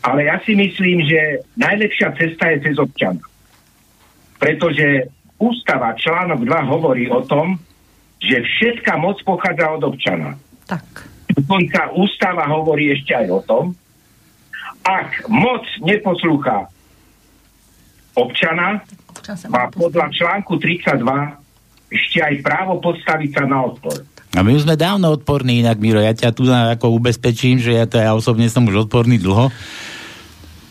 [0.01, 3.21] Ale ja si myslím, že najlepšia cesta je cez občana.
[4.41, 5.09] Pretože
[5.45, 7.61] ústava článok 2 hovorí o tom,
[8.17, 10.33] že všetká moc pochádza od občana.
[10.65, 10.85] Tak.
[11.35, 13.63] Dokonca ústava hovorí ešte aj o tom,
[14.85, 16.69] ak moc neposlúcha
[18.13, 18.81] občana,
[19.49, 21.01] má podľa článku 32
[21.89, 23.97] ešte aj právo postaviť sa na odpor.
[24.33, 27.85] a my už sme dávno odporní, inak Miro, ja ťa tu ako ubezpečím, že ja
[27.85, 29.49] to ja osobne som už odporný dlho.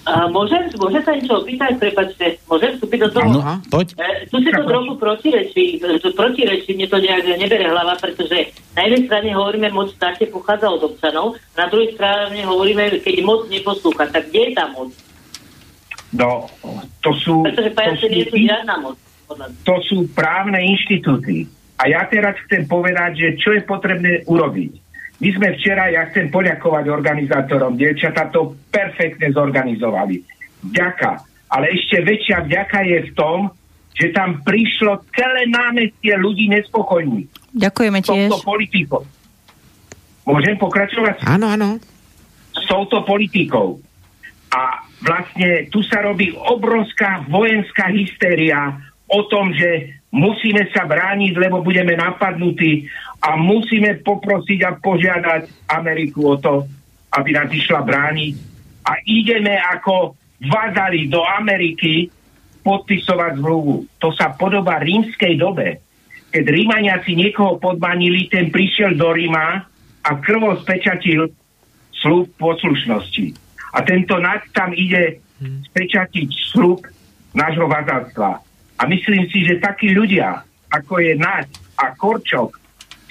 [0.05, 3.29] A môžem, môžem sa niečo opýtať, prepačte, môžem vstúpiť do toho?
[3.41, 3.97] No, poď.
[3.97, 8.53] E, tu si to trochu protirečí, e, to protirečí, mne to nejak nebere hlava, pretože
[8.77, 13.49] na jednej strane hovoríme, moc štáte pochádza od občanov, na druhej strane hovoríme, keď moc
[13.49, 14.93] neposlúcha, tak kde je tá moc?
[16.13, 16.53] No,
[17.01, 18.97] to sú, Pretože to pajace sú, nie sú žiadna moc.
[19.65, 21.49] to sú právne inštitúty.
[21.81, 24.84] A ja teraz chcem povedať, že čo je potrebné urobiť.
[25.23, 30.19] My sme včera, ja chcem poďakovať organizátorom, dievčatá to perfektne zorganizovali.
[30.67, 31.11] Vďaka.
[31.55, 33.39] Ale ešte väčšia vďaka je v tom,
[33.95, 37.31] že tam prišlo celé námestie ľudí nespokojných.
[37.55, 38.27] Ďakujeme tiež.
[38.27, 39.03] touto politikou.
[40.27, 41.23] Môžem pokračovať?
[41.23, 41.79] Áno, áno.
[42.55, 43.79] s touto politikou.
[44.51, 48.79] A vlastne tu sa robí obrovská vojenská hystéria
[49.11, 52.87] o tom, že musíme sa brániť, lebo budeme napadnutí
[53.25, 56.69] a musíme poprosiť a požiadať Ameriku o to,
[57.17, 58.35] aby nás išla brániť.
[58.85, 60.13] A ideme ako
[60.45, 62.13] vazali do Ameriky
[62.61, 63.89] podpisovať zmluvu.
[64.01, 65.81] To sa podobá rímskej dobe.
[66.29, 69.65] Keď Rímaniaci niekoho podmanili, ten prišiel do Ríma
[70.05, 71.33] a krvo spečatil
[71.97, 73.33] slúb poslušnosti.
[73.73, 76.85] A tento nad tam ide spečatiť slúb
[77.33, 78.37] nášho vazalstva.
[78.75, 81.49] A myslím si, že takí ľudia, ako je Naď
[81.79, 82.64] a Korčok,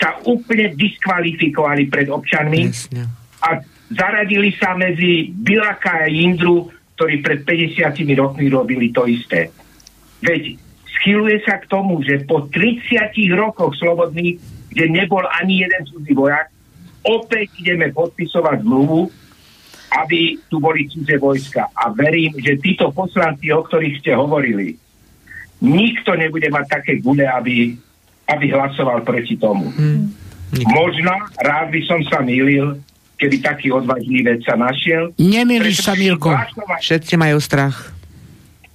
[0.03, 3.07] sa úplne diskvalifikovali pred občanmi Jasne.
[3.39, 9.49] a zaradili sa medzi Bilaka a Indru ktorí pred 50 rokmi robili to isté.
[10.21, 10.55] Veď
[10.88, 14.39] schyluje sa k tomu, že po 30 rokoch slobodných,
[14.71, 16.47] kde nebol ani jeden cudzí vojak,
[17.03, 19.09] opäť ideme podpisovať zmluvu,
[19.93, 21.69] aby tu boli cudzie vojska.
[21.75, 24.80] A verím, že títo poslanci, o ktorých ste hovorili,
[25.59, 27.75] nikto nebude mať také gule, aby,
[28.28, 29.70] aby hlasoval proti tomu.
[29.74, 30.14] Hmm.
[30.70, 32.78] Možno, rád by som sa mýlil,
[33.18, 35.12] keby taký odvážny vec sa našiel.
[35.18, 36.30] Nemýliš sa, Mirko.
[36.82, 37.90] Všetci majú strach.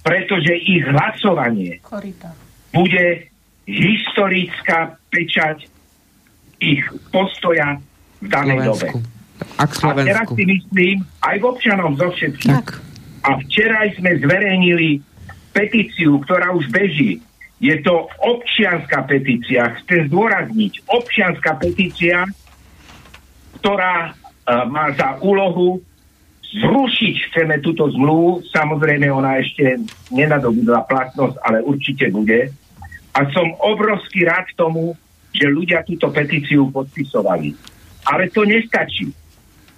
[0.03, 2.33] Pretože ich hlasovanie Korita.
[2.71, 3.29] bude
[3.69, 5.69] historická pečať
[6.59, 7.79] ich postoja
[8.19, 8.99] v danej Slovensku.
[8.99, 9.17] dobe.
[9.55, 12.59] A, a teraz si myslím, aj v občanom zo všetkých.
[12.59, 12.67] Tak.
[13.23, 14.99] A včera sme zverejnili
[15.55, 17.23] petíciu, ktorá už beží.
[17.59, 19.75] Je to občianská petícia.
[19.83, 22.23] Chcem zdôrazniť, občianská petícia,
[23.59, 24.15] ktorá
[24.71, 25.83] má za úlohu
[26.49, 28.41] zrušiť chceme túto zmluvu.
[28.49, 29.75] Samozrejme, ona ešte
[30.09, 32.49] nenadobudla platnosť, ale určite bude.
[33.13, 34.95] A som obrovský rád tomu,
[35.35, 37.53] že ľudia túto petíciu podpisovali.
[38.09, 39.13] Ale to nestačí.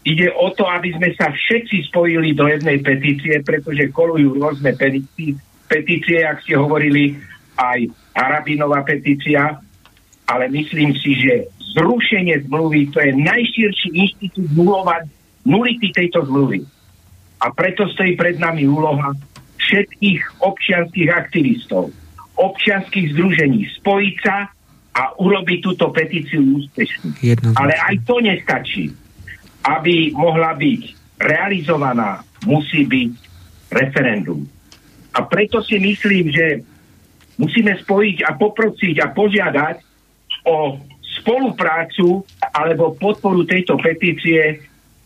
[0.02, 5.36] Ide o to, aby sme sa všetci spojili do jednej petície, pretože kolujú rôzne petície,
[5.68, 7.20] petície, ak ste hovorili,
[7.58, 7.80] aj
[8.16, 9.60] Arabinová petícia,
[10.28, 15.08] ale myslím si, že zrušenie zmluvy, to je najširší inštitút nulovať
[15.48, 16.64] nulity tejto zmluvy.
[17.42, 19.18] A preto stojí pred nami úloha
[19.58, 21.90] všetkých občianských aktivistov,
[22.38, 24.50] občianských združení spojiť sa
[24.92, 27.16] a urobiť túto petíciu úspešnú.
[27.56, 28.86] Ale aj to nestačí.
[29.62, 30.82] Aby mohla byť
[31.22, 33.12] realizovaná, musí byť
[33.72, 34.42] referendum.
[35.14, 36.66] A preto si myslím, že
[37.42, 39.76] musíme spojiť a poprosiť a požiadať
[40.46, 40.78] o
[41.22, 42.22] spoluprácu
[42.54, 44.62] alebo podporu tejto petície.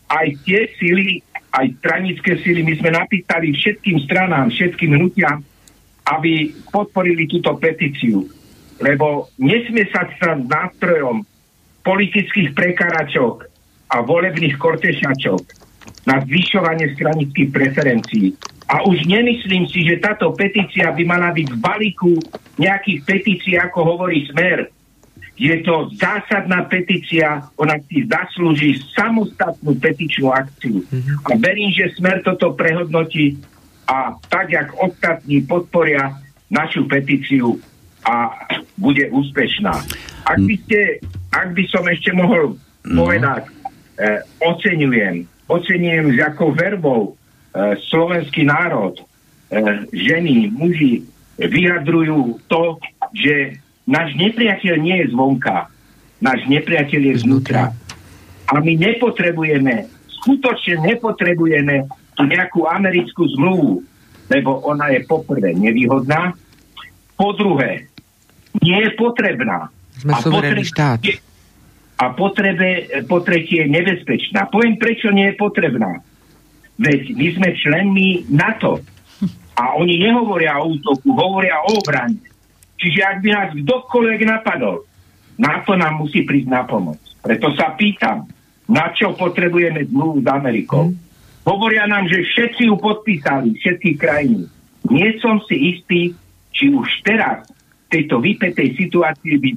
[0.06, 5.42] Aj tie sily, aj stranické sily, my sme napísali všetkým stranám, všetkým hnutiam,
[6.06, 8.22] aby podporili túto petíciu.
[8.78, 11.26] Lebo nesmie sa stať nástrojom
[11.82, 13.50] politických prekáračok
[13.90, 15.65] a volebných kortešačok
[16.06, 18.38] na zvyšovanie stranických preferencií.
[18.66, 22.14] A už nemyslím si, že táto petícia by mala byť v balíku
[22.58, 24.70] nejakých petícií, ako hovorí Smer,
[25.36, 30.80] je to zásadná petícia, ona si zaslúži samostatnú petičnú akciu.
[30.80, 31.28] Mm-hmm.
[31.28, 33.36] A verím, že Smer toto prehodnotí
[33.84, 36.16] a tak, jak ostatní podporia
[36.48, 37.60] našu petíciu
[38.06, 38.32] a
[38.80, 39.76] bude úspešná.
[40.24, 42.56] Ak by, ste, ak by som ešte mohol
[42.88, 43.04] no.
[43.04, 43.46] povedať,
[44.00, 48.98] eh, oceňujem, oceňujem s jakou verbou eh, slovenský národ,
[49.50, 51.06] eh, ženy, muži
[51.36, 52.80] vyjadrujú to,
[53.12, 55.70] že Náš nepriateľ nie je zvonka.
[56.18, 57.70] Náš nepriateľ je znútra.
[58.50, 59.86] A my nepotrebujeme,
[60.22, 61.86] skutočne nepotrebujeme
[62.18, 63.86] tú nejakú americkú zmluvu,
[64.26, 66.34] lebo ona je poprvé nevýhodná,
[67.14, 67.86] po druhé
[68.58, 69.70] nie je potrebná.
[70.02, 71.00] Sme a suverénny štát.
[71.96, 74.52] A potrebe, po tretie je nebezpečná.
[74.52, 76.04] Poviem, prečo nie je potrebná.
[76.76, 78.84] Veď my sme členmi NATO.
[79.56, 82.20] A oni nehovoria o útoku, hovoria o obrane.
[82.76, 84.84] Čiže ak by nás kdokoľvek napadol,
[85.40, 87.00] na to nám musí prísť na pomoc.
[87.24, 88.28] Preto sa pýtam,
[88.68, 90.92] na čo potrebujeme zmluvu s Amerikou.
[90.92, 91.00] Hmm.
[91.48, 94.44] Hovoria nám, že všetci ju podpísali, všetky krajiny.
[94.92, 96.12] Nie som si istý,
[96.52, 97.48] či už teraz
[97.86, 99.50] v tejto vypetej situácii by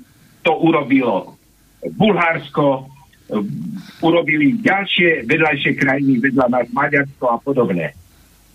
[0.45, 1.38] to urobilo
[1.85, 2.89] Bulharsko,
[4.01, 7.93] urobili ďalšie vedľajšie krajiny, vedľa nás Maďarsko a podobne.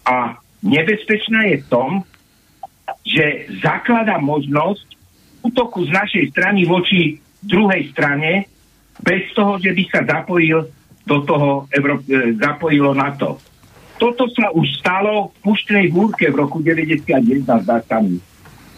[0.05, 0.37] A
[0.67, 1.91] nebezpečná je v tom,
[3.07, 4.87] že zaklada možnosť
[5.47, 8.49] útoku z našej strany voči druhej strane
[8.99, 10.69] bez toho, že by sa zapojil
[11.05, 13.37] do toho Euró- e, zapojilo NATO.
[14.01, 18.19] Toto sa už stalo v Puštnej búrke v roku 91, zdá sa mi.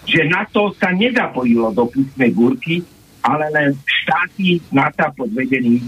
[0.07, 2.83] Že NATO sa nezapojilo do Puštnej búrky,
[3.27, 5.83] ale len štáty NATO pod vedením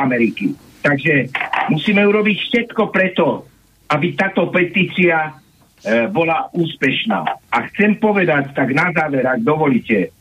[0.00, 0.56] Ameriky.
[0.80, 1.28] Takže
[1.68, 3.44] musíme urobiť všetko preto,
[3.92, 7.20] aby táto petícia e, bola úspešná.
[7.52, 10.12] A chcem povedať tak na záver, ak dovolíte,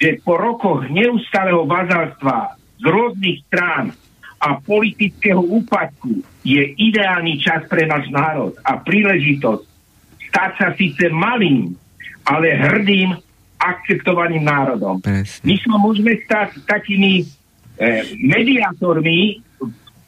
[0.00, 3.92] že po rokoch neustáleho vazalstva z rôznych strán
[4.38, 9.64] a politického úpadku je ideálny čas pre náš národ a príležitosť
[10.30, 11.74] stať sa síce malým,
[12.22, 13.18] ale hrdým,
[13.58, 15.02] akceptovaným národom.
[15.02, 15.44] Presne.
[15.44, 17.24] My sa môžeme stať takými e,
[18.22, 19.42] mediátormi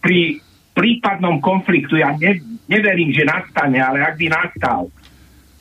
[0.00, 0.38] pri
[0.72, 1.98] prípadnom konfliktu.
[1.98, 2.40] Ja ne,
[2.70, 4.82] neverím, že nastane, ale ak by nastal.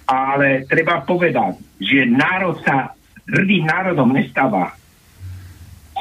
[0.09, 2.93] Ale treba povedať, že národ sa
[3.29, 4.73] hrdým národom nestáva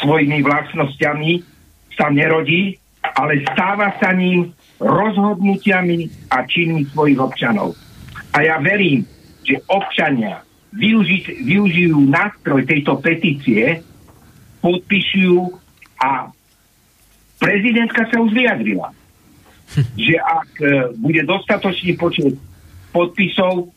[0.01, 1.45] svojimi vlastnosťami,
[1.93, 7.75] sa nerodí, ale stáva sa ním rozhodnutiami a činmi svojich občanov.
[8.33, 9.03] A ja verím,
[9.43, 10.45] že občania
[10.75, 13.81] využiť, využijú nástroj tejto petície,
[14.61, 15.55] podpíšu
[16.03, 16.29] a
[17.39, 18.93] prezidentka sa už vyjadrila,
[20.07, 20.67] že ak e,
[20.99, 22.35] bude dostatočný počet
[22.93, 23.73] podpisov,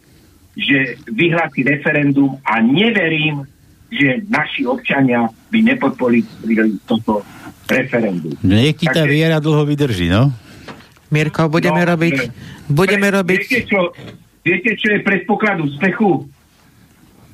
[0.58, 3.48] že vyhlási referendum a neverím,
[3.92, 6.24] že naši občania by nepodporili
[6.88, 7.24] toto
[7.68, 8.36] referendum.
[8.44, 10.32] Nieký tá viera dlho vydrží, no?
[11.12, 12.18] Mirko, budeme no, robiť...
[12.72, 13.40] Budeme pre, robiť...
[13.44, 13.80] Viete čo,
[14.48, 16.24] viete, čo je predpoklad úspechu?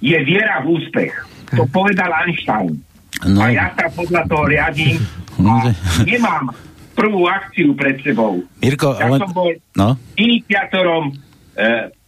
[0.02, 1.14] Je viera v úspech.
[1.56, 2.78] To povedal Einstein.
[3.26, 3.42] No.
[3.42, 5.02] A ja sa podľa toho riadím
[5.42, 5.74] no, a
[6.06, 6.54] nemám
[6.94, 8.46] prvú akciu pred sebou.
[8.62, 9.18] Mirko, ja ale...
[9.18, 9.98] som bol no?
[10.18, 11.14] iniciátorom e,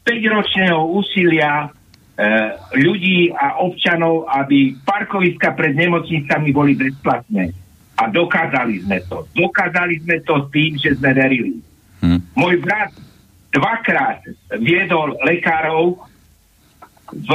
[0.05, 1.67] 5-ročného úsilia e,
[2.77, 7.53] ľudí a občanov, aby parkoviska pred nemocnicami boli bezplatné.
[7.97, 9.25] A dokázali sme to.
[9.33, 11.57] Dokázali sme to tým, že sme verili.
[12.05, 12.37] Hm.
[12.37, 12.93] Môj brat
[13.49, 14.25] dvakrát
[14.61, 16.08] viedol lekárov
[17.13, 17.29] v,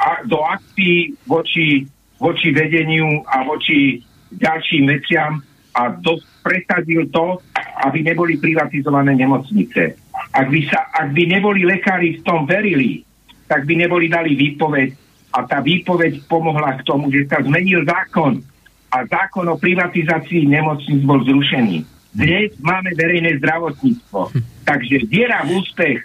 [0.00, 1.84] a, do akcií voči,
[2.16, 4.00] voči vedeniu a voči
[4.34, 5.42] ďalším veciam
[5.76, 7.38] a do, presadil to,
[7.86, 9.96] aby neboli privatizované nemocnice.
[10.30, 13.02] Ak by, sa, ak by neboli lekári v tom verili,
[13.50, 14.88] tak by neboli dali výpoveď
[15.30, 18.42] a tá výpoveď pomohla k tomu, že sa zmenil zákon
[18.90, 21.86] a zákon o privatizácii nemocníc bol zrušený.
[22.10, 24.34] Dnes máme verejné zdravotníctvo.
[24.66, 25.98] Takže viera v úspech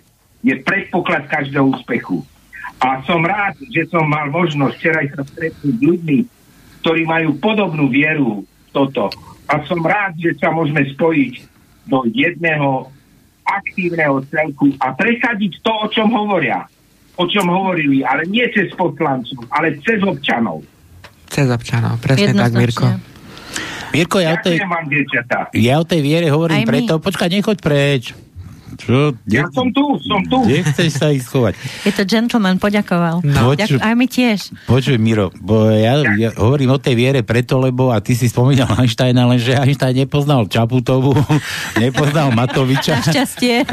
[0.45, 2.22] je predpoklad každého úspechu.
[2.84, 6.19] A som rád, že som mal možnosť včera sa stretnúť s ľuďmi,
[6.84, 9.10] ktorí majú podobnú vieru v toto.
[9.47, 11.34] A som rád, že sa môžeme spojiť
[11.88, 12.89] do jedného
[13.45, 16.65] aktívneho celku a presadiť to, o čom hovoria.
[17.15, 20.65] O čom hovorili, ale nie cez poslancov, ale cez občanov.
[21.31, 22.85] Cez občanov, presne tak, Mirko.
[23.95, 24.60] Mirko, ja o tej,
[25.56, 28.24] ja o tej viere hovorím preto, počkaj, nechoď preč.
[28.76, 29.15] Čo?
[29.31, 30.43] Ja som tu, som tu.
[30.43, 31.56] Nechceš sa ich schovať.
[31.88, 33.23] Je to gentleman, poďakoval.
[33.23, 33.56] No.
[33.56, 34.52] Poču, aj my tiež.
[34.68, 38.68] Počuj, Miro, bo ja, ja hovorím o tej viere preto, lebo a ty si spomínal
[38.76, 41.15] Einsteina, lenže Einstein nepoznal Čaputovu,
[41.84, 42.99] nepoznal Matoviča.
[43.03, 43.64] Našťastie.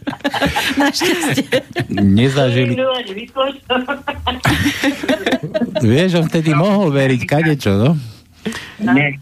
[0.82, 1.46] Našťastie.
[1.94, 2.74] Nezažili.
[5.84, 7.90] Vieš, on vtedy mohol veriť kadečo, no?
[8.82, 9.14] Nie,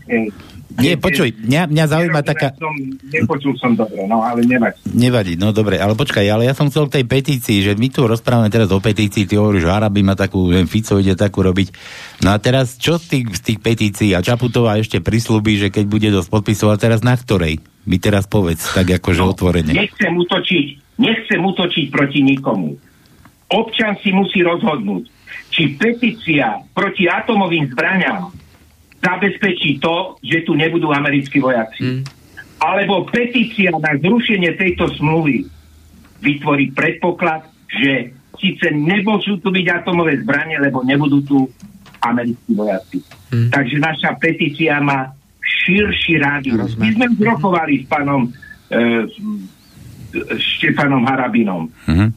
[0.78, 2.54] nie, počuj, mňa, mňa zaujíma taká...
[2.56, 2.72] Som,
[3.12, 4.80] nepočul som dobre, no ale nevadí.
[4.94, 8.08] Nevadí, no dobre, ale počkaj, ale ja som chcel k tej petícii, že my tu
[8.08, 11.68] rozprávame teraz o petícii, ty hovoríš, že Arabi má takú, Fico ide takú robiť.
[12.24, 14.10] No a teraz, čo z tých, z tých petícií?
[14.16, 17.60] A Čaputová ešte prislúbi, že keď bude dosť podpisovať, teraz na ktorej?
[17.84, 19.74] My teraz povedz, tak akože no, otvorene.
[19.74, 20.66] Nechcem utočiť,
[21.02, 22.78] nechcem utočiť proti nikomu.
[23.52, 25.10] Občan si musí rozhodnúť,
[25.52, 28.32] či petícia proti atomovým zbraniam
[29.02, 31.82] zabezpečí to, že tu nebudú americkí vojaci.
[31.82, 32.02] Mm.
[32.62, 35.42] Alebo petícia na zrušenie tejto smluvy
[36.22, 41.50] vytvorí predpoklad, že síce nebudú tu byť atomové zbranie, lebo nebudú tu
[41.98, 43.02] americkí vojaci.
[43.34, 43.50] Mm.
[43.50, 45.10] Takže naša petícia má
[45.42, 46.78] širší rádius.
[46.78, 48.30] My sme už rokovali s pánom e,
[50.38, 51.66] Štefanom Harabinom.
[51.88, 52.08] Mm-hmm.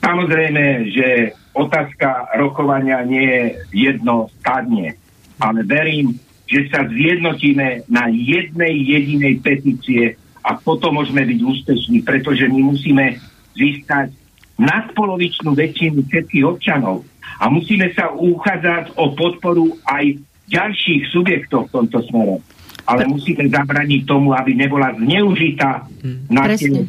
[0.00, 1.08] Samozrejme, že
[1.56, 4.96] otázka rokovania nie je jedno stádne
[5.40, 12.44] ale verím, že sa zjednotíme na jednej jedinej petície a potom môžeme byť úspešní, pretože
[12.52, 13.16] my musíme
[13.56, 14.12] získať
[14.60, 17.02] nadpolovičnú väčšinu všetkých občanov
[17.40, 22.36] a musíme sa uchádzať o podporu aj ďalších subjektov v tomto smere.
[22.84, 26.28] Ale musíme zabraniť tomu, aby nebola zneužitá hmm.
[26.28, 26.84] na tie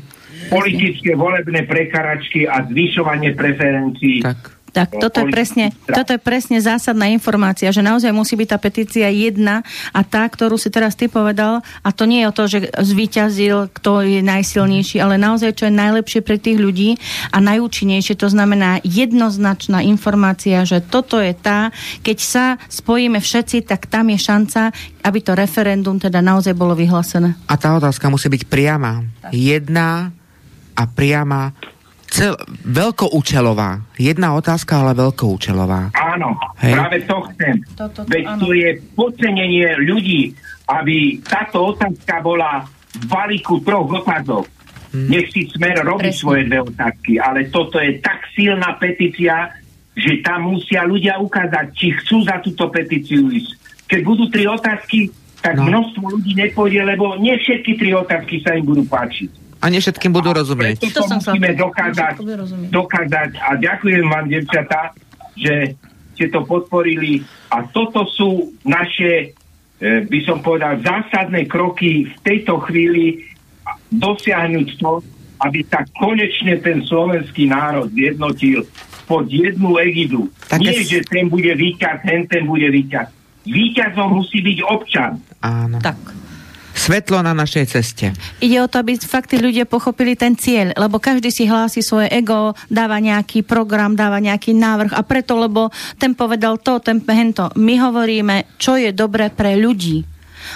[0.51, 7.07] politické volebné prekaračky a zvyšovanie preferencií tak tak toto je, presne, toto je presne zásadná
[7.07, 9.63] informácia, že naozaj musí byť tá petícia jedna
[9.95, 13.71] a tá, ktorú si teraz ty povedal, a to nie je o to, že zvíťazil,
[13.71, 16.99] kto je najsilnejší, ale naozaj, čo je najlepšie pre tých ľudí
[17.31, 21.71] a najúčinnejšie, to znamená jednoznačná informácia, že toto je tá,
[22.03, 24.75] keď sa spojíme všetci, tak tam je šanca,
[25.07, 27.31] aby to referendum teda naozaj bolo vyhlásené.
[27.47, 29.07] A tá otázka musí byť priama.
[29.31, 30.11] Jedna
[30.75, 31.55] a priama
[32.15, 32.33] cel,
[32.63, 33.83] veľkoučelová.
[33.99, 35.91] Jedna otázka, ale veľkoučelová.
[35.91, 36.73] Áno, Hej.
[36.79, 37.55] práve to chcem.
[37.75, 38.39] To, to, to, Veď áno.
[38.39, 40.31] to je podcenenie ľudí,
[40.71, 42.63] aby táto otázka bola
[42.95, 44.47] v balíku troch otázok.
[44.95, 45.11] Hmm.
[45.11, 46.21] Nech si smer robí Presne.
[46.23, 49.51] svoje dve otázky, ale toto je tak silná petícia,
[49.91, 53.59] že tam musia ľudia ukázať, či chcú za túto petíciu ísť.
[53.91, 55.11] Keď budú tri otázky,
[55.43, 55.67] tak no.
[55.67, 59.44] množstvo ľudí nepôjde, lebo nie všetky tri otázky sa im budú páčiť.
[59.65, 60.77] A nie všetkým budú rozumieť.
[60.77, 62.13] Preto to, to musíme dokázať,
[62.69, 64.93] dokázať a ďakujem vám, devčatá,
[65.33, 65.73] že
[66.13, 69.33] ste to podporili a toto sú naše,
[69.81, 73.25] e, by som povedal, zásadné kroky v tejto chvíli
[73.89, 75.01] dosiahnuť to,
[75.41, 78.63] aby sa konečne ten slovenský národ zjednotil
[79.09, 80.29] pod jednu egidu.
[80.45, 83.09] Také Nie, že ten bude víťaz, ten, ten bude víťaz.
[83.45, 85.21] Víťazom musí byť občan.
[85.41, 85.77] Áno.
[85.81, 86.24] Tak.
[86.75, 88.11] Svetlo na našej ceste.
[88.43, 92.11] Ide o to, aby fakt tí ľudia pochopili ten cieľ, lebo každý si hlási svoje
[92.11, 97.47] ego, dáva nejaký program, dáva nejaký návrh a preto, lebo ten povedal to, ten hento.
[97.55, 100.03] My hovoríme, čo je dobré pre ľudí.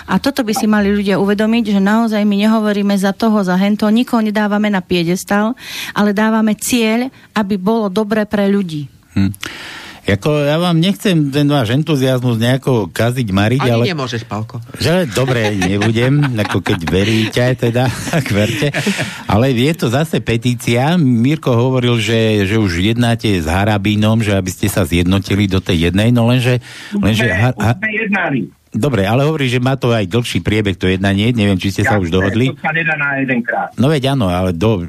[0.05, 3.89] A toto by si mali ľudia uvedomiť, že naozaj my nehovoríme za toho, za hento,
[3.89, 5.57] nikoho nedávame na piedestal,
[5.97, 8.85] ale dávame cieľ, aby bolo dobré pre ľudí.
[9.17, 9.33] Hm.
[10.09, 13.83] Ako, ja vám nechcem ten váš entuziasmus nejako kaziť, mariť, Ani ale...
[13.93, 14.57] nemôžeš, Palko.
[14.77, 18.73] Že dobre, nebudem, ako keď veríte, teda, tak verte.
[19.29, 20.97] Ale je to zase petícia.
[20.97, 25.91] Mirko hovoril, že, že už jednáte s Harabínom, že aby ste sa zjednotili do tej
[25.91, 26.63] jednej, no lenže...
[26.95, 28.39] lenže Už ha, sme, ha, už sme jednali.
[28.69, 31.97] dobre, ale hovorí, že má to aj dlhší priebeh, to jednanie, neviem, či ste sa
[31.97, 32.53] už dohodli.
[32.53, 33.73] To sa nedá na jeden krát.
[33.77, 34.85] No veď áno, ale do,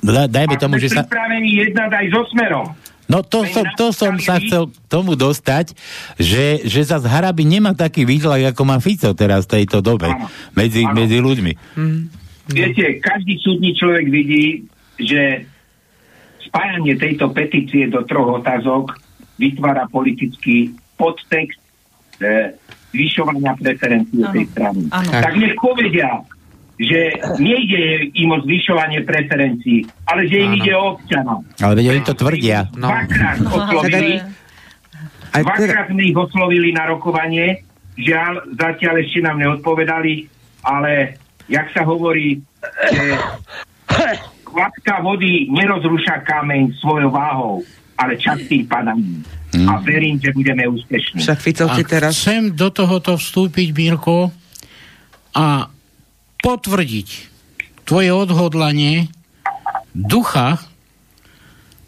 [0.00, 1.04] da, dajme A tomu, že sa...
[1.04, 2.66] pripravení jednať aj so smerom.
[3.08, 5.72] No to som, to som sa chcel k tomu dostať,
[6.20, 10.28] že, že zase Harabin nemá taký výtlak, ako má Fico teraz v tejto dobe Áno.
[10.52, 10.92] medzi, Áno.
[10.92, 11.52] medzi ľuďmi.
[12.52, 14.68] Viete, každý súdny človek vidí,
[15.00, 15.48] že
[16.44, 18.96] spájanie tejto petície do troch otázok
[19.40, 21.60] vytvára politický podtext
[22.20, 22.52] e,
[22.92, 24.88] zvyšovania preferencie tej strany.
[24.92, 25.10] Áno.
[25.12, 26.08] Tak nech povedia,
[26.78, 27.00] že
[27.42, 30.58] nejde im o zvyšovanie preferencií, ale že im Áno.
[30.62, 31.34] ide o občana.
[31.58, 32.58] Ale veď oni to tvrdia.
[32.78, 32.88] No.
[32.94, 34.14] Dvakrát oslovili,
[35.34, 37.66] Aj teda, dvakrát sme ich oslovili na rokovanie,
[37.98, 40.30] žiaľ, zatiaľ ešte nám neodpovedali,
[40.62, 41.18] ale
[41.50, 42.38] jak sa hovorí,
[42.94, 43.06] že
[44.46, 47.54] kvapka vody nerozruša kameň svojou váhou,
[47.98, 49.26] ale častým padaním.
[49.66, 51.24] A verím, že budeme úspešní.
[51.24, 51.40] však
[51.88, 52.12] teraz...
[52.20, 54.28] chcem do tohoto vstúpiť, Mirko,
[55.32, 55.72] a
[56.42, 57.08] potvrdiť
[57.88, 59.08] tvoje odhodlanie
[59.96, 60.60] ducha,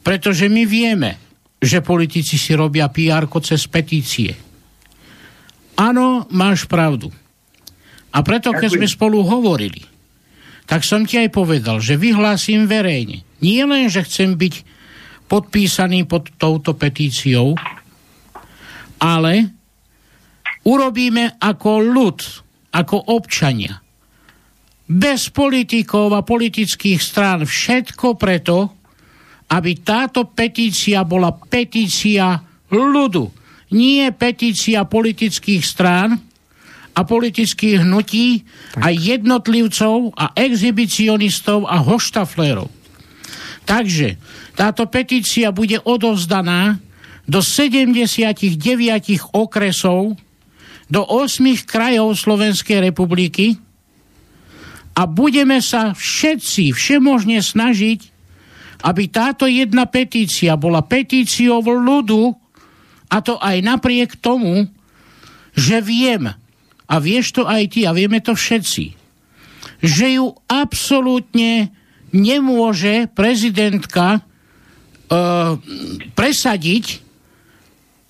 [0.01, 1.21] pretože my vieme,
[1.61, 4.33] že politici si robia pr cez petície.
[5.77, 7.13] Áno, máš pravdu.
[8.11, 9.87] A preto, keď sme spolu hovorili,
[10.67, 13.23] tak som ti aj povedal, že vyhlásim verejne.
[13.43, 14.55] Nie len, že chcem byť
[15.31, 17.55] podpísaný pod touto petíciou,
[18.99, 19.55] ale
[20.67, 22.19] urobíme ako ľud,
[22.75, 23.79] ako občania.
[24.91, 28.75] Bez politikov a politických strán všetko preto,
[29.55, 32.43] aby táto petícia bola petícia
[32.75, 33.31] ľudu.
[33.71, 36.19] Nie petícia politických strán
[36.91, 38.43] a politických hnutí
[38.83, 42.67] a jednotlivcov a exhibicionistov a hoštaflérov.
[43.63, 44.19] Takže
[44.59, 46.83] táto petícia bude odovzdaná
[47.31, 48.59] do 79
[49.31, 50.19] okresov,
[50.91, 53.55] do 8 krajov Slovenskej republiky
[54.95, 58.01] a budeme sa všetci všemožne snažiť,
[58.81, 62.33] aby táto jedna petícia bola petíciou ľudu,
[63.11, 64.71] a to aj napriek tomu,
[65.53, 66.31] že viem,
[66.87, 68.95] a vieš to aj ty, a vieme to všetci,
[69.83, 71.75] že ju absolútne
[72.15, 74.21] nemôže prezidentka e,
[76.15, 76.87] presadiť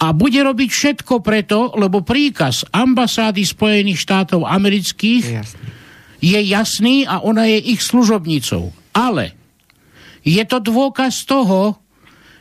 [0.01, 5.80] a bude robiť všetko preto, lebo príkaz ambasády Spojených štátov amerických Je jasné.
[6.21, 8.71] Je jasný a ona je ich služobnicou.
[8.93, 9.33] Ale
[10.21, 11.81] je to dôkaz toho,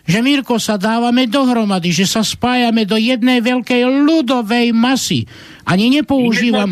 [0.10, 5.30] že Mirko sa dávame dohromady, že sa spájame do jednej veľkej ľudovej masy.
[5.64, 6.70] Ani nepoužívam...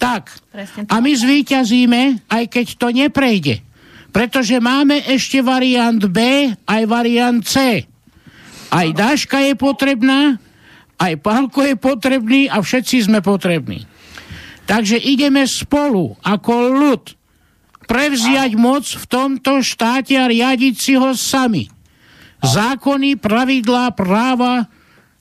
[0.00, 0.32] Tak.
[0.88, 3.60] A my zvíťazíme, aj keď to neprejde.
[4.10, 7.84] Pretože máme ešte variant B, aj variant C.
[8.72, 10.40] Aj Dáška je potrebná,
[10.96, 13.84] aj Pálko je potrebný a všetci sme potrební.
[14.70, 17.02] Takže ideme spolu ako ľud
[17.90, 21.66] prevziať moc v tomto štáte a riadiť si ho sami.
[22.38, 24.70] Zákony, pravidlá, práva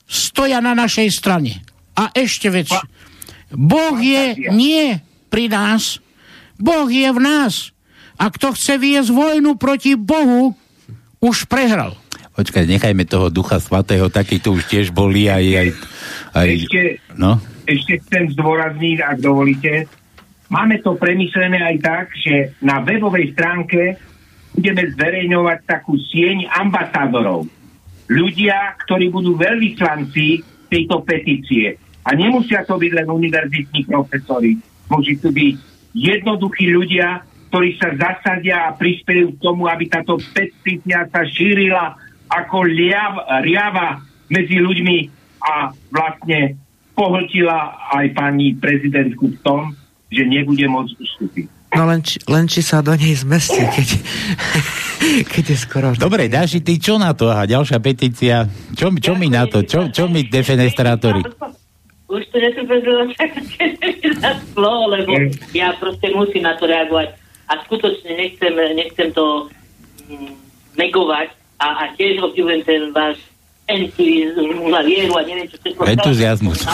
[0.06, 1.66] stoja na našej strane.
[1.98, 2.70] A ešte vec.
[3.50, 5.02] Boh je nie
[5.34, 5.98] pri nás,
[6.62, 7.74] Boh je v nás.
[8.22, 10.54] A kto chce viesť vojnu proti Bohu,
[11.26, 11.98] už prehral.
[12.38, 15.44] Počkaj, nechajme toho ducha svatého, taký tu už tiež boli aj...
[15.44, 15.70] aj,
[16.38, 16.84] aj Ešte,
[17.18, 17.42] no?
[17.70, 19.86] Ešte chcem zdôrazniť, ak dovolíte,
[20.50, 24.02] máme to premyslené aj tak, že na webovej stránke
[24.58, 27.46] budeme zverejňovať takú sieň ambasádorov.
[28.10, 31.78] Ľudia, ktorí budú veľvyslanci tejto petície.
[32.06, 34.58] A nemusia to byť len univerzitní profesori.
[34.90, 35.56] Môžu to byť
[35.94, 37.22] jednoduchí ľudia,
[37.54, 41.98] ktorí sa zasadia a prispiejú k tomu, aby táto petícia sa šírila
[42.30, 44.98] ako liav, riava medzi ľuďmi
[45.42, 46.58] a vlastne
[47.00, 49.72] pohltila aj pani prezidentku v tom,
[50.12, 51.48] že nebude môcť ustúpiť.
[51.70, 53.90] No len či, len či sa do nej zmestí, keď,
[55.32, 55.88] keď je skoro...
[55.96, 57.32] Dobre, Daši, ty čo na to?
[57.32, 58.50] Aha, ďalšia petícia.
[58.74, 59.64] Čo, čo mi na to?
[59.64, 61.24] Čo, čo mi defenestrátori?
[62.10, 62.66] Už to nesú
[64.18, 65.14] na slovo, lebo
[65.54, 67.14] ja proste musím na to reagovať.
[67.48, 69.46] A skutočne nechcem, nechcem to
[70.10, 70.34] mm,
[70.74, 71.30] negovať
[71.62, 73.29] a, a tiež obdivujem ten váš
[73.70, 75.82] entuizmus a vieru a neviem čo všetko.
[75.86, 76.60] Entuziasmus.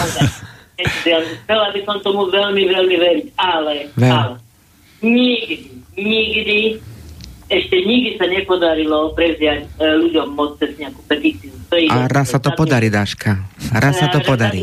[1.46, 4.36] Chcela by som tomu veľmi, veľmi veriť, ale, ale
[5.00, 6.60] nikdy, nikdy,
[7.48, 11.56] ešte nikdy sa nepodarilo prevziať e, ľuďom moc cez nejakú petíciu.
[11.72, 13.40] To je a raz sa to podarí, Dáška.
[13.72, 14.60] Raz sa to podarí.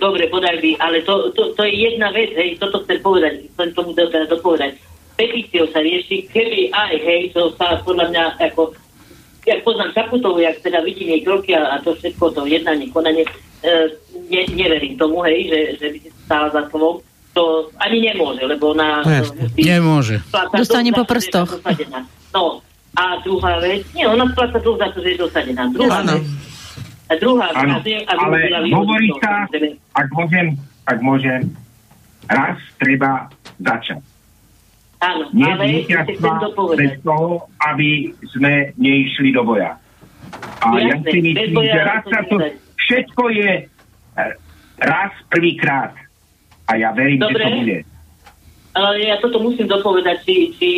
[0.00, 3.92] Dobre, podarí, ale to, to, to je jedna vec, hej, toto chcem povedať, chcem tomu
[3.96, 4.80] dopovedať.
[5.14, 8.72] Petíciou sa rieši, keby aj, hej, to sa podľa mňa ako
[9.44, 13.24] ja poznám Čaputovú, jak teda vidím jej kroky a, a to všetko, to jednanie, konanie,
[13.60, 13.72] e,
[14.32, 17.04] ne, neverím tomu, hej, že, že by si stála za slovom
[17.34, 19.02] to ani nemôže, lebo na...
[19.02, 19.10] No,
[19.58, 20.22] nemôže.
[20.54, 21.58] Dostane po prstoch.
[22.30, 22.62] No,
[22.94, 25.66] a druhá vec, nie, ona spláca dlh za to, že je dosadená.
[25.74, 26.22] Druhá vec,
[27.10, 29.50] a druhá ano, vec, ale hovorí sa,
[29.98, 30.46] ak môžem,
[30.86, 31.40] ak môžem,
[32.30, 33.28] raz treba
[33.60, 34.00] začať.
[35.04, 35.84] Áno, Nie ale
[36.80, 39.76] bez toho, aby sme neišli do boja.
[40.64, 42.40] A Jasne, ja si myslím, že raz sa to,
[42.80, 44.32] všetko je eh,
[44.80, 45.92] raz prvýkrát
[46.64, 47.36] a ja verím, Dobre.
[47.36, 47.78] že to bude.
[48.74, 50.70] Ale ja toto musím dopovedať, či, či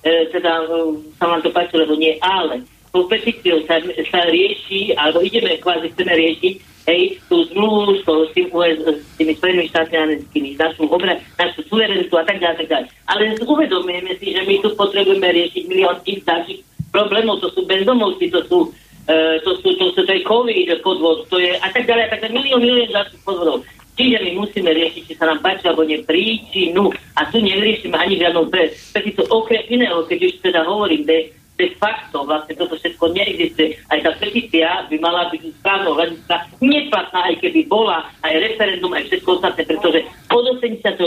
[0.00, 3.76] e, teda e, sa vám to páči, lebo nie, ale po petíciou sa,
[4.08, 6.54] sa rieši, alebo ideme, kvázi chceme riešiť,
[6.86, 12.24] hej, tú zmluvu s, tým, s tými Spojenými štátmi americkými, našu, obra, našu suverenitu a
[12.26, 12.86] tak ďalej, tak ďalej.
[13.06, 16.60] Ale uvedomujeme si, že my tu potrebujeme riešiť milión tých ďalších
[16.90, 18.58] problémov, to sú bezdomovci, to sú
[19.02, 22.08] Uh, to, sú, to, to, to je COVID podvod, to je a tak ďalej, a
[22.14, 23.66] tak ďalej, milión, milión ďalších podvodov.
[23.98, 26.86] Čiže my musíme riešiť, či sa nám páči alebo nie príčinu
[27.18, 31.70] a tu neriešime ani žiadnu pre, to okrem iného, keď už teda hovorím, de, de
[31.78, 33.78] facto vlastne toto všetko neexistuje.
[33.86, 39.06] Aj tá petícia by mala byť z hľadiska neplatná, aj keby bola, aj referendum, aj
[39.06, 40.02] všetko ostatné, pretože
[40.34, 40.98] od 89.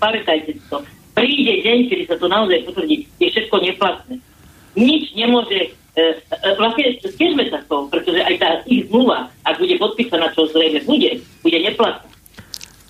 [0.00, 0.80] pamätajte si to,
[1.12, 4.16] príde deň, kedy sa to naozaj potvrdí, je všetko neplatné.
[4.78, 9.58] Nič nemôže E, e, vlastne tiežme sa z toho, pretože aj tá ich zmluva, ak
[9.58, 12.06] bude podpísaná, čo zrejme bude, bude neplatná.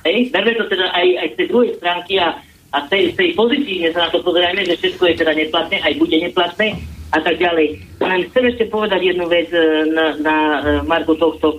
[0.04, 2.36] Hej, berme to teda aj, aj z tej druhej stránky a,
[2.76, 6.16] a tej, tej pozitívne sa na to pozrieme, že všetko je teda neplatné, aj bude
[6.20, 6.76] neplatné
[7.10, 7.82] a tak ďalej.
[7.98, 11.58] Len chcem ešte povedať jednu vec e, na, na e, Marko tohto.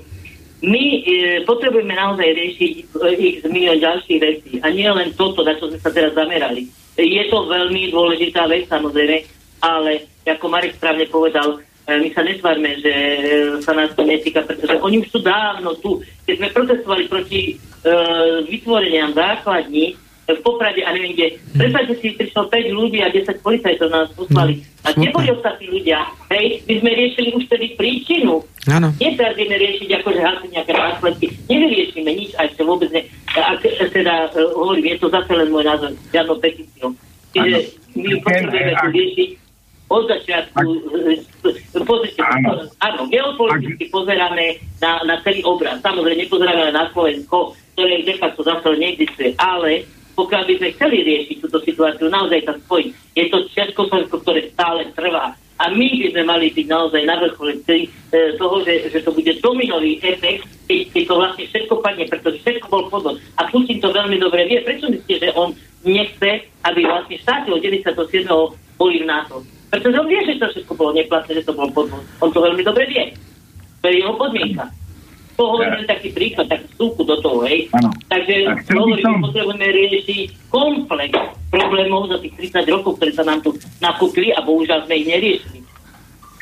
[0.64, 1.02] My e,
[1.44, 2.72] potrebujeme naozaj riešiť
[3.20, 6.70] ich z milión ďalších vecí a nie len toto, na čo sme sa teraz zamerali.
[6.96, 9.26] Je to veľmi dôležitá vec, samozrejme,
[9.64, 11.60] ale ako Marek správne povedal,
[11.90, 12.94] my sa netvárme, že
[13.66, 16.00] sa nás to netýka, pretože oni už sú dávno tu.
[16.30, 19.98] Keď sme protestovali proti uh, vytvoreniam základní
[20.30, 21.28] v Poprade a neviem kde.
[21.58, 24.62] Predstavte si, prišlo 5 ľudí a 10 policajtov nás poslali.
[24.86, 26.06] A kde boli ostatní ľudia?
[26.30, 28.46] Hej, my sme riešili už tedy príčinu.
[28.70, 28.94] Áno.
[29.02, 31.26] Nesardíme riešiť akože hasiť nejaké následky.
[31.50, 33.02] Nevyriešime nič a ešte vôbec ne.
[33.34, 33.62] Ak
[33.92, 36.90] teda uh, hovorím, je to zase len môj názor, žiadnou petíciou.
[37.32, 37.58] Čiže
[37.98, 39.30] my potrebujeme to riešiť
[39.92, 40.64] od začiatku,
[41.84, 45.84] pozrite, áno, áno geopoliticky pozeráme na, na celý obraz.
[45.84, 49.84] Samozrejme, nepozeráme na Slovensko, ktoré de facto zase neexistuje, ale
[50.16, 52.88] pokiaľ by sme chceli riešiť túto situáciu, naozaj sa spojiť.
[53.16, 55.36] Je to Československo, ktoré stále trvá.
[55.62, 57.86] A my by sme mali byť naozaj na vrchole e,
[58.42, 62.66] toho, že, že to bude dominový efekt, keď, keď to vlastne všetko padne, pretože všetko
[62.66, 63.22] bol podvod.
[63.38, 64.66] A Putin to veľmi dobre vie.
[64.66, 65.54] Prečo myslíte, že on
[65.86, 67.94] nechce, aby vlastne štáty od 97.
[68.74, 69.46] boli v NATO?
[69.70, 72.02] Pretože on vie, že to všetko bolo neplatné, že to bol podvod.
[72.26, 73.14] On to veľmi dobre vie.
[73.82, 74.66] To je jeho podmienka.
[75.38, 75.96] To hovorím ja.
[75.96, 77.72] taký príklad, tak vstúku do toho, hej.
[77.76, 77.90] Ano.
[78.08, 78.36] Takže
[78.72, 79.24] hovorím, som...
[79.24, 80.20] potrebujeme riešiť
[80.52, 81.12] komplex
[81.48, 85.60] problémov za tých 30 rokov, ktoré sa nám tu nakúpili a bohužiaľ sme ich neriešili.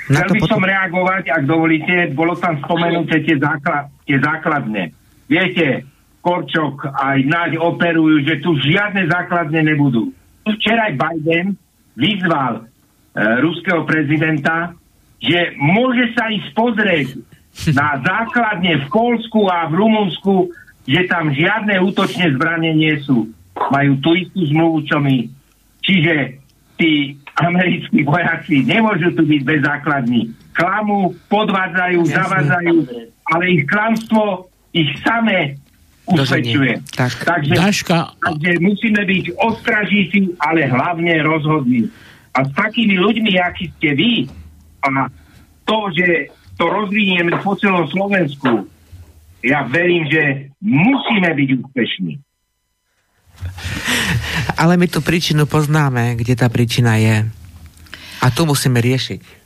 [0.10, 0.52] Chcel by potom...
[0.58, 4.84] som reagovať, ak dovolíte, bolo tam spomenuté tie, základ, tie základne.
[5.30, 5.86] Viete,
[6.20, 10.12] Korčok aj Naď operujú, že tu žiadne základne nebudú.
[10.44, 11.54] Včera aj Biden
[11.94, 12.70] vyzval
[13.10, 14.72] E, ruského prezidenta,
[15.18, 17.08] že môže sa ísť pozrieť
[17.76, 20.36] na základne v Polsku a v Rumunsku,
[20.88, 23.30] že tam žiadne útočné zbranie nie sú.
[23.56, 25.28] Majú tú istú zmluvu, čo my.
[25.84, 26.40] Čiže
[26.80, 30.32] tí americkí vojaci nemôžu tu byť bez základní.
[30.56, 32.76] Klamu, podvádzajú, zavádzajú,
[33.32, 35.56] ale ich klamstvo ich samé
[36.10, 36.82] usvedčuje.
[36.96, 37.12] Tak.
[37.26, 38.00] Takže, Daška...
[38.18, 41.86] takže musíme byť ostražití, ale hlavne rozhodní.
[42.34, 44.14] A s takými ľuďmi, akí ste vy,
[44.86, 45.10] a
[45.68, 48.68] to, že to rozvinieme po celom Slovensku,
[49.40, 52.14] ja verím, že musíme byť úspešní.
[54.60, 57.24] Ale my tú príčinu poznáme, kde tá príčina je.
[58.20, 59.40] A tu musíme riešiť.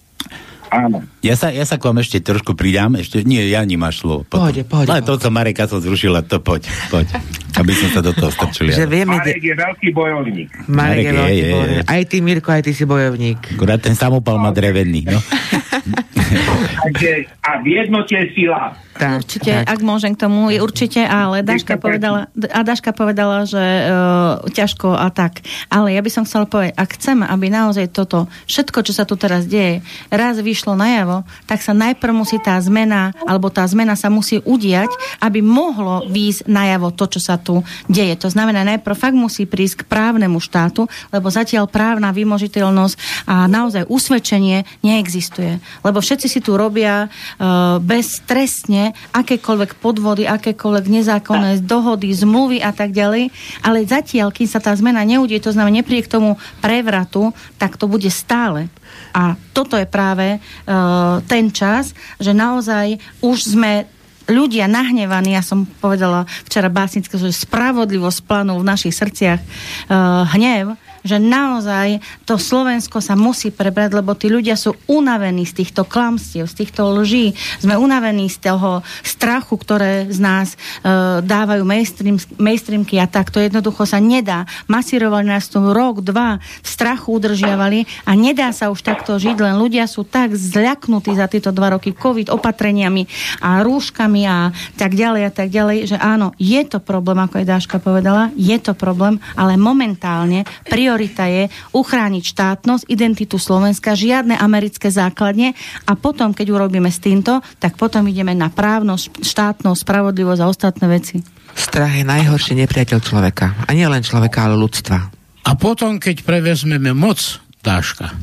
[0.73, 1.05] Áno.
[1.21, 2.97] Ja sa, ja sa k vám ešte trošku pridám.
[2.97, 4.25] Ešte, nie, ja nemáš slovo.
[4.25, 4.49] Potom.
[4.49, 7.13] Pohode, pohode, Ale to, co Mareka som zrušila, to poď, poď.
[7.53, 8.73] Aby som sa do toho strčil.
[8.73, 10.49] Že vieme, Marek je veľký bojovník.
[10.65, 11.85] Marek je Marek je, veľký je, bojovník.
[11.85, 13.39] Aj ty, Mirko, aj ty si bojovník.
[13.53, 15.05] Akurát ten samopal má drevený.
[15.05, 15.19] No.
[16.83, 17.09] Takže
[17.43, 18.73] a v jednote je sila.
[18.93, 23.57] Tak, Určite, ak môžem k tomu, je určite, ale Daška povedala, a Daška povedala, že
[23.59, 25.41] uh, ťažko a tak.
[25.65, 29.17] Ale ja by som chcela povedať, ak chceme, aby naozaj toto, všetko, čo sa tu
[29.17, 29.81] teraz deje,
[30.13, 34.93] raz vyšlo najavo, tak sa najprv musí tá zmena, alebo tá zmena sa musí udiať,
[35.25, 37.59] aby mohlo výjsť najavo to, čo sa tu
[37.91, 38.15] deje.
[38.23, 43.91] To znamená, najprv fakt musí prísť k právnemu štátu, lebo zatiaľ právna vymožiteľnosť a naozaj
[43.91, 45.59] usvedčenie neexistuje.
[45.83, 52.95] Lebo všetci si tu robia uh, beztrestne akékoľvek podvody, akékoľvek nezákonné dohody, zmluvy a tak
[52.95, 53.29] ďalej.
[53.61, 57.91] Ale zatiaľ, kým sa tá zmena neudie, to znamená nepríde k tomu prevratu, tak to
[57.91, 58.71] bude stále.
[59.13, 63.89] A toto je práve uh, ten čas, že naozaj už sme
[64.27, 70.79] ľudia nahnevaní, ja som povedala včera básnicky, že spravodlivosť planú v našich srdciach uh, hnev,
[71.03, 76.47] že naozaj to Slovensko sa musí prebrať, lebo tí ľudia sú unavení z týchto klamstiev,
[76.47, 77.35] z týchto lží.
[77.59, 83.29] Sme unavení z toho strachu, ktoré z nás uh, dávajú mainstream, mainstreamky a tak.
[83.35, 84.47] To jednoducho sa nedá.
[84.71, 89.59] Masírovali nás tu rok, dva, v strachu udržiavali a nedá sa už takto žiť, len
[89.59, 93.05] ľudia sú tak zľaknutí za tieto dva roky COVID opatreniami
[93.43, 94.49] a rúškami a
[94.79, 98.57] tak ďalej a tak ďalej, že áno, je to problém, ako je Dáška povedala, je
[98.57, 100.47] to problém, ale momentálne
[100.93, 105.57] priorita je uchrániť štátnosť, identitu Slovenska, žiadne americké základne
[105.89, 110.85] a potom, keď urobíme s týmto, tak potom ideme na právnosť, štátnosť, spravodlivosť a ostatné
[110.85, 111.17] veci.
[111.57, 113.65] Strach je najhorší nepriateľ človeka.
[113.65, 115.09] A nie len človeka, ale ľudstva.
[115.49, 118.13] A potom, keď prevezmeme moc, Dáška,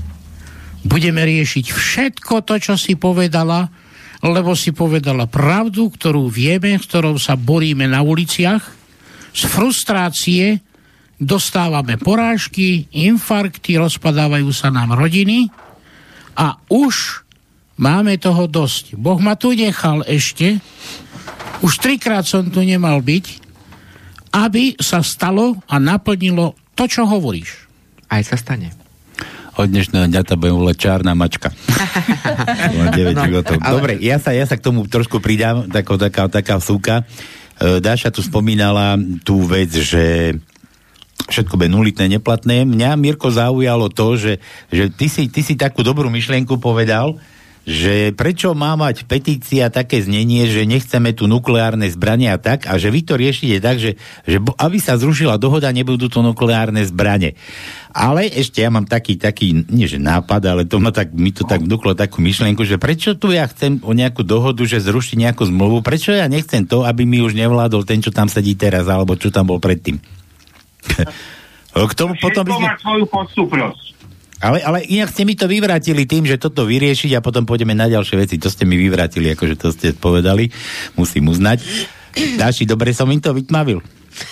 [0.87, 3.67] budeme riešiť všetko to, čo si povedala,
[4.23, 8.63] lebo si povedala pravdu, ktorú vieme, s ktorou sa boríme na uliciach.
[9.35, 10.70] Z frustrácie
[11.21, 15.53] dostávame porážky, infarkty, rozpadávajú sa nám rodiny
[16.33, 17.23] a už
[17.77, 18.97] máme toho dosť.
[18.97, 20.65] Boh ma tu nechal ešte,
[21.61, 23.27] už trikrát som tu nemal byť,
[24.33, 27.69] aby sa stalo a naplnilo to, čo hovoríš.
[28.09, 28.73] Aj sa stane.
[29.61, 31.53] Od dnešného dňa to budem volať čárna mačka.
[32.81, 36.55] Má 9 No, Dobre, ja sa, ja sa k tomu trošku pridám, taká, taká, taká
[36.57, 37.05] vsúka.
[37.61, 40.39] E, Dáša tu spomínala tú vec, že
[41.31, 42.67] všetko bude nulitné, neplatné.
[42.67, 44.33] Mňa, Mirko, zaujalo to, že,
[44.69, 47.17] že ty, si, ty si takú dobrú myšlienku povedal,
[47.69, 52.81] že prečo má mať petícia také znenie, že nechceme tu nukleárne zbranie a tak, a
[52.81, 57.37] že vy to riešite tak, že, že aby sa zrušila dohoda, nebudú to nukleárne zbranie.
[57.93, 61.45] Ale ešte ja mám taký, taký, nie že nápad, ale to ma tak, mi to
[61.45, 65.45] tak vnúklo takú myšlienku, že prečo tu ja chcem o nejakú dohodu, že zrušiť nejakú
[65.45, 69.19] zmluvu, prečo ja nechcem to, aby mi už nevládol ten, čo tam sedí teraz, alebo
[69.21, 70.20] čo tam bol predtým.
[71.91, 72.69] K tomu potom by sme...
[72.83, 73.85] svoju postupnosť.
[74.41, 77.93] Ale, ale inak ste mi to vyvrátili tým, že toto vyriešiť a potom pôjdeme na
[77.93, 78.41] ďalšie veci.
[78.41, 80.49] To ste mi vyvrátili, akože to ste povedali.
[80.97, 81.61] Musím uznať.
[82.41, 83.85] Dáši, dobre som im to vytmavil.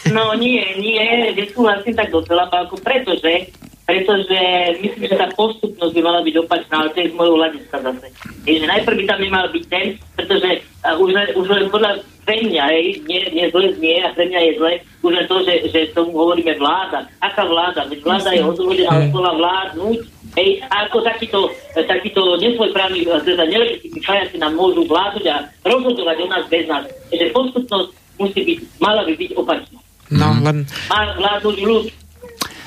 [0.09, 3.53] No nie, nie, nesúhlasím tak docela, ako pretože,
[3.89, 4.41] pretože
[4.85, 8.07] myslím, že tá postupnosť by mala byť opačná, ale to je z môjho hľadiska zase.
[8.45, 12.05] Je, že najprv by tam nemal byť ten, pretože uh, už, len, už len podľa
[12.29, 15.37] pre mňa, hej, nie, nie zle znie a pre mňa je zle, už len to,
[15.49, 17.09] že, že tomu hovoríme vláda.
[17.25, 17.89] Aká vláda?
[17.89, 19.99] Veď vláda je odvodená od slova vládnuť,
[20.37, 26.27] Hej, a ako takýto, takýto nesvojprávny, teda nelegitímni fajaci nám môžu vládnuť a rozhodovať o
[26.29, 26.85] nás bez nás.
[27.09, 27.89] Takže postupnosť
[28.21, 29.79] musí byť, mala by byť opačná.
[30.13, 30.69] No, len...
[30.93, 31.85] Má vládnuť ľud.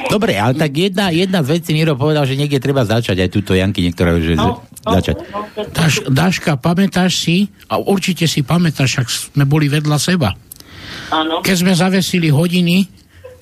[0.01, 3.53] Dobre, ale tak jedna, jedna z vecí Miro povedal, že niekde treba začať aj túto
[3.53, 5.15] Janky, niektoré, že No, no, začať.
[5.29, 10.33] no, no, Dáš, Dáška, pamätáš si, a určite si pamätáš, ak sme boli vedľa seba,
[11.13, 11.39] Áno.
[11.45, 12.89] keď sme zavesili hodiny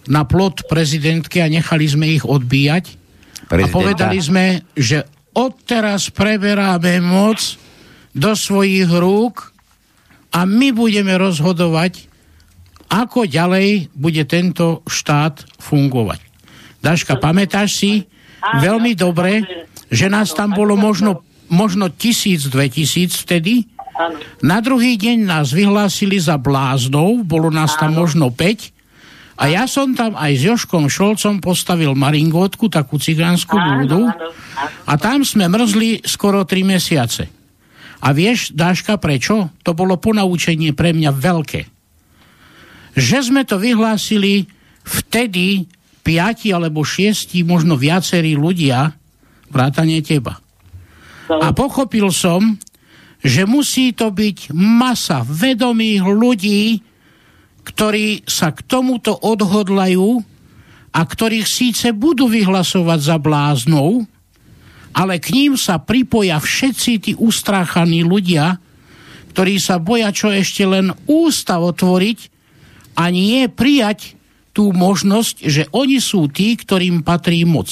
[0.09, 2.95] na plot prezidentky a nechali sme ich odbíjať a
[3.49, 3.73] Prezidenta.
[3.73, 4.45] povedali sme,
[4.75, 7.39] že odteraz preberáme moc
[8.11, 9.53] do svojich rúk
[10.33, 12.08] a my budeme rozhodovať,
[12.89, 16.19] ako ďalej bude tento štát fungovať.
[16.81, 17.91] Daška, pamätáš si
[18.41, 19.45] veľmi dobre,
[19.93, 21.21] že nás tam bolo možno,
[21.53, 23.69] možno tisíc, dve tisíc vtedy?
[24.39, 29.91] Na druhý deň nás vyhlásili za bláznov, bolo nás tam možno 5 a ja som
[29.91, 34.07] tam aj s Joškom Šolcom postavil maringotku, takú cigánsku búdu
[34.87, 37.27] a tam sme mrzli skoro 3 mesiace.
[37.99, 39.51] A vieš, Dáška, prečo?
[39.67, 41.78] To bolo ponaučenie pre mňa veľké.
[42.99, 44.43] Že sme to vyhlásili
[44.83, 45.71] vtedy
[46.03, 48.91] piati alebo šiesti, možno viacerí ľudia,
[49.47, 50.35] vrátane teba.
[51.29, 52.59] A pochopil som,
[53.23, 56.63] že musí to byť masa vedomých ľudí,
[57.63, 60.19] ktorí sa k tomuto odhodlajú
[60.89, 64.09] a ktorých síce budú vyhlasovať za bláznou,
[64.89, 68.57] ale k ním sa pripoja všetci tí ustráchaní ľudia,
[69.37, 72.38] ktorí sa boja čo ešte len ústa otvoriť
[72.95, 74.19] a nie prijať
[74.53, 77.69] tú možnosť, že oni sú tí, ktorým patrí moc.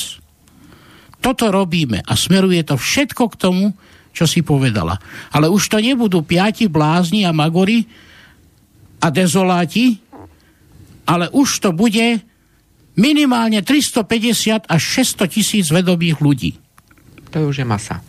[1.18, 3.65] Toto robíme a smeruje to všetko k tomu,
[4.14, 4.98] čo si povedala.
[5.34, 7.85] Ale už to nebudú piati blázni a magory
[9.02, 10.02] a dezoláti,
[11.06, 12.22] ale už to bude
[12.98, 16.52] minimálne 350 až 600 tisíc vedomých ľudí.
[17.30, 18.02] To už je masa.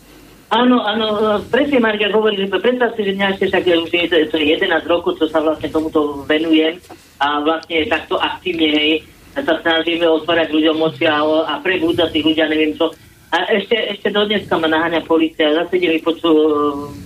[0.49, 4.37] Áno, áno, presne Marga hovorí, že predstav si, že mňa ešte však už je, to
[4.41, 6.81] je 11 rokov, čo sa vlastne tomuto venujem
[7.21, 8.93] a vlastne takto aktívne, hej,
[9.37, 12.89] sa snažíme otvárať ľuďom oči a, a prebúdzať tých ľudia, neviem čo.
[13.29, 16.33] A ešte, ešte do dneska ma naháňa policia, zase ide vypoču,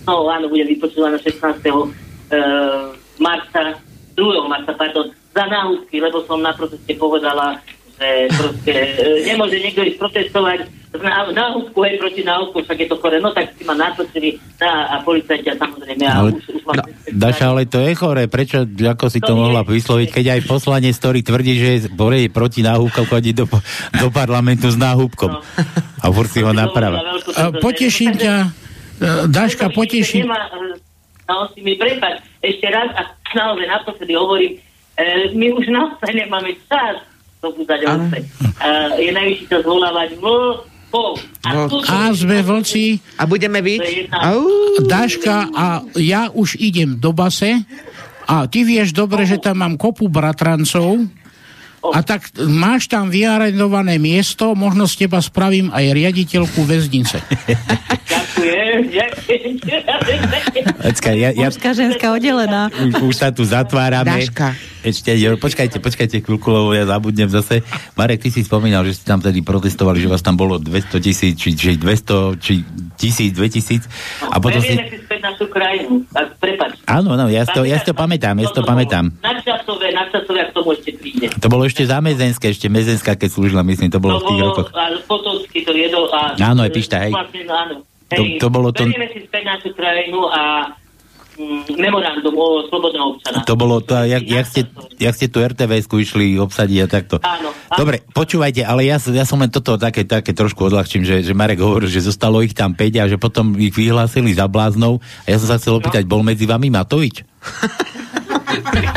[0.06, 1.43] no áno, budem vypočúvaná 16.
[1.66, 3.74] Uh, marca,
[4.14, 4.23] 2.
[4.47, 7.59] marca, pardon, za náhudky, lebo som na proteste povedala,
[8.32, 10.59] proste e, nemôže niekto ísť protestovať
[11.01, 14.93] na, náhudku, hej, proti náhudku, však je to chore, no tak si ma natočili a,
[14.93, 16.05] a policajti a samozrejme.
[16.05, 19.64] Ale, už, už no, Daša, ale to je chore, prečo, ako si to, to mohla
[19.64, 23.48] vysloviť, keď aj poslanec, ktorý tvrdí, že je proti náhubkom, chodí do,
[23.97, 25.32] do parlamentu s náhubkom.
[25.32, 25.40] No.
[26.02, 27.01] A furt si ho napravá.
[27.64, 28.48] Poteším ťa, e,
[29.32, 30.28] Daška, poteším.
[31.24, 34.52] No, si mi prepať, ešte raz a naozaj naposledy hovorím,
[35.01, 37.01] e, my už naozaj nemáme čas
[37.43, 38.19] dobúdať ovce.
[38.62, 41.10] Uh, je najvyšší čas volávať vlkov.
[41.43, 43.02] A, a sme vlci.
[43.19, 44.14] A budeme byť?
[44.86, 47.66] Daška a ja už idem do base
[48.31, 51.02] a ty vieš dobre, že tam mám kopu bratrancov
[51.90, 57.18] a tak máš tam vyarendované miesto, možno z teba spravím aj riaditeľku väznice.
[58.12, 59.54] Ďakujem, ďakujem.
[61.18, 62.70] ja, ja, Mužská, ženská oddelená.
[62.70, 64.22] Už, už sa tu zatvárame.
[64.22, 64.54] Daška.
[64.82, 67.62] Ešte, počkajte, počkajte chvíľku, lebo ja zabudnem zase.
[67.94, 71.38] Marek, ty si spomínal, že ste tam tedy protestovali, že vás tam bolo 200 tisíc,
[71.38, 72.66] či, či 200, či
[72.98, 73.86] tisíc, 2000.
[74.26, 74.74] A potom si...
[74.74, 76.02] si späť našu krajinu.
[76.42, 76.82] Prepač.
[76.90, 79.14] Áno, no, ja, to, ja si to pamätám, ja si to pamätám.
[79.43, 81.27] Nadčasové, nadčasové, ak tomu ešte príde.
[81.35, 84.40] To bolo ešte za Mezenské, ešte Mezenská, keď slúžila, myslím, to bolo to v tých
[84.47, 84.69] rokoch.
[84.70, 86.39] Ale Potovský to jedol a...
[86.39, 87.10] Áno, je píšta, hej.
[87.10, 87.74] Vlastne, áno.
[88.14, 88.86] To, to bolo to...
[88.86, 90.70] Si späť našu krajinu a
[91.35, 93.43] mm, memorandum o slobodného občana.
[93.43, 94.62] To bolo to, jak, jak, ste,
[95.02, 97.16] jak ste tu rtvs išli obsadiť a takto.
[97.24, 97.78] Áno, áno.
[97.82, 101.59] Dobre, počúvajte, ale ja, ja som len toto také, také trošku odľahčím, že, že Marek
[101.59, 105.02] hovoril, že zostalo ich tam 5 a že potom ich vyhlásili za bláznou.
[105.27, 106.14] A ja som sa chcel opýtať, no.
[106.14, 107.31] bol medzi vami Matovič?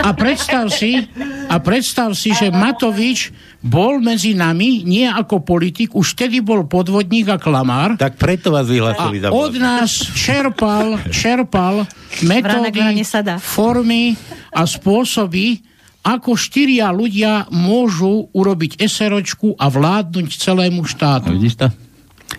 [0.06, 1.08] A predstav si,
[1.50, 3.34] a predstav si, že Matovič
[3.66, 7.98] bol medzi nami, nie ako politik, už vtedy bol podvodník a klamár.
[7.98, 11.90] Tak preto vás vyhlasili za od nás čerpal, čerpal
[12.22, 13.02] metódy,
[13.42, 14.14] formy
[14.54, 15.66] a spôsoby,
[16.06, 21.34] ako štyria ľudia môžu urobiť SROčku a vládnuť celému štátu.
[21.34, 21.68] No, vidíš to?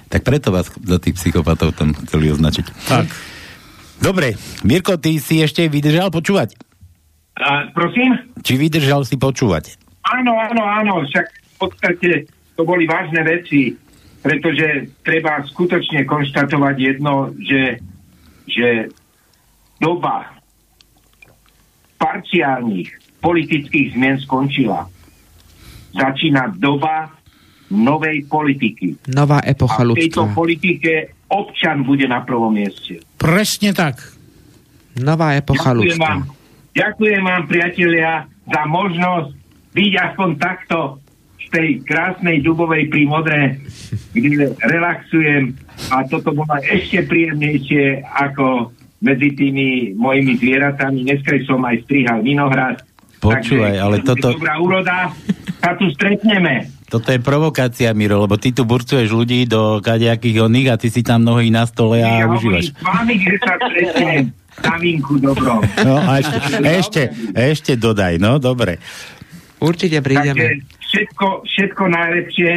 [0.06, 2.66] Tak preto vás za tých psychopatov tam chceli označiť.
[2.86, 3.10] Tak.
[4.00, 6.54] Dobre, Mirko, ty si ešte vydržal počúvať?
[7.36, 8.16] A, prosím?
[8.40, 9.76] Či vydržal si počúvať?
[10.06, 12.10] Áno, áno, áno, však v podstate
[12.56, 13.74] to boli vážne veci,
[14.24, 17.82] pretože treba skutočne konštatovať jedno, že,
[18.48, 18.88] že
[19.82, 20.36] doba
[22.00, 24.88] parciálnych politických zmien skončila.
[25.96, 27.10] Začína doba
[27.72, 29.10] novej politiky.
[29.10, 29.98] Nová epocha ľudstva.
[29.98, 30.92] A v tejto politike
[31.26, 33.02] občan bude na prvom mieste.
[33.26, 33.98] Presne tak.
[35.02, 36.06] Nová epocha Ďakujem ľudstva.
[36.06, 36.20] Vám,
[36.76, 38.10] Ďakujem vám, priatelia,
[38.46, 39.28] za možnosť
[39.74, 40.78] byť aspoň takto
[41.36, 43.58] v tej krásnej dubovej prímodre,
[44.14, 45.58] kde relaxujem
[45.90, 48.70] a toto bolo ešte príjemnejšie ako
[49.02, 51.02] medzi tými mojimi zvieratami.
[51.02, 52.80] Dneska som aj strihal vinohrad.
[53.20, 54.26] Počúvaj, takže, ale toto...
[54.38, 55.10] Dobrá úroda,
[55.58, 56.75] sa tu stretneme.
[56.86, 61.02] Toto je provokácia, Miro, lebo ty tu burcuješ ľudí do kadejakých oných a ty si
[61.02, 62.70] tam nohy na stole a ja užívaš.
[64.56, 65.60] Kaminku dobrom.
[65.82, 67.02] No a ešte, ešte,
[67.34, 68.80] ešte dodaj, no dobre.
[69.60, 70.32] Určite prídeme.
[70.32, 70.48] Takže
[70.80, 72.50] všetko, všetko najlepšie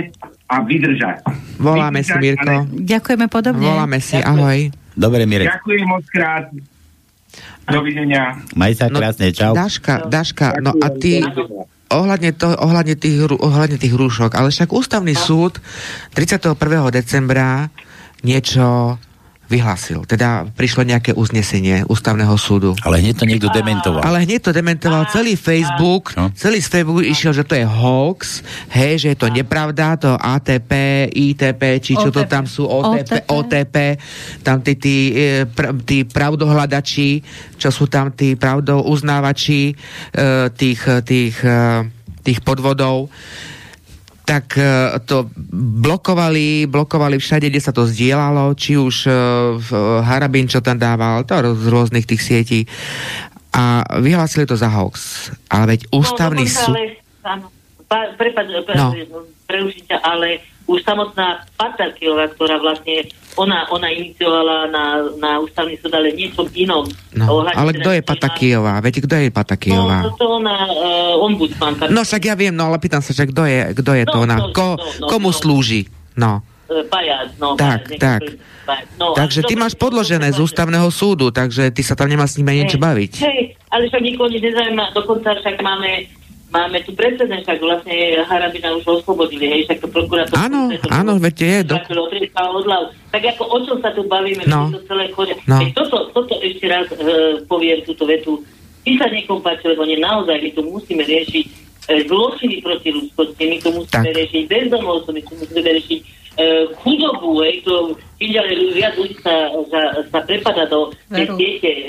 [0.47, 1.18] a vydržať.
[1.60, 2.53] Voláme vydržať, si, Mirko.
[2.53, 2.85] Ale...
[2.85, 3.65] Ďakujeme podobne.
[3.68, 4.60] Voláme si, ahoj.
[4.95, 5.47] Dobre, Mirek.
[5.60, 6.45] Ďakujem moc krát.
[7.69, 8.38] Dovidenia.
[8.57, 9.53] Maj sa no, krásne, čau.
[9.53, 11.22] Daška, Daška, no a ty
[11.90, 15.57] ohľadne, to, ohľadne, tých, ohľadne tých rúšok, ale však ústavný súd
[16.14, 16.53] 31.
[16.94, 17.74] decembra
[18.22, 18.99] niečo
[19.50, 20.06] vyhlásil.
[20.06, 22.78] Teda prišlo nejaké uznesenie ústavného súdu.
[22.86, 24.06] Ale hneď to niekto dementoval.
[24.06, 26.30] Ale hneď to dementoval celý Facebook, No.
[26.32, 30.72] celý z Facebooku išiel, že to je hoax, hej, že je to nepravda, to ATP,
[31.10, 32.30] ITP, či čo to OTP.
[32.30, 33.34] tam sú, OTP, OTP.
[33.50, 33.76] OTP
[34.40, 37.10] tam tí, tí, e, pr- tí pravdohľadači,
[37.58, 39.74] čo sú tam tí pravdouznávači e,
[40.54, 41.90] tých, tých, e,
[42.22, 43.10] tých podvodov,
[44.30, 45.26] tak e, to
[45.81, 49.11] blokovali, blokovali všade, kde sa to zdieľalo, či už e,
[49.57, 49.69] v
[50.06, 52.61] Harabin, čo tam dával, to z rôznych tých sietí.
[53.57, 55.34] A vyhlásili to za hoax.
[55.49, 56.77] Ale veď ústavný no, súd...
[56.77, 57.45] Ale, áno,
[57.89, 58.93] pa, prepad, pre, No.
[58.93, 59.97] no.
[60.06, 64.86] ale už samotná Patakiová, ktorá vlastne ona, ona iniciovala na,
[65.18, 66.86] na ústavný súd, ale niečo inom.
[67.12, 68.74] No, Ohľadne ale teda kto je tých- Patakijová?
[68.80, 69.98] Veď kto je Patakijová?
[70.00, 71.90] No, to ona, uh, ombudsmanka.
[71.90, 74.18] No však ja viem, no ale pýtam sa, že kto je, kto je No, to
[74.22, 74.36] ona?
[74.38, 75.36] no, Ko, no, no, komu no.
[75.36, 75.90] slúži?
[76.14, 76.46] No.
[76.70, 77.58] E, Pajac, no.
[77.58, 78.22] Tak, pajac, tak.
[78.70, 78.88] pajac.
[79.02, 82.46] No, takže ty máš podložené z ústavného súdu, takže ty sa tam nemá s aj
[82.46, 83.14] niečo baviť.
[83.18, 83.41] Hej,
[83.74, 86.06] ale však nikoho nič nezaujíma, dokonca však máme,
[86.50, 87.96] máme tu precedent, však vlastne
[88.26, 90.34] Harabina už oslobodili, hej, však to prokurátor...
[90.34, 91.78] Áno, áno, veď je, do-.
[93.10, 94.70] Tak ako o čom sa tu bavíme, No.
[94.70, 94.78] no.
[94.78, 95.38] to celé chodia.
[95.46, 95.62] No.
[95.62, 96.98] Veď toto, toto ešte raz e,
[97.46, 98.42] poviem túto vetu.
[98.82, 101.54] Ty sa niekomu páči, lebo nie, naozaj my tu musíme riešiť e,
[102.06, 104.18] zločiny proti ľudskosti, my tu musíme Tak.
[104.18, 106.08] riešiť bezdomovcov, my tu musíme riešiť e,
[106.76, 107.95] chudobu, hej, to
[108.49, 109.34] ľu- viac ľudí sa,
[109.66, 111.84] sa, sa prepada do tej siete e,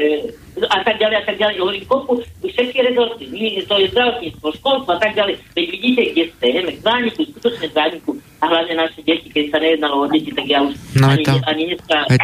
[0.64, 1.56] a tak ďalej a tak ďalej.
[1.59, 2.10] Hovorím, koľko
[2.43, 3.24] všetky rezorty,
[3.62, 5.35] to je zdravotníctvo, školstvo a tak ďalej.
[5.52, 9.59] Veď vidíte, kde ste, hej, k zániku, skutočne zániku a hlavne naše deti, keď sa
[9.59, 12.14] nejednalo o deti, tak ja už No, ani, to- ani dneska, e,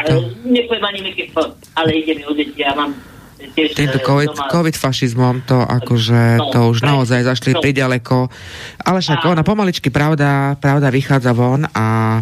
[0.45, 2.91] nepoviem ani f- ale ide mi o deti, ja mám
[3.53, 8.29] Týmto COVID, COVID fašizmom to akože to už naozaj zašli priďaleko.
[8.81, 12.19] Ale však ona pomaličky pravda, pravda vychádza von a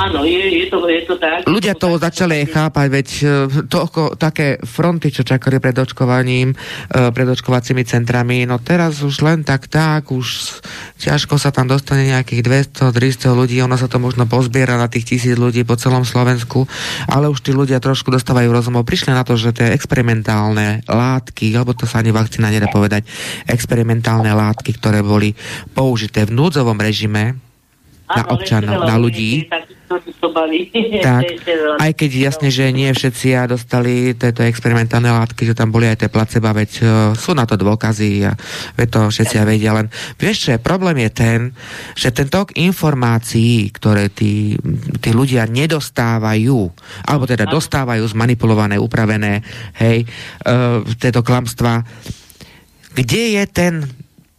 [0.00, 1.44] Áno, je, je, to, je to tak.
[1.44, 3.24] ľudia to začali chápať, veď e,
[3.68, 6.56] toľko, také fronty, čo čakali pred očkovaním, e,
[7.12, 10.56] pred očkovacími centrami, no teraz už len tak tak, už
[11.04, 15.36] ťažko sa tam dostane nejakých 200-300 ľudí, ono sa to možno pozbiera na tých tisíc
[15.36, 16.64] ľudí po celom Slovensku,
[17.04, 18.88] ale už tí ľudia trošku dostávajú rozumov.
[18.88, 23.04] Prišli na to, že tie experimentálne látky, alebo to sa ani vakcína nedá povedať,
[23.44, 25.36] experimentálne látky, ktoré boli
[25.76, 27.36] použité v núdzovom režime,
[28.10, 29.46] na občanov, na ľudí.
[29.46, 30.60] takých, ktorí to baví.
[31.00, 31.22] Tak,
[31.80, 36.04] aj keď jasne, že nie všetci a dostali tieto experimentálne látky, že tam boli aj
[36.04, 36.86] tie placeba, veď uh,
[37.16, 38.36] sú na to dôkazy a
[38.76, 39.88] veď to všetci aj vedia, len
[40.20, 41.40] vieš čo, je, problém je ten,
[41.96, 44.60] že ten tok informácií, ktoré tí,
[45.00, 46.60] tí ľudia nedostávajú,
[47.08, 49.40] alebo teda dostávajú zmanipulované, upravené,
[49.80, 50.04] hej,
[50.44, 51.80] uh, tieto klamstva,
[52.92, 53.74] kde je ten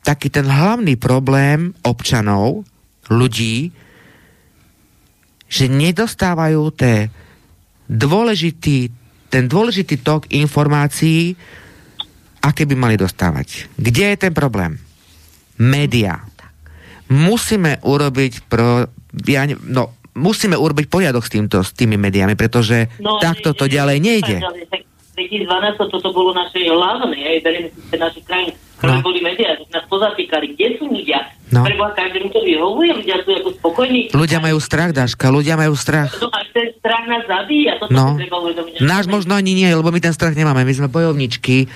[0.06, 2.66] taký ten hlavný problém občanov,
[3.10, 3.74] ľudí,
[5.52, 7.12] že nedostávajú té
[7.92, 8.88] dôležitý,
[9.28, 11.36] ten dôležitý tok informácií,
[12.40, 13.68] aké by mali dostávať.
[13.76, 14.80] Kde je ten problém?
[15.60, 16.24] Média.
[17.12, 18.88] Musíme urobiť pro...
[19.28, 23.68] Ja, ne- no, musíme urobiť poriadok s, týmto, s tými médiami, pretože no, takto to
[23.68, 24.38] ďalej nejde.
[24.40, 25.48] Tak 2012
[25.90, 27.38] toto bolo naše hlavné, aj
[27.70, 29.04] si tie naše krajiny, ktoré No.
[29.04, 31.20] boli médiá, že nás pozatýkali, kde sú ľudia?
[31.52, 31.62] No.
[31.62, 34.02] Preboha, každému to vyhovuje, ľudia sú ako spokojní.
[34.10, 36.16] Ľudia majú strach, Daška, ľudia majú strach.
[36.16, 38.16] No a ten strach nás zabíja, toto No.
[38.16, 38.80] treba uvedomiť.
[38.80, 40.64] Náš možno ani nie, lebo my ten strach nemáme.
[40.64, 41.68] My sme bojovničky.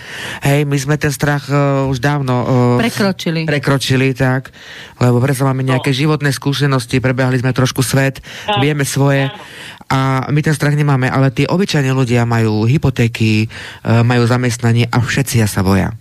[0.42, 2.48] Hej, my sme ten strach uh, už dávno uh,
[2.80, 3.44] Prekročili.
[3.44, 4.56] prekročili, tak.
[4.96, 9.28] Lebo predsa máme nejaké životné skúsenosti, prebehli sme trošku svet, Áno, vieme svoje
[9.88, 13.46] a my ten strach nemáme, ale tí obyčajní ľudia majú hypotéky,
[13.82, 15.94] uh, majú zamestnanie a všetci sa boja.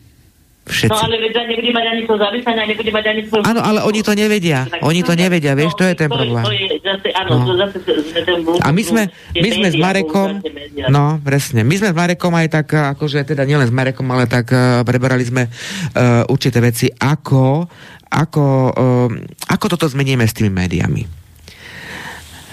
[0.65, 0.97] No Všetci.
[0.97, 3.41] ale veď nebude mať ani to zamestnanie, nebude mať ani svoj...
[3.45, 4.65] Áno, ale oni to nevedia.
[4.65, 6.41] Tak- Oni to nevedia, vieš, to je ten problém.
[6.41, 7.45] To je zase, áno, No.
[7.45, 9.03] to zase ten A my sme,
[9.37, 10.41] my sme s Marekom,
[10.89, 14.49] no presne, my sme s Marekom aj tak, akože teda nielen s Marekom, ale tak
[14.49, 17.69] uh, preberali sme uh, určité veci, ako,
[18.09, 19.09] ako, uh,
[19.53, 21.24] ako toto zmeníme s tými médiami.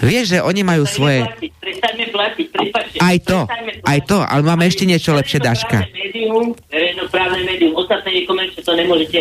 [0.01, 1.23] Vieš, že oni majú svoje...
[1.61, 2.97] Prestaňme platiť, prepáčte.
[2.97, 3.85] Aj to, Prestaňme platiť.
[3.85, 5.85] aj to, ale máme ešte niečo lepšie, Daška.
[5.93, 9.19] Médium, verejnoprávne médium, ostatné nekomerčné to nemôžete...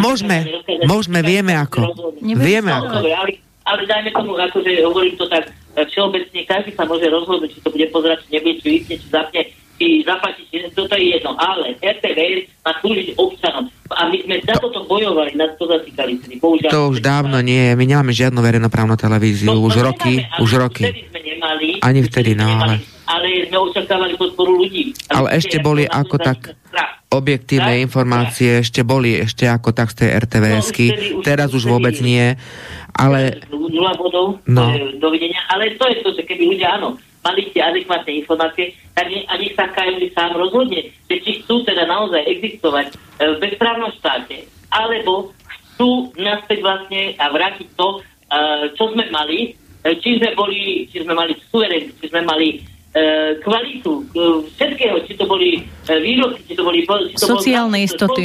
[0.00, 0.36] Môžeme,
[0.88, 1.92] môžeme, vieme ako.
[2.22, 2.96] Vieme ako.
[3.04, 3.30] ale,
[3.66, 7.68] ale dajme tomu, akože hovorím to tak e, všeobecne, každý sa môže rozhodnúť, či to
[7.68, 9.40] bude pozerať, či nebude, či vypne, či zapne,
[9.76, 11.36] či zaplatí, či toto je jedno.
[11.36, 13.64] Ale RTVS má slúžiť občanom.
[13.88, 16.18] A my sme za toto bojovali, nás to zatýkali.
[16.36, 20.12] Bohužiaľ, To už dávno nie, my nemáme žiadnu verejnoprávnu televíziu, To- to už nemáme, roky,
[20.18, 20.84] ale už roky.
[21.06, 21.66] Sme nemali.
[21.78, 24.90] Ani vtedy, no, ale- Ale sme očakávali podporu ľudí.
[25.06, 26.92] Ale vtedy ešte boli na to ako tak strach.
[27.08, 27.84] objektívne Tak?
[27.84, 32.34] informácie, ešte boli ešte ako tak z tej RTVSky, No, už teraz už vôbec nie,
[32.92, 34.66] ale Nula bodov, No.
[34.66, 34.98] no.
[34.98, 35.38] dovidenia.
[35.46, 39.34] Ale to je to, že keby ľudia, áno, mali tie adekvátne informácie, tak ne, a
[39.34, 42.94] nech sa KMD sám rozhodne, že či chcú teda naozaj existovať e,
[43.34, 47.98] v bezprávnom štáte, alebo chcú naspäť vlastne a vrátiť to, e,
[48.78, 52.62] čo sme mali, e, či sme boli, či sme mali suverenitu, či sme mali
[53.44, 54.08] kvalitu
[54.56, 56.80] všetkého, či to boli výrobky, či to boli...
[56.80, 58.24] Či to Sociálne bol, istoty.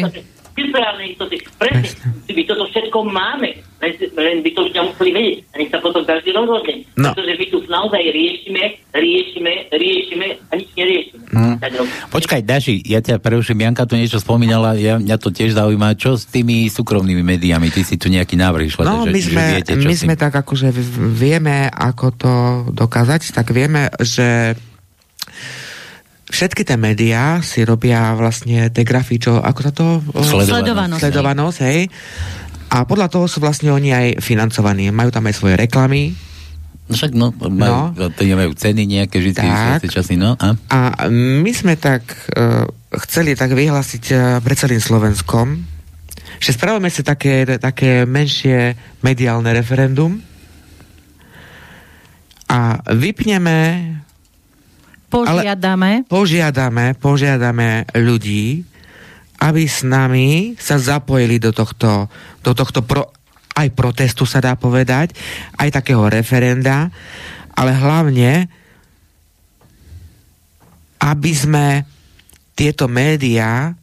[0.70, 1.36] Sociálne istoty.
[1.58, 3.50] Presne, my toto všetko máme,
[3.82, 5.38] len, by to ľudia museli vedieť.
[5.52, 6.86] A nech sa potom každý rozhodne.
[6.94, 7.10] No.
[7.12, 8.64] Pretože my tu naozaj riešime,
[8.94, 11.24] riešime, riešime a nič neriešime.
[11.32, 11.56] Hmm.
[12.12, 16.20] Počkaj, Daši, ja ťa preruším, Janka tu niečo spomínala, ja, mňa to tiež zaujíma, čo
[16.20, 19.52] s tými súkromnými médiami, ty si tu nejaký návrh išla, No, že, my sme, že
[19.56, 20.70] viete, čo my sme tak akože
[21.16, 22.34] vieme, ako to
[22.76, 24.60] dokázať, tak vieme, že
[26.32, 29.86] všetky tie médiá si robia vlastne tie grafy, čo, ako sa to...
[30.16, 31.02] Sledovanosť.
[31.04, 31.92] Sledovanosť, hej.
[32.72, 34.88] A podľa toho sú vlastne oni aj financovaní.
[34.96, 36.16] Majú tam aj svoje reklamy,
[36.92, 38.12] No však no, majú, no.
[38.12, 39.40] to nemajú ceny nejaké vždy
[39.88, 40.36] časy, no.
[40.36, 40.60] A?
[40.68, 42.04] a my sme tak
[42.36, 42.68] uh,
[43.08, 45.56] chceli tak vyhlásiť uh, pre celým Slovenskom,
[46.44, 48.76] že spravíme si také, také menšie
[49.08, 50.20] mediálne referendum
[52.52, 53.58] a vypneme
[55.12, 56.08] Požiadame.
[56.08, 58.64] Ale požiadame, požiadame ľudí,
[59.44, 62.08] aby s nami sa zapojili do tohto,
[62.40, 63.12] do tohto pro,
[63.60, 65.12] aj protestu sa dá povedať,
[65.60, 66.88] aj takého referenda,
[67.52, 68.48] ale hlavne,
[71.04, 71.84] aby sme
[72.56, 73.76] tieto médiá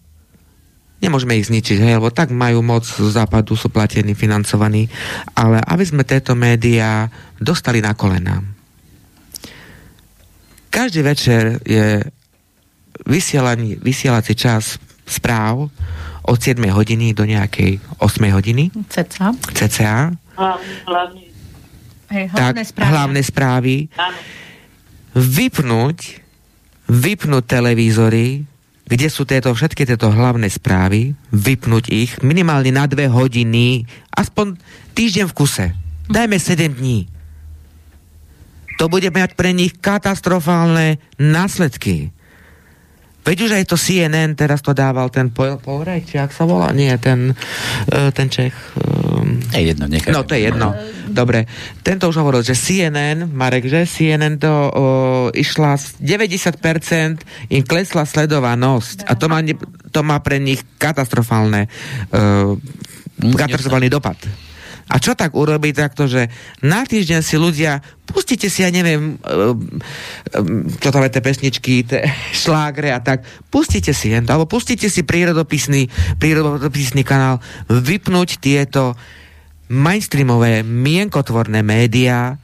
[0.99, 4.91] nemôžeme ich zničiť, hej, lebo tak majú moc z západu, sú platení, financovaní,
[5.37, 7.07] ale aby sme tieto médiá
[7.39, 8.58] dostali na kolená
[10.79, 12.07] každý večer je
[13.83, 15.67] vysielací čas správ
[16.23, 18.71] od 7 hodiny do nejakej 8 hodiny.
[18.87, 19.35] CCA.
[19.59, 20.15] CCA.
[20.39, 21.23] Hlavne,
[22.15, 22.91] Hej, hlavné tak, správy.
[22.95, 23.75] hlavné správy.
[25.19, 26.23] Vypnúť,
[26.87, 28.47] vypnúť televízory,
[28.87, 33.83] kde sú tieto, všetky tieto hlavné správy, vypnúť ich minimálne na dve hodiny,
[34.15, 34.55] aspoň
[34.95, 35.67] týždeň v kuse.
[36.07, 37.18] Dajme 7 dní
[38.79, 42.15] to bude mať pre nich katastrofálne následky.
[43.27, 46.73] Veď už aj to CNN teraz to dával ten Polrej, či ak sa volá?
[46.73, 48.57] Nie, ten, uh, ten Čech.
[48.81, 50.17] Um, je jedno, nechaj.
[50.17, 50.73] No, to je jedno.
[51.13, 51.45] Dobre.
[51.85, 54.73] Tento už hovoril, že CNN, Marek, že CNN to uh,
[55.37, 59.45] išla 90% im klesla sledovanosť a to má,
[59.93, 62.57] to má pre nich katastrofálne uh,
[63.37, 64.48] katastrofálny dopad.
[64.89, 66.33] A čo tak urobiť takto, že
[66.65, 69.21] na týždeň si ľudia, pustite si, ja neviem,
[70.81, 72.09] čo tam je tie pesničky, tie
[72.41, 78.97] šlágre a tak, pustite si, alebo pustite si prírodopisný, prírodopisný kanál, vypnúť tieto
[79.69, 82.41] mainstreamové, mienkotvorné médiá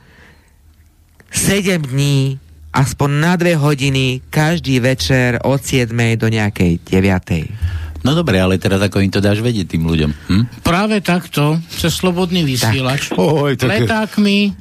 [1.33, 2.39] 7 dní,
[2.71, 5.91] aspoň na dve hodiny, každý večer od 7
[6.21, 7.84] do nejakej 9.
[8.05, 10.11] No dobre, ale teraz ako im to dáš vedieť tým ľuďom?
[10.13, 10.45] Hm?
[10.61, 13.19] Práve takto, cez slobodný vysielač, tak.
[13.25, 13.69] Oj, tak...
[13.81, 14.53] letákmi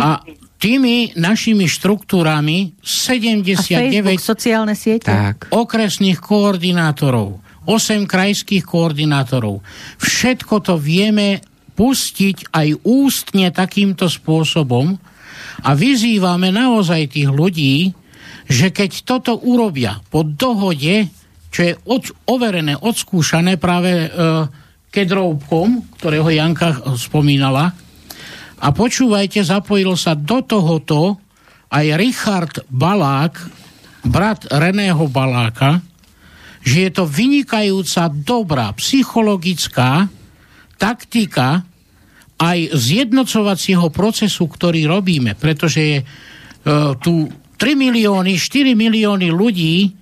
[0.00, 0.24] a
[0.56, 5.12] tými našimi štruktúrami 79 Facebook, sociálne siete.
[5.12, 5.52] Tak.
[5.52, 9.60] okresných koordinátorov, 8 krajských koordinátorov.
[10.00, 11.44] Všetko to vieme
[11.76, 14.96] pustiť aj ústne takýmto spôsobom
[15.60, 17.92] a vyzývame naozaj tých ľudí,
[18.48, 21.12] že keď toto urobia po dohode
[21.56, 24.08] čo je od, overené, odskúšané práve e,
[24.92, 27.72] Kedrovkom, ktorého Janka spomínala.
[28.60, 31.16] A počúvajte, zapojil sa do tohoto
[31.72, 33.40] aj Richard Balák,
[34.04, 35.80] brat Reného Baláka,
[36.60, 40.12] že je to vynikajúca dobrá psychologická
[40.76, 41.64] taktika
[42.36, 46.06] aj zjednocovacieho procesu, ktorý robíme, pretože je e,
[47.00, 49.95] tu 3 milióny, 4 milióny ľudí,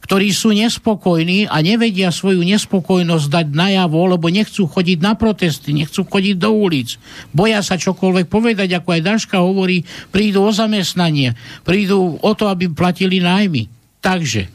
[0.00, 6.08] ktorí sú nespokojní a nevedia svoju nespokojnosť dať najavo, lebo nechcú chodiť na protesty, nechcú
[6.08, 6.96] chodiť do ulic.
[7.30, 12.72] Boja sa čokoľvek povedať, ako aj Daška hovorí, prídu o zamestnanie, prídu o to, aby
[12.72, 13.68] platili nájmy.
[14.00, 14.48] Takže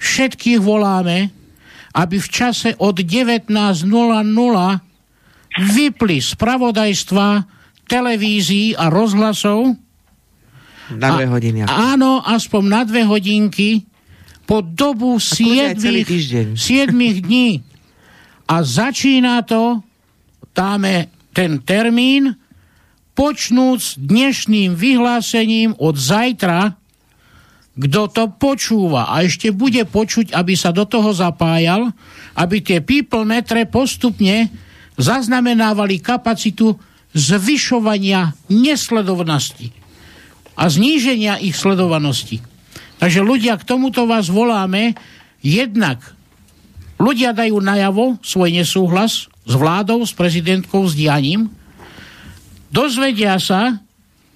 [0.00, 1.28] všetkých voláme,
[1.92, 3.52] aby v čase od 19.00
[5.60, 7.26] vypli spravodajstva
[7.84, 9.74] televízií a rozhlasov.
[10.94, 11.66] Na dve hodiny.
[11.66, 13.89] Áno, aspoň na dve hodinky
[14.50, 15.78] po dobu 7,
[16.58, 16.58] 7
[17.22, 17.62] dní.
[18.50, 19.78] A začína to,
[20.50, 22.34] dáme ten termín,
[23.14, 26.74] počnúc dnešným vyhlásením od zajtra,
[27.78, 31.94] kto to počúva a ešte bude počuť, aby sa do toho zapájal,
[32.34, 34.50] aby tie people metre postupne
[34.98, 36.74] zaznamenávali kapacitu
[37.14, 39.70] zvyšovania nesledovnosti.
[40.60, 42.44] a zníženia ich sledovanosti.
[43.00, 44.92] Takže ľudia, k tomuto vás voláme,
[45.40, 46.04] jednak
[47.00, 51.48] ľudia dajú najavo svoj nesúhlas s vládou, s prezidentkou, s dianím,
[52.68, 53.80] dozvedia sa,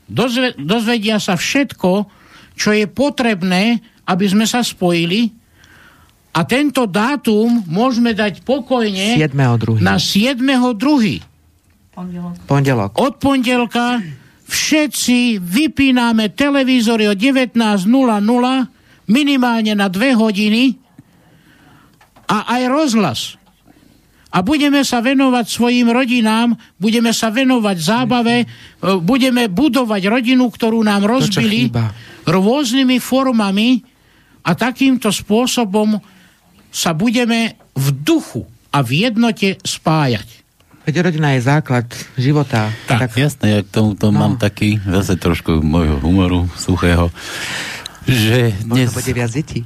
[0.09, 2.09] dozve, dozvedia sa všetko,
[2.57, 5.28] čo je potrebné, aby sme sa spojili
[6.35, 9.78] a tento dátum môžeme dať pokojne 7.2.
[9.78, 11.23] na 7.2.
[11.95, 12.35] Pondelok.
[12.51, 12.91] Pondelok.
[12.99, 14.03] Od pondelka
[14.45, 17.57] všetci vypíname televízory o 19.00
[19.09, 20.77] minimálne na dve hodiny
[22.29, 23.21] a aj rozhlas.
[24.35, 28.43] A budeme sa venovať svojim rodinám, budeme sa venovať zábave,
[29.07, 31.71] budeme budovať rodinu, ktorú nám rozbili
[32.27, 33.79] rôznymi formami
[34.43, 36.03] a takýmto spôsobom
[36.75, 38.43] sa budeme v duchu
[38.75, 40.44] a v jednote spájať.
[40.85, 42.69] Veď rodina je základ života.
[42.85, 44.20] Tak, jasné, ja k tomuto No.
[44.20, 47.09] mám taký, zase trošku môjho humoru suchého,
[48.05, 49.65] že dnes, Možno bude viac detí.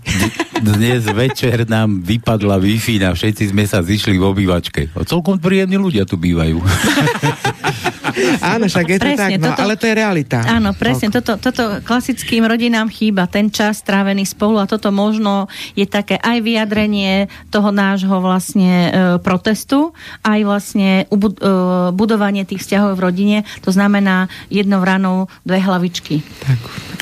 [0.63, 4.95] dnes večer nám vypadla Wi-Fi a všetci sme sa zišli v obývačke.
[4.95, 6.63] A celkom príjemní ľudia tu bývajú.
[8.43, 10.39] Áno, však je to Presne, tak, no, toto- ale to je realita.
[10.43, 11.09] Áno, presne.
[11.09, 16.39] Toto, toto klasickým rodinám chýba, ten čas strávený spolu a toto možno je také aj
[16.41, 21.51] vyjadrenie toho nášho vlastne e, protestu, aj vlastne ubud- e,
[21.93, 23.39] budovanie tých vzťahov v rodine.
[23.63, 26.21] To znamená jednou ranou dve hlavičky.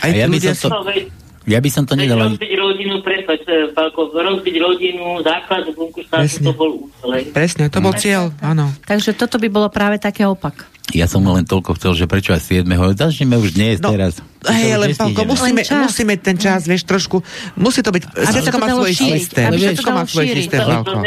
[0.00, 1.14] Aj A ja by som to-
[1.46, 6.26] Ja by som to nedal rozbiť rodinu, prepáč, e, Pálko, rozbiť rodinu, základ bunku štátu,
[6.26, 6.42] Presne.
[6.42, 7.08] to bol účel.
[7.30, 8.74] Presne, to bol cieľ, áno.
[8.82, 10.66] Takže toto by bolo práve také opak.
[10.94, 12.62] Ja som len toľko chcel, že prečo aj 7.
[12.94, 14.22] Začneme už dnes, No, teraz.
[14.46, 17.18] Hej, len Pálko, musíme, Len musíme ten čas, vieš, trošku,
[17.58, 20.98] musí to byť, Aby všetko má svoj šíriť, systém, aby všetko má svoj systém, Pálko.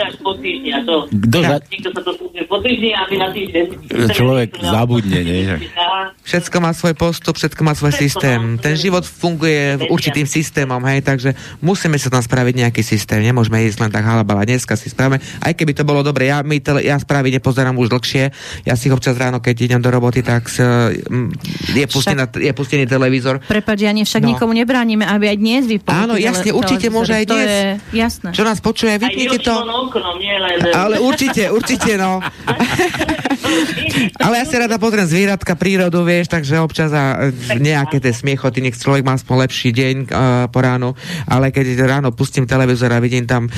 [1.08, 1.62] Kto za-.
[4.12, 5.40] Človek zabudne, nie?
[6.28, 8.60] Všetko má svoj postup, všetko má svoj systém.
[8.60, 11.32] Ten život funguje v určitým systémom, hej, takže
[11.64, 13.24] musíme sa tam spraviť nejaký systém.
[13.24, 14.44] Nemôžeme ísť len tak halabala.
[14.44, 17.88] Dneska si spravíme, aj keby to bolo dobre, ja, my tele, ja správy nepozerám už
[17.88, 18.36] dlhšie.
[18.68, 21.30] Ja si občas ráno, keď idem do roboty, tak s, mm,
[21.78, 23.38] je, pustený, je pustený televízor.
[23.46, 24.34] Prepač, ja však No.
[24.34, 25.94] nikomu nebránime, aby aj dnes vypol.
[25.94, 27.46] Áno, jasne, určite môže aj to dnes.
[27.46, 27.62] je
[27.94, 28.30] jasné.
[28.34, 29.54] Čo nás počuje, vypnite to.
[29.54, 30.58] oknom, nie len...
[30.74, 32.18] Ale určite, určite, no.
[34.20, 38.64] Ale ja si rada pozriem zvieratka, prírodu, vieš, takže občas a e, nejaké tie smiechoty,
[38.64, 40.08] nech človek má aspoň lepší deň uh,
[40.52, 40.96] po ránu,
[41.28, 43.52] ale keď ráno pustím televízor a vidím tam uh,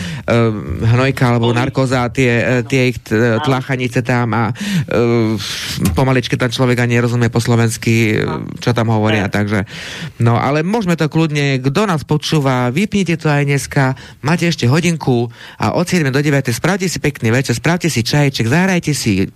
[0.85, 2.97] hnojka alebo narkoza, tie, uh, tie ich
[3.45, 5.35] tlachanice tam a uh,
[5.93, 9.65] pomaličky tam človek ani nerozumie po slovensky, uh, čo tam hovoria, takže
[10.22, 13.84] no, ale môžeme to kľudne, kto nás počúva, vypnite to aj dneska,
[14.26, 18.45] máte ešte hodinku a od 7 do 9 spravte si pekný večer, spravte si čajček,
[18.47, 19.27] zahrajte si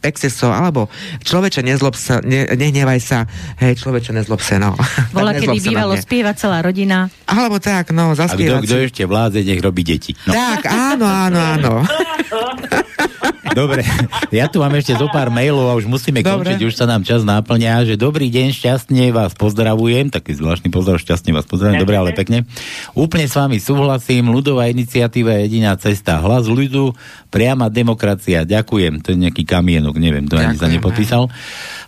[0.45, 0.87] pexeso, alebo
[1.25, 3.19] človeče nezlob sa, ne, nehnevaj sa,
[3.59, 4.77] hej, človeče nezlob sa, no.
[5.15, 6.03] Bola, kedy bývalo mňa.
[6.05, 7.09] spievať celá rodina.
[7.25, 10.13] Alebo tak, no, A kto, zaspievať kto ešte vládze, nech robí deti.
[10.29, 10.33] No.
[10.33, 11.73] Tak, áno, áno, áno.
[13.55, 13.87] Dobre,
[14.35, 16.51] ja tu mám ešte zo pár mailov a už musíme Dobre.
[16.51, 20.99] končiť, už sa nám čas náplňa, že dobrý deň, šťastne vás pozdravujem, taký zvláštny pozdrav,
[20.99, 22.43] šťastne vás pozdravujem, dobre, ale pekne.
[22.99, 26.91] Úplne s vami súhlasím, ľudová iniciatíva je jediná cesta, hlas ľudu,
[27.35, 31.23] priama demokracia, ďakujem, to je nejaký kamienok, neviem, to ani sa Ďakujem, nepodpísal.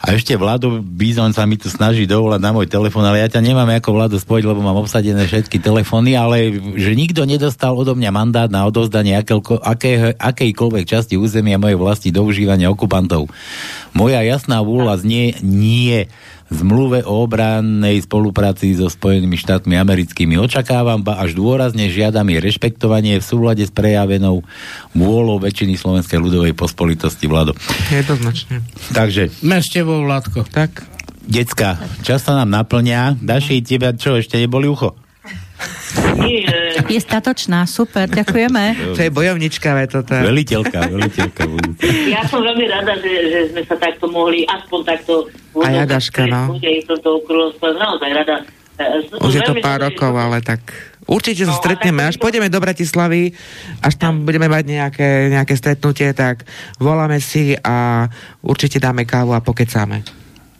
[0.03, 3.39] A ešte Vlado Bizon sa mi tu snaží dovolať na môj telefón, ale ja ťa
[3.39, 8.11] nemám ako Vlado spojiť, lebo mám obsadené všetky telefóny, ale že nikto nedostal odo mňa
[8.11, 13.31] mandát na odozdanie akéľko- akého- akejkoľvek časti územia mojej vlasti do užívania okupantov.
[13.95, 16.11] Moja jasná vôľa znie nie
[16.51, 20.39] zmluve o obrannej spolupráci so Spojenými štátmi americkými.
[20.39, 24.43] Očakávam, ba až dôrazne žiadam jej rešpektovanie v súlade s prejavenou
[24.95, 27.55] vôľou väčšiny Slovenskej ľudovej pospolitosti Vlado.
[27.91, 28.63] Jednoznačne.
[28.91, 30.47] Takže s tebou, Vládko.
[30.47, 30.85] Tak,
[31.27, 31.75] Decka,
[32.07, 33.19] čas sa nám naplňa.
[33.19, 34.95] Daši, teba čo, ešte neboli ucho?
[36.17, 38.95] Nie, e, Je statočná, super, ďakujeme.
[38.95, 40.13] to je bojovnička, ve, toto.
[40.13, 40.23] je.
[40.23, 41.81] Veliteľka, veliteľka budúca.
[42.09, 45.13] ja som veľmi rada, že, že sme sa takto mohli, aspoň takto...
[45.57, 46.53] A ja, Daška, no.
[46.85, 47.25] Toto
[47.73, 48.35] naozaj rada.
[48.77, 50.61] E, som Už je to pár rokov, ale tak
[51.09, 53.33] určite sa No, a stretneme, až pôjdeme do Bratislavy,
[53.81, 56.45] až tam budeme mať nejaké, nejaké stretnutie, tak
[56.77, 58.05] voláme si a
[58.45, 60.16] určite dáme kávu a pokecáme.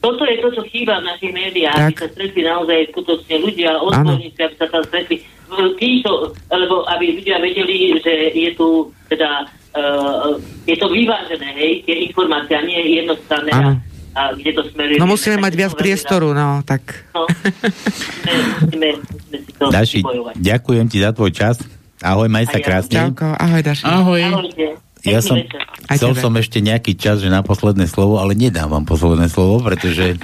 [0.08, 1.92] Toto je to, čo chýba v našich médiách, Tak.
[1.92, 5.20] aby sa stretli naozaj skutočne ľudia, odborníci, aby sa tam stretli.
[5.76, 9.44] Títo, lebo aby ľudia vedeli, že je tu teda
[9.76, 13.52] uh, je to vyvážené, hej, tie informácie, a nie jednostranné.
[13.52, 13.60] A,
[14.16, 15.00] a kde to smeruje.
[15.00, 17.08] No musíme mať viac priestoru, no, tak...
[17.12, 17.28] No,
[18.64, 20.00] musíme, musíme si to Daši,
[20.40, 21.60] ďakujem ti za tvoj čas.
[22.00, 23.12] Ahoj, maj sa krásne.
[23.12, 23.84] Čauko, ahoj Daši.
[23.84, 24.22] Ahoj.
[24.24, 24.87] Ahojte.
[25.06, 25.38] Ja som,
[25.94, 30.18] chcel som ešte nejaký čas, že na posledné slovo, ale nedám vám posledné slovo, pretože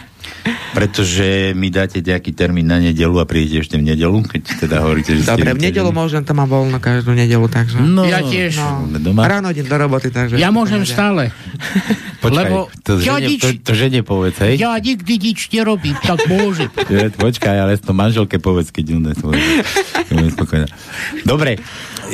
[0.74, 5.16] pretože mi dáte nejaký termín na nedelu a prídete ešte v nedelu, keď teda hovoríte,
[5.16, 7.78] že Dobre, v nedelu môžem, to mám voľno každú nedelu, takže...
[7.80, 8.58] No, ja tiež.
[8.58, 9.30] No, doma.
[9.30, 10.42] Ráno idem do roboty, takže...
[10.42, 11.30] Ja môžem stále.
[12.24, 14.56] Počkaj, Lebo to, ja žene, nič, to, to žene povedz, hej?
[14.56, 16.72] Ja nikdy nič nerobím, tak môžem.
[17.28, 20.68] Počkaj, ale to manželke povedz, keď ju nespokojená.
[21.32, 21.60] Dobre,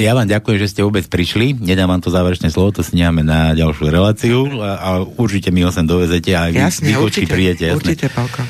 [0.02, 1.62] ja vám ďakujem, že ste vôbec prišli.
[1.62, 5.62] Nedám vám to záverečné slovo, to si necháme na ďalšiu reláciu a, a určite mi
[5.62, 7.70] ho sem dovezete a jasne, vy určite, prídete.
[7.70, 7.78] Jasne.
[7.78, 8.42] Určite, Pálko.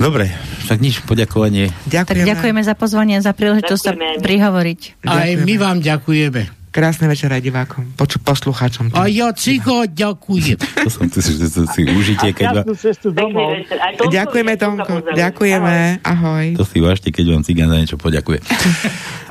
[0.00, 0.32] Dobre,
[0.64, 1.76] tak nič, poďakovanie.
[1.92, 2.24] Ďakujeme.
[2.24, 3.92] Tak ďakujeme za pozvanie, za príležitosť sa
[4.24, 5.04] prihovoriť.
[5.04, 6.59] Aj my vám ďakujeme.
[6.70, 8.94] Krásne večer aj divákom, poču, poslucháčom.
[8.94, 10.54] A ja cicho ďakujem.
[10.86, 12.62] to som tu, že to si užite, keď...
[13.10, 13.58] Domov.
[14.06, 15.02] Ďakujeme, Tomko.
[15.10, 15.98] Ďakujeme.
[16.06, 16.54] Ahoj.
[16.54, 18.38] To si vážte, keď vám cigán za niečo poďakuje.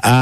[0.03, 0.15] A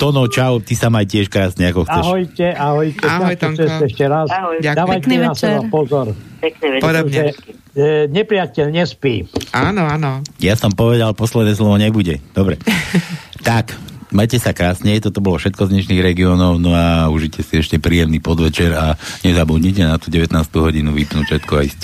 [0.00, 2.04] Tono, čau, ty sa maj tiež krásne, ako chceš.
[2.08, 3.04] Ahojte, ahojte.
[3.04, 3.68] Ahoj, Tomko.
[3.84, 4.26] ešte raz.
[4.32, 4.56] Ahoj.
[4.64, 6.16] Dávajte Pekný na seba pozor.
[6.40, 6.84] Pekný večer.
[6.88, 7.22] Podobne.
[7.70, 9.28] E, nepriateľ nespí.
[9.52, 10.24] Áno, áno.
[10.40, 12.16] Ja som povedal, posledné slovo nebude.
[12.32, 12.56] Dobre.
[13.46, 13.76] tak,
[14.10, 18.18] Majte sa krásne, toto bolo všetko z dnešných regiónov, no a užite si ešte príjemný
[18.18, 20.34] podvečer a nezabudnite na tú 19.
[20.58, 21.80] hodinu vypnúť všetko a ísť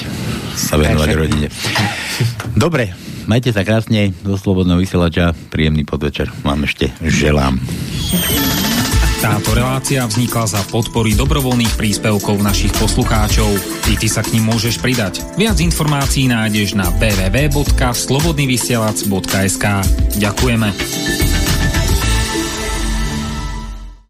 [0.58, 1.46] sa venovať rodine.
[2.58, 2.98] Dobre,
[3.30, 7.62] majte sa krásne, do Slobodného vysielača, príjemný podvečer vám ešte želám.
[9.22, 13.48] Táto relácia vznikla za podpory dobrovoľných príspevkov našich poslucháčov.
[13.88, 15.22] I ty sa k ním môžeš pridať.
[15.40, 19.64] Viac informácií nájdeš na www.slobodnyvysielac.sk
[20.20, 20.68] Ďakujeme.